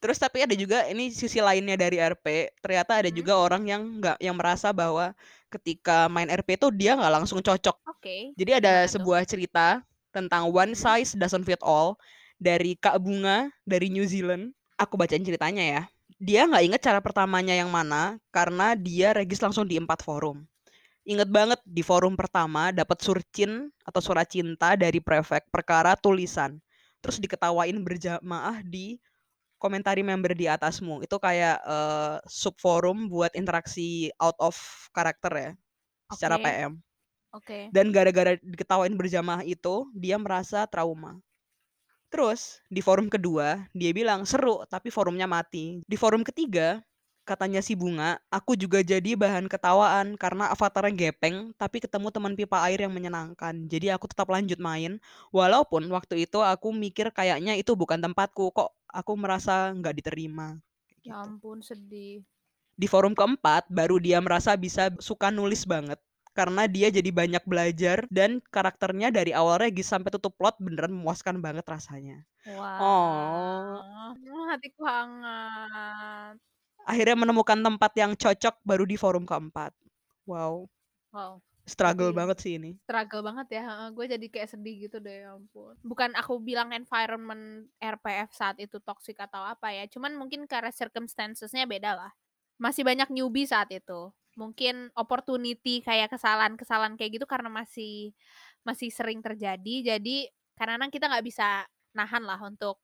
Terus 0.02 0.20
tapi 0.20 0.44
ada 0.44 0.54
juga 0.54 0.86
ini 0.86 1.10
sisi 1.10 1.40
lainnya 1.40 1.78
dari 1.78 1.98
RP. 1.98 2.52
Ternyata 2.60 3.00
ada 3.00 3.10
Hmm. 3.10 3.16
juga 3.16 3.34
orang 3.38 3.64
yang 3.66 3.82
nggak 4.02 4.18
yang 4.20 4.36
merasa 4.36 4.74
bahwa 4.74 5.14
ketika 5.50 6.10
main 6.10 6.28
RP 6.28 6.58
tuh 6.58 6.70
dia 6.70 6.98
nggak 6.98 7.14
langsung 7.14 7.40
cocok. 7.40 7.78
Oke. 7.88 8.34
Jadi 8.36 8.52
ada 8.52 8.74
Gimana 8.76 8.86
tuh? 8.86 8.92
sebuah 9.00 9.22
cerita 9.24 9.66
tentang 10.12 10.48
one 10.48 10.72
size 10.74 11.14
doesn't 11.14 11.44
fit 11.44 11.60
all 11.62 12.00
dari 12.40 12.76
Kak 12.78 13.00
Bunga 13.02 13.50
dari 13.64 13.88
New 13.92 14.06
Zealand. 14.06 14.52
Aku 14.76 15.00
bacain 15.00 15.24
ceritanya 15.24 15.64
ya. 15.64 15.82
Dia 16.20 16.48
nggak 16.48 16.64
inget 16.64 16.82
cara 16.84 17.00
pertamanya 17.00 17.56
yang 17.56 17.72
mana 17.72 18.20
karena 18.32 18.76
dia 18.76 19.12
regis 19.16 19.40
langsung 19.44 19.68
di 19.68 19.80
empat 19.80 20.04
forum. 20.04 20.44
Ingat 21.06 21.30
banget 21.30 21.60
di 21.62 21.86
forum 21.86 22.18
pertama 22.18 22.74
dapat 22.74 22.98
surcin 22.98 23.70
atau 23.86 24.02
surat 24.02 24.26
cinta 24.26 24.74
dari 24.74 24.98
prefek 24.98 25.46
perkara 25.54 25.94
tulisan. 25.94 26.58
Terus 26.98 27.22
diketawain 27.22 27.78
berjamaah 27.86 28.66
di 28.66 28.98
komentari 29.62 30.02
member 30.02 30.34
di 30.34 30.50
atasmu. 30.50 31.06
Itu 31.06 31.22
kayak 31.22 31.62
uh, 31.62 32.18
subforum 32.26 33.06
buat 33.06 33.34
interaksi 33.38 34.10
out 34.18 34.38
of 34.42 34.58
karakter 34.94 35.32
ya, 35.34 35.52
secara 36.14 36.42
Oke. 36.42 36.46
PM. 36.46 36.72
Oke. 37.36 37.60
Dan 37.70 37.92
gara-gara 37.92 38.40
diketawain 38.40 38.96
berjamaah 38.96 39.44
itu, 39.44 39.86
dia 39.94 40.16
merasa 40.16 40.64
trauma. 40.66 41.20
Terus 42.16 42.64
di 42.72 42.80
forum 42.80 43.12
kedua, 43.12 43.68
dia 43.76 43.92
bilang 43.92 44.24
seru, 44.24 44.64
tapi 44.72 44.88
forumnya 44.88 45.28
mati. 45.28 45.84
Di 45.84 46.00
forum 46.00 46.24
ketiga, 46.24 46.80
katanya 47.28 47.60
si 47.60 47.76
Bunga, 47.76 48.24
aku 48.32 48.56
juga 48.56 48.80
jadi 48.80 49.20
bahan 49.20 49.52
ketawaan 49.52 50.16
karena 50.16 50.48
avatarnya 50.48 50.96
gepeng, 50.96 51.52
tapi 51.60 51.84
ketemu 51.84 52.08
teman 52.16 52.40
pipa 52.40 52.64
air 52.72 52.88
yang 52.88 52.96
menyenangkan. 52.96 53.68
Jadi 53.68 53.92
aku 53.92 54.08
tetap 54.08 54.32
lanjut 54.32 54.56
main, 54.64 54.96
walaupun 55.36 55.84
waktu 55.92 56.24
itu 56.24 56.40
aku 56.40 56.72
mikir 56.72 57.12
kayaknya 57.12 57.60
itu 57.60 57.76
bukan 57.76 58.00
tempatku, 58.00 58.48
kok 58.56 58.72
aku 58.88 59.12
merasa 59.20 59.76
nggak 59.76 60.00
diterima. 60.00 60.56
Ya 61.04 61.20
gitu. 61.20 61.20
ampun 61.20 61.60
sedih. 61.60 62.24
Di 62.80 62.88
forum 62.88 63.12
keempat, 63.12 63.68
baru 63.68 64.00
dia 64.00 64.24
merasa 64.24 64.56
bisa 64.56 64.88
suka 65.04 65.36
nulis 65.36 65.68
banget. 65.68 66.00
Karena 66.38 66.64
dia 66.76 66.88
jadi 66.98 67.10
banyak 67.20 67.44
belajar 67.52 67.98
dan 68.12 68.32
karakternya 68.56 69.10
dari 69.18 69.32
awal 69.32 69.58
Regis 69.64 69.88
sampai 69.94 70.12
tutup 70.16 70.34
plot 70.40 70.56
beneran 70.66 70.94
memuaskan 70.98 71.40
banget 71.46 71.66
rasanya. 71.76 72.18
Oh, 72.80 74.16
Wah, 74.26 74.46
hatiku 74.52 74.82
hangat. 74.92 76.36
akhirnya 76.92 77.18
menemukan 77.22 77.60
tempat 77.68 77.92
yang 78.02 78.12
cocok 78.18 78.56
baru 78.70 78.84
di 78.90 78.96
forum 78.98 79.24
keempat. 79.30 79.72
Wow, 80.26 80.54
Wow. 81.14 81.42
struggle 81.74 82.12
Berarti 82.12 82.20
banget 82.20 82.38
sih 82.44 82.54
ini. 82.60 82.72
struggle 82.86 83.24
banget 83.28 83.48
ya. 83.62 83.64
Gue 83.96 84.06
jadi 84.10 84.28
kayak 84.34 84.50
sedih 84.58 84.76
gitu 84.90 84.98
deh, 85.04 85.26
ya 85.26 85.36
ampun. 85.38 85.76
Bukan 85.86 86.12
aku 86.18 86.42
bilang 86.42 86.74
environment 86.74 87.70
RPF 87.82 88.32
saat 88.34 88.58
itu 88.62 88.78
toxic 88.84 89.18
atau 89.22 89.42
apa 89.46 89.72
ya. 89.74 89.86
Cuman 89.90 90.18
mungkin 90.18 90.46
karena 90.50 90.72
circumstancesnya 90.74 91.66
beda 91.70 91.92
lah. 91.98 92.12
Masih 92.62 92.84
banyak 92.88 93.10
newbie 93.14 93.48
saat 93.50 93.70
itu. 93.74 94.12
Mungkin 94.36 94.92
opportunity 95.00 95.80
kayak 95.80 96.12
kesalahan-kesalahan 96.12 97.00
kayak 97.00 97.20
gitu 97.20 97.26
karena 97.28 97.48
masih 97.48 98.12
masih 98.68 98.92
sering 98.92 99.24
terjadi. 99.24 99.96
Jadi 99.96 100.28
kadang-kadang 100.60 100.92
kita 100.92 101.06
nggak 101.12 101.26
bisa 101.26 101.64
nahan 101.96 102.24
lah 102.28 102.40
untuk 102.44 102.80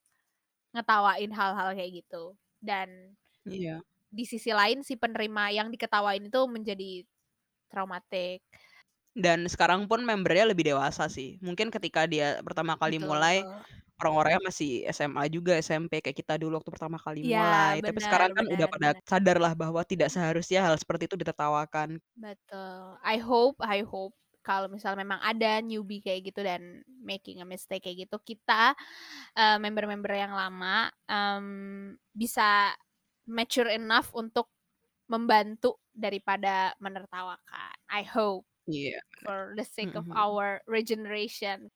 ngetawain 0.76 1.32
hal-hal 1.36 1.70
kayak 1.76 1.91
gitu. 2.04 2.36
Dan 2.64 3.16
Iya. 3.45 3.82
di 4.12 4.24
sisi 4.28 4.52
lain 4.52 4.84
si 4.84 4.99
penerima 4.99 5.52
yang 5.56 5.68
diketawain 5.72 6.28
itu 6.28 6.41
menjadi 6.47 7.04
traumatik. 7.72 8.43
Dan 9.12 9.52
sekarang 9.52 9.91
pun 9.91 10.08
membernya 10.08 10.47
lebih 10.47 10.72
dewasa 10.72 11.12
sih. 11.12 11.36
Mungkin 11.43 11.68
ketika 11.68 12.08
dia 12.08 12.39
pertama 12.47 12.80
kali 12.80 12.95
mulai, 12.95 13.43
Betul. 13.43 13.60
Orang-orangnya 14.02 14.41
masih 14.49 14.84
SMA 14.89 15.26
juga, 15.32 15.54
SMP 15.62 16.02
kayak 16.04 16.18
kita 16.18 16.34
dulu 16.41 16.58
waktu 16.60 16.72
pertama 16.74 16.97
kali 16.99 17.22
Iya, 17.26 17.39
mulai. 17.39 17.80
Tapi 17.86 17.99
sekarang 18.02 18.30
benar 18.30 18.38
kan 18.38 18.45
udah 18.49 18.66
benar 18.66 18.72
pada 18.72 18.89
benar. 18.89 19.02
sadar 19.06 19.38
lah 19.38 19.54
bahwa 19.56 19.82
tidak 19.86 20.10
seharusnya 20.14 20.60
hal 20.66 20.76
seperti 20.82 21.06
itu 21.10 21.16
ditertawakan. 21.22 22.02
Betul. 22.16 22.99
I 23.04 23.18
hope, 23.24 23.58
I 23.64 23.82
hope 23.88 24.14
kalau 24.43 24.68
misalnya 24.68 25.06
memang 25.06 25.22
ada 25.22 25.62
newbie 25.62 26.02
kayak 26.02 26.34
gitu 26.34 26.41
dan 26.43 26.82
making 27.06 27.39
a 27.39 27.47
mistake 27.47 27.86
kayak 27.88 28.08
gitu, 28.10 28.18
kita 28.36 28.74
eh, 29.38 29.58
member-member 29.62 30.12
yang 30.12 30.34
lama 30.36 30.89
em, 31.08 31.47
bisa 32.14 32.74
mature 33.30 33.70
enough 33.72 34.12
untuk 34.18 34.52
membantu 35.12 35.80
daripada 35.93 36.74
menertawakan. 36.82 37.76
I 37.91 38.04
hope 38.08 38.47
Iya. 38.68 39.02
for 39.26 39.54
the 39.58 39.66
sake 39.68 39.95
of 39.97 40.06
Mhm. 40.06 40.16
our 40.16 40.62
regeneration. 40.70 41.72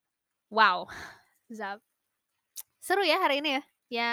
Wow, 0.52 0.88
Zap. 1.54 1.82
Seru 2.86 3.02
ya 3.02 3.18
hari 3.18 3.42
ini 3.42 3.58
ya. 3.58 3.64
Ya, 3.86 4.12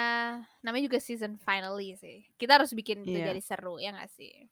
namanya 0.65 0.89
juga 0.89 0.97
season 0.97 1.37
finally 1.37 1.93
sih. 1.97 2.25
Kita 2.41 2.57
harus 2.57 2.73
bikin 2.73 3.05
itu 3.05 3.21
Iya. 3.21 3.29
jadi 3.33 3.41
seru 3.41 3.77
ya 3.77 3.93
nggak 3.93 4.09
sih? 4.09 4.49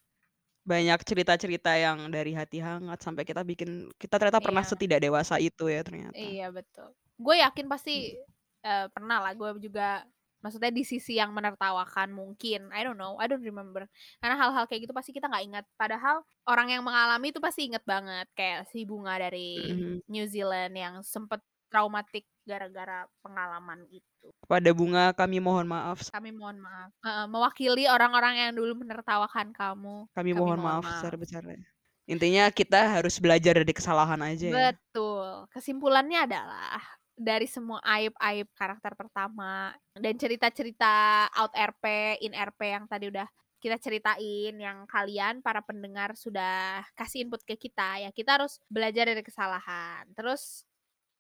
Banyak 0.62 1.02
cerita-cerita 1.02 1.74
yang 1.74 2.06
dari 2.14 2.38
hati 2.38 2.62
hangat 2.62 3.02
sampai 3.02 3.26
kita 3.26 3.42
bikin 3.42 3.90
kita 3.98 4.22
ternyata 4.22 4.38
pernah 4.38 4.62
Iya. 4.62 4.70
setidak 4.78 5.02
dewasa 5.02 5.42
itu 5.42 5.66
ya 5.70 5.82
ternyata. 5.82 6.14
Iya 6.14 6.54
betul. 6.54 6.94
Gue 7.18 7.42
yakin 7.42 7.66
pasti 7.66 8.14
eh, 8.62 8.86
pernah 8.94 9.26
lah. 9.26 9.34
Gue 9.34 9.58
juga 9.58 10.06
maksudnya 10.46 10.70
di 10.70 10.86
sisi 10.86 11.18
yang 11.18 11.34
menertawakan 11.34 12.14
mungkin. 12.14 12.70
I 12.70 12.86
don't 12.86 12.94
know. 12.98 13.18
I 13.18 13.26
don't 13.26 13.42
remember. 13.42 13.90
Karena 14.22 14.38
hal-hal 14.38 14.70
kayak 14.70 14.86
gitu 14.86 14.94
pasti 14.94 15.18
kita 15.18 15.26
nggak 15.30 15.46
ingat. 15.50 15.66
Padahal 15.78 16.22
orang 16.46 16.70
yang 16.70 16.86
mengalami 16.86 17.34
itu 17.34 17.42
pasti 17.42 17.66
inget 17.74 17.82
banget. 17.90 18.30
Kayak 18.38 18.70
si 18.70 18.86
bunga 18.86 19.18
dari 19.18 19.58
Mhm. 19.66 20.06
New 20.06 20.26
Zealand 20.30 20.74
yang 20.78 21.02
sempet 21.02 21.42
traumatik 21.72 22.28
gara-gara 22.44 23.08
pengalaman 23.24 23.88
itu. 23.88 24.28
Kepada 24.44 24.70
bunga 24.76 25.16
kami 25.16 25.40
mohon 25.40 25.66
maaf. 25.72 26.04
Kami 26.12 26.36
mohon 26.36 26.60
maaf. 26.60 26.92
Eh, 27.00 27.26
mewakili 27.32 27.88
orang-orang 27.88 28.36
yang 28.38 28.52
dulu 28.52 28.84
menertawakan 28.84 29.56
kamu. 29.56 30.12
Kami 30.12 30.32
Kami 30.32 30.32
mohon 30.36 30.60
mohon 30.60 30.62
maaf 30.62 30.84
maaf. 30.84 31.00
sebesar-besarnya. 31.00 31.64
Intinya 32.12 32.52
kita 32.52 33.00
harus 33.00 33.16
belajar 33.24 33.64
dari 33.64 33.72
kesalahan 33.72 34.20
aja 34.20 34.46
ya. 34.52 34.76
Betul. 34.76 35.48
Kesimpulannya 35.56 36.28
adalah 36.28 36.84
dari 37.16 37.48
semua 37.48 37.80
aib-aib 37.86 38.50
karakter 38.58 38.98
pertama 38.98 39.72
dan 39.96 40.14
cerita-cerita 40.18 41.30
out 41.38 41.54
RP, 41.54 42.18
in 42.26 42.34
RP 42.34 42.60
yang 42.68 42.86
tadi 42.90 43.08
udah 43.14 43.30
kita 43.62 43.78
ceritain 43.78 44.58
yang 44.58 44.90
kalian 44.90 45.46
para 45.46 45.62
pendengar 45.62 46.18
sudah 46.18 46.82
kasih 46.98 47.30
input 47.30 47.46
ke 47.46 47.54
kita 47.54 48.02
ya 48.02 48.10
kita 48.10 48.42
harus 48.42 48.58
belajar 48.66 49.06
dari 49.06 49.22
kesalahan. 49.22 50.10
Terus 50.18 50.66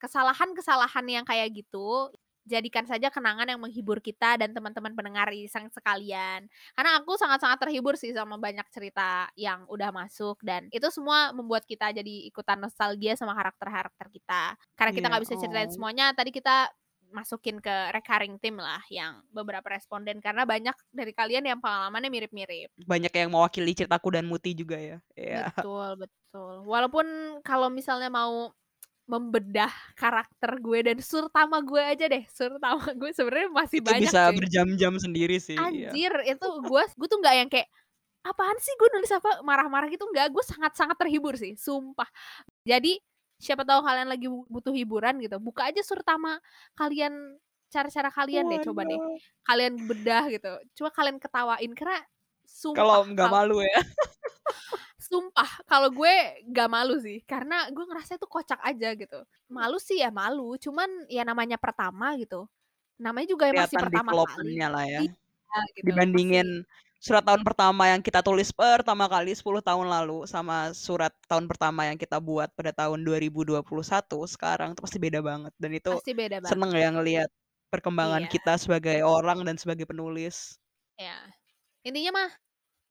kesalahan-kesalahan 0.01 1.05
yang 1.05 1.25
kayak 1.25 1.53
gitu 1.53 2.09
jadikan 2.45 2.85
saja 2.89 3.13
kenangan 3.13 3.45
yang 3.45 3.61
menghibur 3.61 4.01
kita 4.01 4.37
dan 4.37 4.49
teman-teman 4.51 4.93
pendengar 4.97 5.29
iseng 5.29 5.69
sekalian. 5.69 6.49
Karena 6.73 6.97
aku 6.97 7.13
sangat-sangat 7.17 7.61
terhibur 7.61 7.93
sih 7.97 8.11
sama 8.11 8.41
banyak 8.41 8.65
cerita 8.73 9.29
yang 9.37 9.65
udah 9.69 9.93
masuk 9.93 10.41
dan 10.41 10.65
itu 10.73 10.87
semua 10.89 11.29
membuat 11.31 11.69
kita 11.69 11.93
jadi 11.93 12.15
ikutan 12.27 12.57
nostalgia 12.57 13.13
sama 13.13 13.37
karakter-karakter 13.37 14.07
kita. 14.09 14.57
Karena 14.73 14.91
kita 14.91 15.05
Iya, 15.05 15.11
nggak 15.13 15.23
bisa 15.23 15.35
ceritain 15.37 15.69
oh. 15.69 15.73
semuanya, 15.73 16.05
tadi 16.17 16.33
kita 16.33 16.69
masukin 17.11 17.59
ke 17.59 17.91
recurring 17.91 18.39
team 18.39 18.55
lah 18.55 18.79
yang 18.87 19.19
beberapa 19.35 19.67
responden 19.67 20.23
karena 20.23 20.47
banyak 20.47 20.73
dari 20.95 21.11
kalian 21.11 21.43
yang 21.43 21.59
pengalamannya 21.59 22.07
mirip-mirip. 22.07 22.71
Banyak 22.87 23.11
yang 23.11 23.29
mewakili 23.35 23.75
ceritaku 23.75 24.15
dan 24.15 24.25
Muti 24.31 24.55
juga 24.55 24.79
ya. 24.79 24.97
Iya. 25.13 25.51
Betul, 25.51 26.07
betul. 26.07 26.55
Walaupun 26.63 27.05
kalau 27.43 27.67
misalnya 27.67 28.07
mau 28.07 28.55
membedah 29.11 29.67
karakter 29.99 30.55
gue 30.63 30.79
dan 30.87 30.97
surtama 31.03 31.59
gue 31.59 31.83
aja 31.83 32.07
deh, 32.07 32.23
surtama 32.31 32.79
gue 32.95 33.11
sebenarnya 33.11 33.49
masih 33.51 33.83
Itu 33.83 33.91
banyak 33.91 34.07
bisa 34.07 34.31
berjam-jam 34.31 34.93
sendiri 34.95 35.35
sih. 35.43 35.59
Iya. 35.59 35.91
Anjir, 35.91 36.13
itu 36.23 36.47
gue 36.63 36.83
gue 36.87 37.07
tuh 37.11 37.19
nggak 37.19 37.35
yang 37.35 37.49
kayak 37.51 37.67
apaan 38.21 38.55
sih 38.61 38.71
gue 38.77 38.89
nulis 38.95 39.11
apa 39.11 39.41
marah-marah 39.41 39.89
gitu 39.89 40.05
nggak 40.05 40.29
gue 40.29 40.43
sangat-sangat 40.45 40.93
terhibur 40.93 41.33
sih 41.33 41.57
sumpah 41.57 42.05
jadi 42.61 43.01
siapa 43.41 43.65
tahu 43.65 43.81
kalian 43.81 44.05
lagi 44.05 44.29
bu- 44.29 44.45
butuh 44.45 44.69
hiburan 44.69 45.17
gitu 45.25 45.41
buka 45.41 45.73
aja 45.73 45.81
surtama 45.81 46.37
kalian 46.77 47.09
cara-cara 47.73 48.13
kalian 48.13 48.45
deh 48.45 48.61
coba 48.61 48.85
deh 48.85 48.93
Waduh. 48.93 49.17
kalian 49.49 49.73
bedah 49.89 50.23
gitu 50.29 50.51
coba 50.77 50.89
kalian 50.93 51.17
ketawain 51.17 51.73
karena 51.73 51.97
sumpah 52.45 52.77
Kalau 52.77 52.99
nggak 53.09 53.29
malu 53.31 53.57
ya. 53.63 53.73
sumpah 55.11 55.49
kalau 55.69 55.89
gue 55.91 56.13
gak 56.55 56.69
malu 56.71 56.95
sih 57.05 57.19
karena 57.31 57.55
gue 57.75 57.83
ngerasa 57.89 58.15
itu 58.19 58.27
kocak 58.35 58.59
aja 58.63 58.87
gitu. 58.95 59.19
Malu 59.51 59.77
sih 59.87 59.97
ya 60.03 60.09
malu 60.13 60.55
cuman 60.65 60.89
ya 61.11 61.23
namanya 61.27 61.57
pertama 61.59 62.15
gitu. 62.21 62.47
Namanya 63.01 63.27
juga 63.33 63.45
masih 63.55 63.77
Kelihatan 63.77 63.81
pertama 63.81 64.11
kali. 64.23 64.51
lah 64.71 64.85
ya. 64.87 65.03
Iya, 65.51 65.59
gitu 65.77 65.89
Dibandingin 65.89 66.47
masih. 66.47 66.63
surat 67.01 67.23
tahun 67.25 67.41
pertama 67.47 67.83
yang 67.91 68.01
kita 68.05 68.21
tulis 68.21 68.49
pertama 68.53 69.05
kali 69.09 69.33
10 69.33 69.61
tahun 69.65 69.87
lalu 69.89 70.29
sama 70.29 70.73
surat 70.77 71.13
tahun 71.29 71.45
pertama 71.49 71.89
yang 71.89 71.97
kita 71.97 72.17
buat 72.21 72.49
pada 72.53 72.71
tahun 72.75 73.01
2021 73.07 74.27
sekarang 74.29 74.73
itu 74.77 74.81
pasti 74.85 74.99
beda 75.01 75.19
banget. 75.25 75.53
Dan 75.57 75.71
itu 75.77 75.93
pasti 75.97 76.11
beda 76.15 76.37
banget. 76.41 76.49
seneng 76.53 76.71
ya 76.77 76.89
ngelihat 76.93 77.29
perkembangan 77.73 78.23
Iya. 78.23 78.31
kita 78.31 78.53
sebagai 78.61 79.01
orang 79.05 79.43
dan 79.47 79.55
sebagai 79.57 79.85
penulis. 79.89 80.57
ya 80.99 81.15
intinya 81.87 82.11
mah 82.17 82.29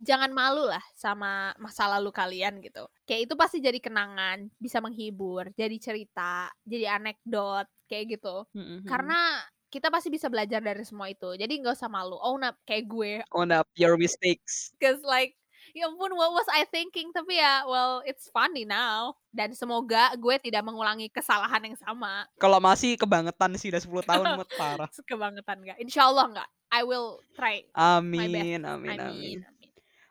jangan 0.01 0.33
malu 0.33 0.65
lah 0.65 0.81
sama 0.97 1.53
masa 1.61 1.87
lalu 1.87 2.09
kalian 2.11 2.59
gitu. 2.65 2.89
Kayak 3.05 3.31
itu 3.31 3.35
pasti 3.37 3.57
jadi 3.61 3.77
kenangan 3.79 4.49
bisa 4.57 4.81
menghibur 4.81 5.53
jadi 5.55 5.77
cerita 5.77 6.49
jadi 6.65 6.97
anekdot 6.97 7.69
kayak 7.87 8.17
gitu. 8.19 8.49
Mhm. 8.57 8.89
karena 8.89 9.45
kita 9.71 9.87
pasti 9.87 10.11
bisa 10.11 10.27
belajar 10.27 10.59
dari 10.59 10.83
semua 10.83 11.07
itu 11.07 11.39
jadi 11.39 11.53
nggak 11.63 11.79
usah 11.79 11.93
malu. 11.93 12.19
Own 12.19 12.43
up 12.43 12.59
kayak 12.67 12.91
gue. 12.91 13.23
Own 13.31 13.55
up 13.55 13.69
your 13.79 13.95
mistakes. 13.95 14.75
cause 14.83 14.99
like 15.07 15.37
ya 15.71 15.87
ampun 15.87 16.11
what 16.19 16.35
was 16.35 16.49
I 16.51 16.67
thinking? 16.67 17.15
Tapi 17.15 17.39
ya 17.39 17.63
well 17.69 18.03
it's 18.03 18.27
funny 18.35 18.67
now. 18.67 19.15
Dan 19.31 19.55
semoga 19.55 20.11
gue 20.19 20.43
tidak 20.43 20.67
mengulangi 20.67 21.07
kesalahan 21.13 21.63
yang 21.63 21.79
sama. 21.79 22.27
Kalau 22.43 22.59
masih 22.59 22.99
kebangetan 22.99 23.55
sih 23.55 23.71
udah 23.71 23.83
10 23.85 24.11
tahun 24.11 24.27
mut 24.43 24.51
parah. 24.59 24.91
kebangetan 25.07 25.63
nggak? 25.63 25.79
Insya 25.79 26.11
Allah 26.11 26.27
nggak. 26.35 26.49
I 26.71 26.83
will 26.87 27.19
try 27.35 27.67
best. 27.67 27.75
Amin, 27.75 28.63
amin, 28.63 28.91
I 28.91 28.99
amin. 28.99 29.39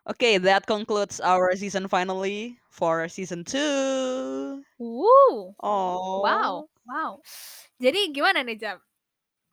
Okay, 0.09 0.41
that 0.41 0.65
concludes 0.65 1.21
our 1.21 1.53
season 1.53 1.85
finally 1.85 2.57
for 2.73 3.05
season 3.05 3.45
2. 3.45 4.65
Woo. 4.79 5.53
Oh. 5.61 6.21
Wow, 6.25 6.65
wow. 6.87 7.21
Jadi 7.77 8.09
gimana 8.09 8.41
nih 8.41 8.57
Jam? 8.57 8.77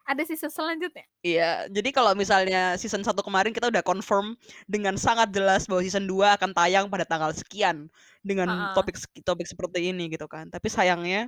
Ada 0.09 0.23
season 0.25 0.49
selanjutnya? 0.49 1.05
Iya, 1.27 1.67
jadi 1.69 1.91
kalau 1.91 2.15
misalnya 2.15 2.79
season 2.79 3.03
1 3.03 3.19
kemarin 3.27 3.51
kita 3.51 3.67
udah 3.67 3.83
confirm 3.83 4.39
dengan 4.71 4.95
sangat 4.95 5.35
jelas 5.35 5.67
bahwa 5.67 5.83
season 5.83 6.07
2 6.07 6.39
akan 6.39 6.55
tayang 6.55 6.87
pada 6.87 7.03
tanggal 7.03 7.35
sekian 7.35 7.91
dengan 8.23 8.47
Heeh. 8.49 8.73
topik 8.79 8.95
topik 9.27 9.45
seperti 9.51 9.91
ini 9.91 10.07
gitu 10.09 10.31
kan. 10.31 10.47
Tapi 10.49 10.71
sayangnya 10.71 11.27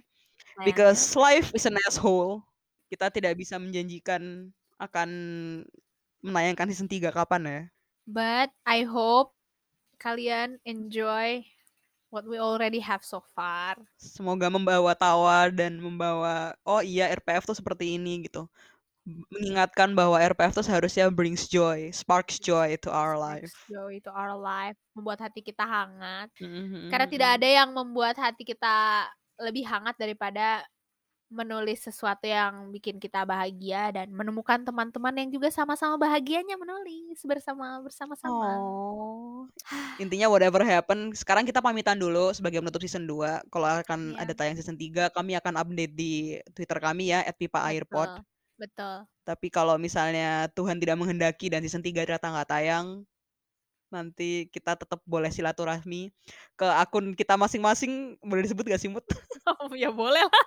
Sayangnya? 0.57 0.65
because 0.65 1.17
life 1.19 1.51
is 1.57 1.67
an 1.67 1.77
asshole, 1.89 2.43
kita 2.93 3.11
tidak 3.13 3.35
bisa 3.39 3.59
menjanjikan 3.59 4.53
akan 4.81 5.11
menayangkan 6.23 6.69
season 6.71 6.89
3 6.91 7.11
kapan 7.15 7.43
ya. 7.47 7.61
But 8.09 8.49
I 8.65 8.89
hope 8.89 9.37
kalian 10.01 10.57
enjoy 10.65 11.45
what 12.09 12.25
we 12.25 12.41
already 12.41 12.81
have 12.81 13.05
so 13.05 13.21
far. 13.37 13.77
Semoga 14.01 14.49
membawa 14.49 14.97
tawa 14.97 15.53
dan 15.53 15.77
membawa 15.77 16.57
oh 16.65 16.81
iya 16.81 17.13
RPF 17.13 17.45
tuh 17.53 17.59
seperti 17.59 18.01
ini 18.01 18.25
gitu. 18.25 18.49
Mengingatkan 19.33 19.93
bahwa 19.93 20.17
RPF 20.21 20.57
tuh 20.57 20.65
seharusnya 20.65 21.13
brings 21.13 21.49
joy, 21.53 21.93
sparks 21.93 22.41
joy 22.41 22.81
to 22.81 22.89
our 22.89 23.21
life. 23.21 23.49
Brings 23.49 23.69
joy 23.69 23.95
to 24.05 24.11
our 24.13 24.37
life, 24.37 24.77
membuat 24.97 25.21
hati 25.29 25.41
kita 25.45 25.65
hangat. 25.69 26.33
Mhm, 26.41 26.89
Karena 26.89 27.07
mhm, 27.09 27.13
tidak 27.13 27.29
mhm. 27.29 27.37
ada 27.41 27.49
yang 27.49 27.69
membuat 27.77 28.17
hati 28.17 28.43
kita 28.45 29.09
lebih 29.39 29.65
hangat 29.69 29.97
daripada 30.01 30.65
menulis 31.29 31.85
sesuatu 31.85 32.25
yang 32.25 32.73
bikin 32.73 32.97
kita 32.97 33.25
bahagia 33.29 33.93
dan 33.93 34.09
menemukan 34.13 34.65
teman-teman 34.65 35.13
yang 35.13 35.29
juga 35.29 35.53
sama-sama 35.53 36.01
bahagianya 36.01 36.57
menulis 36.57 37.21
bersama 37.29 37.85
bersama-sama. 37.85 38.65
Oh. 38.65 39.45
Intinya 40.01 40.31
whatever 40.31 40.63
happen, 40.63 41.11
sekarang 41.13 41.45
kita 41.45 41.59
pamitan 41.61 41.99
dulu 41.99 42.31
sebagai 42.33 42.63
menutup 42.63 42.81
season 42.81 43.05
2. 43.05 43.43
Kalau 43.53 43.67
akan 43.67 44.15
Iya. 44.15 44.23
ada 44.25 44.33
tayang 44.33 44.57
season 44.57 44.79
3, 44.79 45.11
kami 45.11 45.35
akan 45.37 45.59
update 45.59 45.93
di 45.99 46.39
Twitter 46.55 46.79
kami 46.79 47.11
ya 47.13 47.27
@pipaairpod. 47.27 48.11
Betul. 48.15 48.25
Betul. 48.59 49.09
Tapi 49.27 49.47
kalau 49.53 49.77
misalnya 49.77 50.49
Tuhan 50.57 50.79
tidak 50.81 50.97
menghendaki 50.99 51.51
dan 51.53 51.61
season 51.67 51.83
3 51.85 52.07
ternyata 52.07 52.31
nggak 52.33 52.49
tayang, 52.51 52.87
nanti 53.93 54.49
kita 54.53 54.77
tetap 54.77 55.01
boleh 55.09 55.33
silaturahmi 55.33 56.13
ke 56.59 56.67
akun 56.67 57.17
kita 57.17 57.37
masing-masing. 57.41 58.21
Boleh 58.21 58.45
disebut 58.45 58.65
gak 58.69 58.81
sih, 58.83 58.91
Mut? 58.93 59.05
Oh, 59.49 59.73
ya 59.73 59.89
boleh 59.89 60.21
lah. 60.29 60.45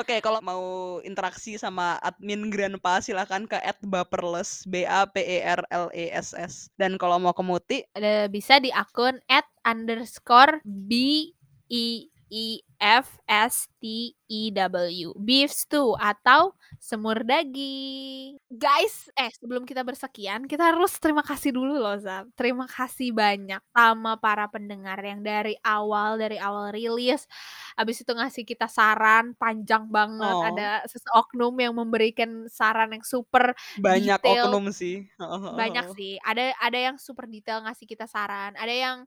Oke, 0.00 0.20
kalau 0.20 0.40
mau 0.44 0.62
interaksi 1.04 1.56
sama 1.56 1.96
admin 2.00 2.48
Grandpa 2.52 3.00
silakan 3.00 3.48
ke 3.48 3.56
@baperles 3.84 4.64
B 4.68 4.84
A 4.84 5.08
P 5.08 5.20
E 5.20 5.38
R 5.44 5.62
L 5.70 5.88
E 5.92 6.10
S 6.12 6.36
S. 6.36 6.54
Dan 6.76 7.00
kalau 7.00 7.20
mau 7.20 7.32
ke 7.32 7.42
Muti 7.44 7.78
Ada 7.96 8.28
bisa 8.28 8.60
di 8.60 8.68
akun 8.74 9.20
at 9.28 9.46
underscore 9.64 10.60
B 10.64 11.32
I 11.72 12.13
I 12.34 12.58
F 12.82 13.22
S 13.30 13.70
T 13.78 14.10
E 14.26 14.50
W 14.50 15.14
beef 15.14 15.54
stew 15.54 15.94
atau 15.94 16.50
semur 16.82 17.22
daging. 17.22 18.42
Guys, 18.50 19.06
eh 19.14 19.30
sebelum 19.30 19.62
kita 19.62 19.86
bersekian, 19.86 20.50
kita 20.50 20.74
harus 20.74 20.98
terima 20.98 21.22
kasih 21.22 21.54
dulu 21.54 21.78
loh 21.78 21.94
Zam. 22.02 22.34
Terima 22.34 22.66
kasih 22.66 23.14
banyak 23.14 23.62
sama 23.70 24.18
para 24.18 24.50
pendengar 24.50 24.98
yang 24.98 25.22
dari 25.22 25.54
awal 25.62 26.18
dari 26.18 26.42
awal 26.42 26.74
rilis 26.74 27.30
habis 27.78 28.02
itu 28.02 28.10
ngasih 28.10 28.42
kita 28.42 28.66
saran 28.66 29.38
panjang 29.38 29.86
banget. 29.86 30.34
Oh. 30.34 30.42
Ada 30.42 30.90
seseoknum 30.90 31.54
yang 31.62 31.74
memberikan 31.78 32.50
saran 32.50 32.90
yang 32.90 33.06
super 33.06 33.54
banyak 33.78 34.18
detail. 34.18 34.50
oknum 34.50 34.74
sih. 34.74 35.06
Banyak 35.54 35.94
sih 35.94 36.18
ada 36.26 36.50
ada 36.58 36.78
yang 36.90 36.96
super 36.98 37.30
detail 37.30 37.62
ngasih 37.62 37.86
kita 37.86 38.10
saran 38.10 38.58
ada 38.58 38.74
yang 38.74 39.06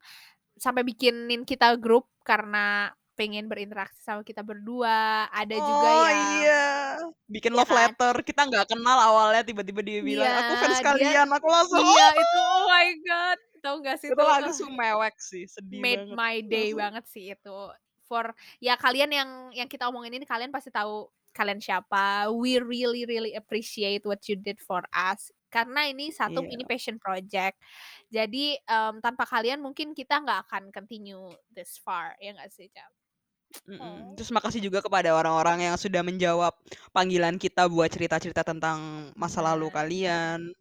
sampai 0.58 0.82
bikinin 0.82 1.46
kita 1.46 1.78
grup 1.78 2.10
karena 2.26 2.90
pengen 3.18 3.49
berinteraksi 3.49 3.97
sama 3.99 4.22
kita 4.22 4.45
berdua 4.45 5.26
ada 5.28 5.51
juga 5.51 5.88
Oh 5.89 6.05
yang 6.05 6.22
iya, 6.39 6.65
bikin 7.26 7.49
Iya 7.49 7.57
love 7.57 7.68
kan? 7.68 7.78
letter. 7.89 8.15
Kita 8.22 8.41
nggak 8.45 8.65
kenal 8.70 8.97
awalnya 9.01 9.41
tiba-tiba 9.41 9.82
dia 9.82 9.99
bilang, 9.99 10.30
"Aku 10.38 10.53
Iya, 10.53 10.61
fans 10.61 10.78
dia- 10.78 10.86
kalian." 10.86 11.28
Aku 11.34 11.47
langsung, 11.47 11.82
iya 11.82 12.07
itu 12.13 12.38
oh 12.39 12.63
my 12.63 12.88
god 13.01 13.39
tahu 13.57 13.76
gak 13.82 13.97
sih 13.97 14.07
itu 14.07 14.22
langsung 14.22 14.72
mewek 14.72 15.18
sih, 15.18 15.43
sedih 15.43 15.82
made 15.82 16.05
banget. 16.05 16.15
my 16.15 16.36
day 16.39 16.70
Langsung. 16.70 16.80
banget 16.80 17.03
sih 17.09 17.26
itu 17.28 17.57
for 18.05 18.26
ya 18.59 18.78
kalian 18.78 19.09
yang 19.09 19.30
yang 19.51 19.65
kita 19.65 19.84
omongin 19.84 20.13
ini 20.13 20.24
kalian 20.24 20.47
pasti 20.47 20.70
tahu 20.70 21.09
kalian 21.34 21.57
siapa 21.57 22.30
we 22.32 22.55
really 22.57 23.03
really 23.03 23.34
appreciate 23.34 24.05
what 24.05 24.22
you 24.26 24.34
did 24.34 24.55
for 24.57 24.86
us 24.89 25.28
karena 25.49 25.86
ini 25.86 26.09
satu 26.09 26.39
Iya. 26.39 26.49
ini 26.49 26.63
passion 26.63 26.95
project 26.95 27.57
jadi 28.07 28.55
em, 28.57 29.01
tanpa 29.01 29.26
kalian 29.26 29.59
mungkin 29.59 29.91
kita 29.91 30.18
nggak 30.18 30.47
akan 30.47 30.63
continue 30.72 31.28
this 31.49 31.76
far 31.78 32.15
ya 32.18 32.32
nggak 32.32 32.47
sih 32.47 32.70
Cap? 32.70 32.93
Mm-mm. 33.68 33.80
Oh. 33.80 34.14
Terus 34.16 34.32
makasih 34.32 34.62
juga 34.64 34.80
kepada 34.84 35.16
orang-orang 35.16 35.72
yang 35.72 35.76
sudah 35.80 36.04
menjawab 36.04 36.54
panggilan 36.91 37.39
kita 37.39 37.68
buat 37.72 37.88
cerita-cerita 37.91 38.43
tentang 38.43 39.10
masa 39.16 39.39
lalu 39.43 39.72
kalian. 39.72 40.52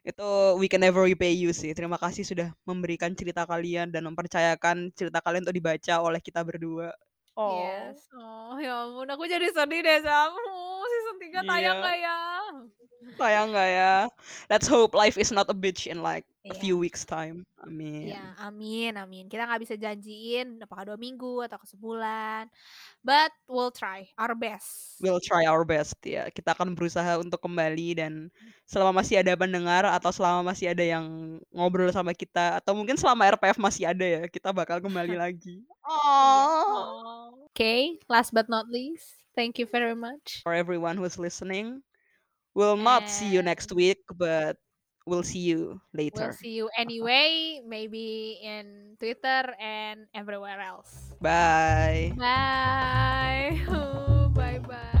Itu 0.00 0.56
we 0.56 0.66
can 0.68 0.80
never 0.80 1.04
repay 1.04 1.36
you 1.36 1.52
sih. 1.52 1.76
Terima 1.76 2.00
kasih 2.00 2.24
sudah 2.24 2.48
memberikan 2.64 3.12
cerita 3.12 3.44
kalian 3.44 3.92
dan 3.92 4.08
mempercayakan 4.08 4.92
cerita 4.96 5.20
kalian 5.20 5.44
untuk 5.44 5.56
dibaca 5.56 5.94
oleh 6.00 6.20
kita 6.24 6.40
berdua. 6.40 6.92
Oh. 7.36 7.62
Yes. 7.64 8.04
Oh 8.12 8.58
ya 8.58 8.84
ampun, 8.84 9.08
aku 9.08 9.24
jadi 9.28 9.48
sedih 9.52 9.80
deh 9.80 9.98
Sam. 10.02 10.32
Oh, 10.34 10.82
season 10.84 11.16
3 11.20 11.40
tayang 11.46 11.76
Iya. 11.78 11.82
nggak 11.84 11.96
ya? 12.00 12.18
Sayang 13.16 13.46
nggak 13.54 13.70
ya? 13.70 13.94
Let's 14.52 14.68
hope 14.68 14.92
life 14.92 15.16
is 15.16 15.32
not 15.32 15.48
a 15.48 15.56
bitch 15.56 15.88
in 15.88 16.04
like 16.04 16.26
a 16.40 16.56
Iya. 16.56 16.60
few 16.60 16.76
weeks 16.80 17.04
time. 17.04 17.44
Amin. 17.60 18.16
Ya, 18.16 18.32
amin, 18.40 18.96
amin. 18.96 19.28
Kita 19.28 19.44
nggak 19.44 19.60
bisa 19.60 19.74
janjiin 19.76 20.56
apakah 20.64 20.88
dua 20.88 20.96
minggu 20.96 21.44
atau 21.44 21.60
ke 21.60 21.68
sebulan, 21.68 22.48
but 23.04 23.28
we'll 23.44 23.68
try 23.68 24.08
our 24.16 24.32
best. 24.32 24.96
We'll 25.04 25.20
try 25.20 25.44
our 25.44 25.68
best 25.68 26.00
ya. 26.00 26.32
Kita 26.32 26.56
akan 26.56 26.72
berusaha 26.72 27.20
untuk 27.20 27.44
kembali 27.44 28.00
dan 28.00 28.32
selama 28.64 29.04
masih 29.04 29.20
ada 29.20 29.36
pendengar 29.36 29.84
atau 29.84 30.08
selama 30.08 30.56
masih 30.56 30.72
ada 30.72 30.80
yang 30.80 31.04
ngobrol 31.52 31.92
sama 31.92 32.16
kita 32.16 32.56
atau 32.64 32.72
mungkin 32.72 32.96
selama 32.96 33.28
RPF 33.36 33.60
masih 33.60 33.92
ada 33.92 34.06
ya, 34.08 34.22
kita 34.24 34.48
bakal 34.56 34.80
kembali 34.80 35.20
lagi. 35.28 35.60
Oh. 35.84 37.36
Okay, 37.52 38.00
last 38.08 38.32
but 38.32 38.48
not 38.48 38.64
least, 38.72 39.12
thank 39.36 39.60
you 39.60 39.68
very 39.68 39.92
much. 39.92 40.40
For 40.40 40.56
everyone 40.56 40.96
who's 40.96 41.20
listening, 41.20 41.84
we'll 42.56 42.80
not 42.80 43.10
see 43.12 43.28
you 43.28 43.44
next 43.44 43.74
week, 43.76 44.00
but 44.16 44.56
we'll 45.10 45.26
see 45.26 45.42
you 45.42 45.82
later. 45.92 46.30
We'll 46.30 46.38
see 46.38 46.54
you 46.54 46.66
uh-huh. 46.70 46.86
anyway, 46.86 47.60
maybe 47.66 48.38
in 48.38 48.94
Twitter 49.02 49.50
and 49.58 50.06
everywhere 50.14 50.62
else. 50.62 51.10
Bye. 51.20 52.14
Bye. 52.16 53.58
Bye 54.32 54.62
bye. 54.62 54.99